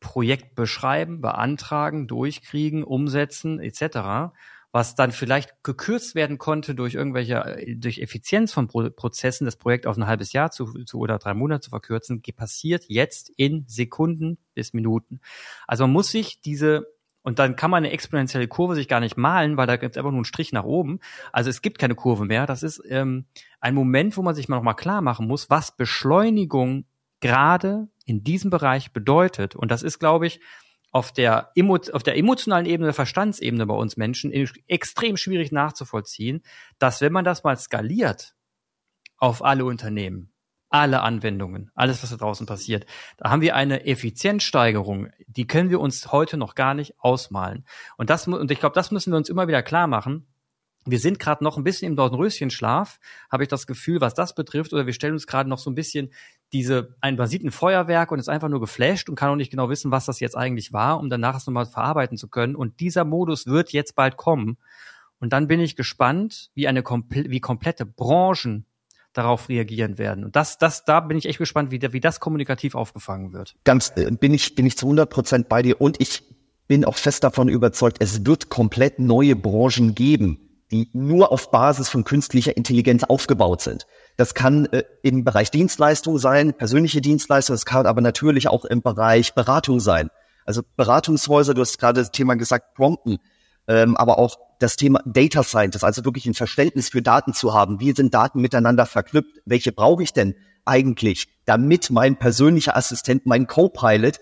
Projekt 0.01 0.55
beschreiben, 0.55 1.21
beantragen, 1.21 2.07
durchkriegen, 2.07 2.83
umsetzen 2.83 3.59
etc., 3.59 4.33
was 4.71 4.95
dann 4.95 5.11
vielleicht 5.11 5.63
gekürzt 5.63 6.15
werden 6.15 6.37
konnte 6.37 6.75
durch 6.75 6.93
irgendwelche, 6.93 7.57
durch 7.75 7.99
Effizienz 7.99 8.53
von 8.53 8.67
Pro 8.67 8.89
Prozessen, 8.89 9.45
das 9.45 9.57
Projekt 9.57 9.85
auf 9.85 9.97
ein 9.97 10.07
halbes 10.07 10.33
Jahr 10.33 10.51
zu, 10.51 10.83
zu 10.85 10.99
oder 10.99 11.19
drei 11.19 11.33
Monate 11.33 11.61
zu 11.61 11.69
verkürzen, 11.71 12.21
passiert 12.35 12.85
jetzt 12.87 13.29
in 13.35 13.65
Sekunden 13.67 14.37
bis 14.53 14.73
Minuten. 14.73 15.19
Also 15.67 15.83
man 15.83 15.91
muss 15.91 16.09
sich 16.11 16.41
diese 16.41 16.87
und 17.23 17.37
dann 17.37 17.55
kann 17.55 17.69
man 17.69 17.83
eine 17.83 17.93
exponentielle 17.93 18.47
Kurve 18.47 18.75
sich 18.75 18.87
gar 18.87 18.99
nicht 18.99 19.15
malen, 19.15 19.55
weil 19.55 19.67
da 19.67 19.75
gibt 19.75 19.95
es 19.95 19.97
einfach 19.97 20.11
nur 20.11 20.19
einen 20.19 20.25
Strich 20.25 20.53
nach 20.53 20.63
oben. 20.63 20.99
Also 21.31 21.49
es 21.49 21.61
gibt 21.61 21.77
keine 21.77 21.93
Kurve 21.93 22.25
mehr. 22.25 22.47
Das 22.47 22.63
ist 22.63 22.81
ähm, 22.89 23.25
ein 23.59 23.75
Moment, 23.75 24.17
wo 24.17 24.23
man 24.23 24.33
sich 24.33 24.49
mal 24.49 24.55
nochmal 24.55 24.75
klar 24.75 25.01
machen 25.01 25.27
muss, 25.27 25.49
was 25.49 25.75
Beschleunigung 25.75 26.85
gerade 27.19 27.89
in 28.05 28.23
diesem 28.23 28.49
Bereich 28.49 28.91
bedeutet. 28.91 29.55
Und 29.55 29.69
das 29.69 29.83
ist, 29.83 29.99
glaube 29.99 30.25
ich, 30.25 30.41
auf 30.91 31.13
der, 31.13 31.51
auf 31.93 32.03
der 32.03 32.17
emotionalen 32.17 32.65
Ebene, 32.65 32.87
der 32.87 32.93
Verstandsebene 32.93 33.65
bei 33.65 33.73
uns 33.73 33.97
Menschen 33.97 34.31
extrem 34.67 35.17
schwierig 35.17 35.51
nachzuvollziehen, 35.51 36.43
dass 36.79 37.01
wenn 37.01 37.13
man 37.13 37.25
das 37.25 37.43
mal 37.43 37.57
skaliert 37.57 38.35
auf 39.17 39.43
alle 39.43 39.63
Unternehmen, 39.65 40.33
alle 40.69 41.01
Anwendungen, 41.01 41.69
alles, 41.75 42.01
was 42.01 42.09
da 42.09 42.17
draußen 42.17 42.45
passiert. 42.45 42.85
Da 43.17 43.29
haben 43.29 43.41
wir 43.41 43.55
eine 43.55 43.85
Effizienzsteigerung, 43.85 45.09
die 45.27 45.45
können 45.45 45.69
wir 45.69 45.79
uns 45.79 46.11
heute 46.11 46.37
noch 46.37 46.55
gar 46.55 46.73
nicht 46.73 46.95
ausmalen. 46.99 47.65
Und 47.97 48.09
das 48.09 48.27
und 48.27 48.51
ich 48.51 48.59
glaube, 48.59 48.75
das 48.75 48.91
müssen 48.91 49.11
wir 49.11 49.17
uns 49.17 49.29
immer 49.29 49.47
wieder 49.47 49.63
klar 49.63 49.87
machen. 49.87 50.27
Wir 50.85 50.99
sind 50.99 51.19
gerade 51.19 51.43
noch 51.43 51.57
ein 51.57 51.63
bisschen 51.63 51.89
im 51.89 51.95
Dornröschenschlaf, 51.95 52.99
habe 53.29 53.43
ich 53.43 53.49
das 53.49 53.67
Gefühl, 53.67 54.01
was 54.01 54.15
das 54.15 54.33
betrifft, 54.33 54.73
oder 54.73 54.87
wir 54.87 54.93
stellen 54.93 55.13
uns 55.13 55.27
gerade 55.27 55.49
noch 55.49 55.59
so 55.59 55.69
ein 55.69 55.75
bisschen 55.75 56.11
diese, 56.53 56.95
ein, 57.01 57.15
man 57.15 57.27
sieht 57.27 57.43
ein 57.43 57.51
Feuerwerk 57.51 58.11
und 58.11 58.19
ist 58.19 58.29
einfach 58.29 58.49
nur 58.49 58.59
geflasht 58.59 59.09
und 59.09 59.15
kann 59.15 59.29
auch 59.29 59.35
nicht 59.35 59.51
genau 59.51 59.69
wissen, 59.69 59.91
was 59.91 60.05
das 60.05 60.19
jetzt 60.19 60.35
eigentlich 60.35 60.73
war, 60.73 60.99
um 60.99 61.09
danach 61.09 61.37
es 61.37 61.47
nochmal 61.47 61.65
verarbeiten 61.65 62.17
zu 62.17 62.27
können. 62.27 62.55
Und 62.55 62.79
dieser 62.79 63.05
Modus 63.05 63.47
wird 63.47 63.71
jetzt 63.71 63.95
bald 63.95 64.17
kommen. 64.17 64.57
Und 65.19 65.33
dann 65.33 65.47
bin 65.47 65.59
ich 65.59 65.75
gespannt, 65.75 66.49
wie 66.55 66.67
eine 66.67 66.83
wie 66.83 67.39
komplette 67.39 67.85
Branchen 67.85 68.65
darauf 69.13 69.49
reagieren 69.49 69.97
werden. 69.97 70.23
Und 70.23 70.35
das, 70.35 70.57
das, 70.57 70.85
da 70.85 70.99
bin 70.99 71.17
ich 71.17 71.25
echt 71.25 71.37
gespannt, 71.37 71.71
wie, 71.71 71.81
wie 71.93 71.99
das 71.99 72.19
kommunikativ 72.19 72.75
aufgefangen 72.75 73.33
wird. 73.33 73.55
Ganz, 73.63 73.93
äh, 73.95 74.09
bin 74.11 74.33
ich, 74.33 74.55
bin 74.55 74.65
ich 74.65 74.77
zu 74.77 74.85
100 74.85 75.09
Prozent 75.09 75.49
bei 75.49 75.61
dir 75.61 75.79
und 75.81 75.99
ich 75.99 76.23
bin 76.67 76.85
auch 76.85 76.95
fest 76.95 77.23
davon 77.23 77.49
überzeugt, 77.49 77.97
es 77.99 78.25
wird 78.25 78.49
komplett 78.49 78.99
neue 78.99 79.35
Branchen 79.35 79.93
geben, 79.93 80.63
die 80.71 80.89
nur 80.93 81.31
auf 81.31 81.51
Basis 81.51 81.89
von 81.89 82.05
künstlicher 82.05 82.55
Intelligenz 82.55 83.03
aufgebaut 83.03 83.61
sind. 83.61 83.85
Das 84.17 84.33
kann 84.33 84.65
äh, 84.67 84.83
im 85.01 85.23
Bereich 85.23 85.51
Dienstleistung 85.51 86.17
sein, 86.17 86.53
persönliche 86.53 87.01
Dienstleistung, 87.01 87.53
das 87.53 87.65
kann 87.65 87.85
aber 87.85 88.01
natürlich 88.01 88.47
auch 88.47 88.65
im 88.65 88.81
Bereich 88.81 89.33
Beratung 89.33 89.79
sein. 89.79 90.09
Also 90.45 90.61
Beratungshäuser, 90.75 91.53
du 91.53 91.61
hast 91.61 91.77
gerade 91.77 92.01
das 92.01 92.11
Thema 92.11 92.35
gesagt, 92.35 92.75
Prompten, 92.75 93.19
ähm, 93.67 93.95
aber 93.95 94.17
auch 94.17 94.37
das 94.59 94.75
Thema 94.75 95.01
Data 95.05 95.43
Scientist, 95.43 95.83
also 95.83 96.05
wirklich 96.05 96.25
ein 96.25 96.33
Verständnis 96.33 96.89
für 96.89 97.01
Daten 97.01 97.33
zu 97.33 97.53
haben. 97.53 97.79
Wie 97.79 97.93
sind 97.93 98.13
Daten 98.13 98.41
miteinander 98.41 98.85
verknüpft? 98.85 99.41
Welche 99.45 99.71
brauche 99.71 100.03
ich 100.03 100.13
denn 100.13 100.35
eigentlich, 100.65 101.27
damit 101.45 101.89
mein 101.89 102.17
persönlicher 102.17 102.75
Assistent, 102.75 103.25
mein 103.25 103.47
Co-Pilot 103.47 104.19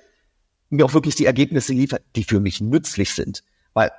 mir 0.69 0.85
auch 0.85 0.93
wirklich 0.93 1.15
die 1.15 1.25
Ergebnisse 1.25 1.73
liefert, 1.73 2.03
die 2.15 2.23
für 2.23 2.39
mich 2.39 2.61
nützlich 2.61 3.13
sind? 3.13 3.43
Weil 3.73 3.91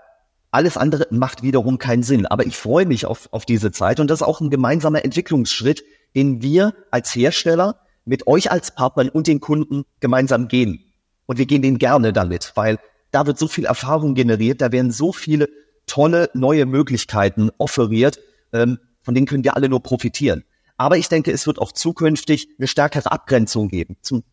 alles 0.50 0.76
andere 0.76 1.06
macht 1.10 1.42
wiederum 1.42 1.78
keinen 1.78 2.02
Sinn. 2.02 2.26
Aber 2.26 2.46
ich 2.46 2.56
freue 2.56 2.86
mich 2.86 3.06
auf, 3.06 3.28
auf 3.32 3.44
diese 3.44 3.70
Zeit 3.72 4.00
und 4.00 4.08
das 4.08 4.20
ist 4.20 4.26
auch 4.26 4.40
ein 4.40 4.50
gemeinsamer 4.50 5.04
Entwicklungsschritt, 5.04 5.84
den 6.14 6.42
wir 6.42 6.74
als 6.90 7.14
Hersteller 7.14 7.80
mit 8.04 8.26
euch 8.26 8.50
als 8.50 8.74
Partnern 8.74 9.08
und 9.08 9.26
den 9.26 9.40
Kunden 9.40 9.84
gemeinsam 10.00 10.48
gehen. 10.48 10.92
Und 11.26 11.38
wir 11.38 11.46
gehen 11.46 11.62
den 11.62 11.78
gerne 11.78 12.12
damit, 12.12 12.52
weil 12.56 12.78
da 13.12 13.26
wird 13.26 13.38
so 13.38 13.48
viel 13.48 13.64
Erfahrung 13.64 14.14
generiert, 14.14 14.60
da 14.60 14.72
werden 14.72 14.90
so 14.90 15.12
viele 15.12 15.48
tolle 15.86 16.30
neue 16.34 16.66
Möglichkeiten 16.66 17.50
offeriert, 17.58 18.20
ähm, 18.52 18.78
von 19.02 19.14
denen 19.14 19.26
können 19.26 19.44
wir 19.44 19.56
alle 19.56 19.68
nur 19.68 19.82
profitieren. 19.82 20.44
Aber 20.76 20.96
ich 20.96 21.08
denke, 21.08 21.30
es 21.30 21.46
wird 21.46 21.58
auch 21.58 21.72
zukünftig 21.72 22.48
eine 22.58 22.66
stärkere 22.66 23.12
Abgrenzung 23.12 23.68
geben. 23.68 23.96
Zum, 24.00 24.24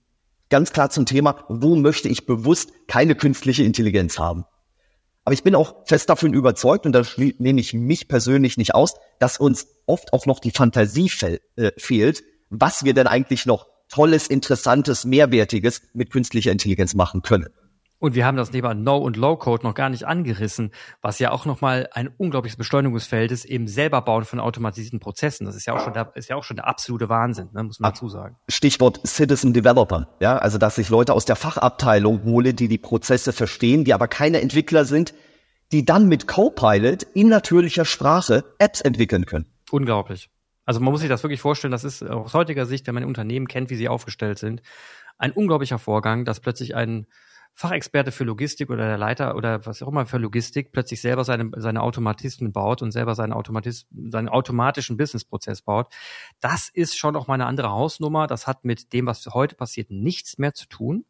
ganz 0.50 0.72
klar 0.72 0.90
zum 0.90 1.06
Thema, 1.06 1.44
wo 1.50 1.76
möchte 1.76 2.10
ich 2.10 2.26
bewusst 2.26 2.72
keine 2.88 3.16
künstliche 3.16 3.64
Intelligenz 3.64 4.18
haben? 4.18 4.46
Aber 5.28 5.34
ich 5.34 5.44
bin 5.44 5.56
auch 5.56 5.86
fest 5.86 6.10
davon 6.10 6.34
überzeugt, 6.34 6.86
und 6.86 6.94
da 6.94 7.04
nehme 7.18 7.60
ich 7.60 7.74
mich 7.74 8.08
persönlich 8.08 8.56
nicht 8.56 8.74
aus, 8.74 8.94
dass 9.20 9.38
uns 9.38 9.68
oft 9.86 10.14
auch 10.14 10.26
noch 10.26 10.40
die 10.40 10.52
Fantasie 10.52 11.10
fe 11.10 11.42
äh, 11.58 11.72
fehlt, 11.76 12.24
was 12.50 12.86
wir 12.86 12.94
denn 12.94 13.08
eigentlich 13.08 13.46
noch 13.46 13.68
Tolles, 13.90 14.28
Interessantes, 14.28 15.04
Mehrwertiges 15.04 15.82
mit 15.94 16.12
künstlicher 16.12 16.54
Intelligenz 16.54 16.94
machen 16.94 17.24
können. 17.24 17.50
Und 18.00 18.14
wir 18.14 18.26
haben 18.26 18.38
das 18.38 18.52
Thema 18.52 18.76
No- 18.76 18.98
und 18.98 19.18
Low-Code 19.18 19.64
noch 19.66 19.74
gar 19.74 19.90
nicht 19.90 20.06
angerissen, 20.06 20.72
was 21.02 21.18
ja 21.18 21.32
auch 21.32 21.46
nochmal 21.46 21.90
ein 21.94 22.08
unglaubliches 22.08 22.58
Beschleunigungsfeld 22.58 23.32
ist 23.32 23.46
im 23.46 23.68
selberbauen 23.68 24.24
von 24.24 24.40
automatisierten 24.40 25.00
Prozessen. 25.00 25.46
Das 25.46 25.56
ist 25.56 25.66
ja 25.66 25.74
auch 25.74 25.84
schon 25.84 25.94
der, 25.94 26.12
ist 26.16 26.30
ja 26.30 26.36
auch 26.36 26.44
schon 26.44 26.58
der 26.58 26.68
absolute 26.68 27.10
Wahnsinn, 27.10 27.50
ne, 27.54 27.64
muss 27.64 27.80
man 27.80 27.92
dazu 27.92 28.08
sagen. 28.08 28.38
Stichwort 28.50 29.02
Citizen 29.06 29.54
Developer. 29.54 30.10
Ja, 30.20 30.38
also, 30.38 30.60
dass 30.60 30.78
ich 30.78 30.90
Leute 30.90 31.14
aus 31.14 31.26
der 31.26 31.36
Fachabteilung 31.36 32.24
hole, 32.24 32.54
die 32.54 32.68
die 32.68 32.78
Prozesse 32.78 33.34
verstehen, 33.34 33.84
die 33.84 33.94
aber 33.94 34.08
keine 34.08 34.42
Entwickler 34.42 34.86
sind, 34.86 35.16
die 35.72 35.84
dann 35.84 36.08
mit 36.08 36.28
Copilot 36.28 37.04
in 37.14 37.30
natürlicher 37.30 37.84
Sprache 37.86 38.44
Apps 38.60 38.82
entwickeln 38.82 39.26
können. 39.26 39.48
Unglaublich. 39.72 40.30
Also 40.66 40.82
man 40.82 40.92
muss 40.92 41.02
sich 41.02 41.10
das 41.10 41.24
wirklich 41.24 41.42
vorstellen, 41.42 41.72
das 41.72 41.84
ist 41.84 42.04
aus 42.04 42.34
heutiger 42.34 42.66
Sicht, 42.66 42.88
wenn 42.88 42.94
man 42.94 43.06
Unternehmen 43.06 43.48
kennt, 43.48 43.70
wie 43.70 43.76
sie 43.76 43.90
aufgestellt 43.90 44.38
sind, 44.38 44.62
ein 45.18 45.32
unglaublicher 45.32 45.80
Vorgang, 45.80 46.26
dass 46.26 46.42
plötzlich 46.42 46.76
ein 46.76 47.08
Fachexperte 47.58 48.12
für 48.12 48.24
Logistik 48.24 48.70
oder 48.70 48.86
der 48.86 49.00
Leiter 49.00 49.36
oder 49.36 49.66
was 49.66 49.82
auch 49.82 49.88
immer 49.88 50.06
für 50.06 50.20
Logistik 50.20 50.72
plötzlich 50.72 51.02
selber 51.02 51.24
seine, 51.24 51.50
seine 51.56 51.82
Automatismen 51.82 52.54
baut 52.54 52.84
und 52.84 52.92
selber 52.92 53.16
seinen, 53.16 53.34
Automatis 53.34 53.88
seinen 54.12 54.30
automatischen 54.30 54.96
Businessprozess 54.96 55.64
baut. 55.64 55.88
Das 56.40 56.70
ist 56.70 56.96
schon 56.96 57.16
auch 57.16 57.26
mal 57.26 57.34
eine 57.34 57.48
andere 57.48 57.72
Hausnummer. 57.72 58.28
Das 58.28 58.46
hat 58.46 58.64
mit 58.64 58.94
dem, 58.94 59.08
was 59.08 59.26
heute 59.34 59.56
passiert, 59.56 59.90
nichts 59.90 60.38
mehr 60.38 60.54
zu 60.54 60.68
tun. 60.68 61.06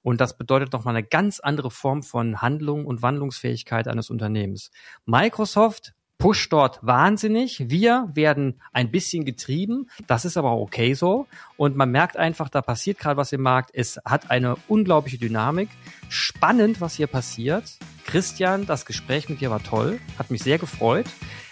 Und 0.00 0.22
das 0.22 0.38
bedeutet 0.38 0.72
noch 0.72 0.86
mal 0.86 0.92
eine 0.92 1.04
ganz 1.04 1.38
andere 1.38 1.70
Form 1.70 2.02
von 2.02 2.40
Handlung 2.40 2.86
und 2.86 3.02
Wandlungsfähigkeit 3.02 3.86
eines 3.86 4.08
Unternehmens. 4.08 4.70
Microsoft 5.04 5.92
pusht 6.20 6.52
dort 6.52 6.78
wahnsinnig. 6.82 7.64
Wir 7.70 8.10
werden 8.12 8.60
ein 8.72 8.90
bisschen 8.90 9.24
getrieben. 9.24 9.88
Das 10.06 10.24
ist 10.24 10.36
aber 10.36 10.52
okay 10.52 10.94
so. 10.94 11.26
Und 11.56 11.76
man 11.76 11.90
merkt 11.90 12.16
einfach, 12.16 12.50
da 12.50 12.60
passiert 12.60 12.98
gerade 12.98 13.16
was 13.16 13.32
im 13.32 13.40
Markt. 13.40 13.70
Es 13.72 13.98
hat 14.04 14.30
eine 14.30 14.56
unglaubliche 14.68 15.18
Dynamik. 15.18 15.70
Spannend, 16.10 16.80
was 16.80 16.94
hier 16.94 17.06
passiert. 17.06 17.64
Christian, 18.04 18.66
das 18.66 18.84
Gespräch 18.84 19.28
mit 19.30 19.40
dir 19.40 19.50
war 19.50 19.62
toll. 19.62 19.98
Hat 20.18 20.30
mich 20.30 20.42
sehr 20.42 20.58
gefreut. 20.58 21.06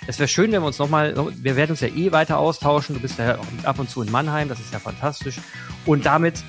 Es 0.07 0.19
wäre 0.19 0.29
schön, 0.29 0.53
wenn 0.53 0.61
wir 0.61 0.67
uns 0.67 0.79
nochmal, 0.79 1.15
wir 1.17 1.57
werden 1.57 1.71
uns 1.71 1.81
ja 1.81 1.89
eh 1.89 2.13
weiter 2.13 2.39
austauschen. 2.39 2.95
Du 2.95 3.01
bist 3.01 3.19
ja 3.19 3.39
auch 3.39 3.47
ab 3.65 3.79
und 3.79 3.89
zu 3.89 4.03
in 4.03 4.13
Mannheim. 4.13 4.49
Das 4.49 4.61
ist 4.61 4.73
ja 4.73 4.79
fantastisch. 4.79 5.39
Und 5.87 6.05
damit 6.05 6.45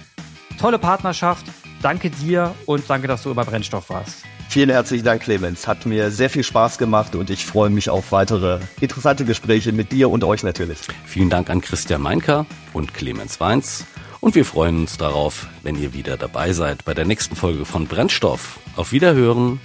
tolle 0.60 0.78
Partnerschaft. 0.78 1.46
Danke 1.82 2.10
dir 2.10 2.56
und 2.66 2.84
danke, 2.90 3.08
dass 3.08 3.24
du 3.24 3.32
über 3.32 3.46
Brennstoff 3.46 3.90
warst. 3.90 4.24
Vielen 4.50 4.70
herzlichen 4.70 5.06
Dank, 5.06 5.22
Clemens. 5.22 5.68
Hat 5.68 5.86
mir 5.86 6.10
sehr 6.10 6.30
viel 6.30 6.44
Spaß 6.44 6.80
gemacht 6.80 7.16
und 7.16 7.30
ich 7.30 7.46
freue 7.46 7.70
mich 7.70 7.90
auf 7.90 8.12
weitere 8.12 8.60
interessante 8.82 9.24
Gespräche 9.24 9.72
mit 9.72 9.92
dir 9.92 10.10
und 10.10 10.24
euch 10.24 10.44
natürlich. 10.44 10.80
Vielen 11.06 11.30
Dank 11.30 11.50
an 11.50 11.62
Christian 11.62 12.02
Meinker 12.02 12.46
und 12.74 12.94
Clemens 12.94 13.40
Weins. 13.40 13.86
Und 14.22 14.36
wir 14.36 14.46
freuen 14.46 14.80
uns 14.80 14.98
darauf, 14.98 15.48
wenn 15.64 15.82
ihr 15.82 15.94
wieder 15.94 16.18
dabei 16.18 16.52
seid 16.52 16.84
bei 16.84 16.94
der 16.94 17.06
nächsten 17.06 17.36
Folge 17.36 17.64
von 17.64 17.88
Brennstoff. 17.88 18.60
Auf 18.76 18.92
Wiederhören. 18.92 19.62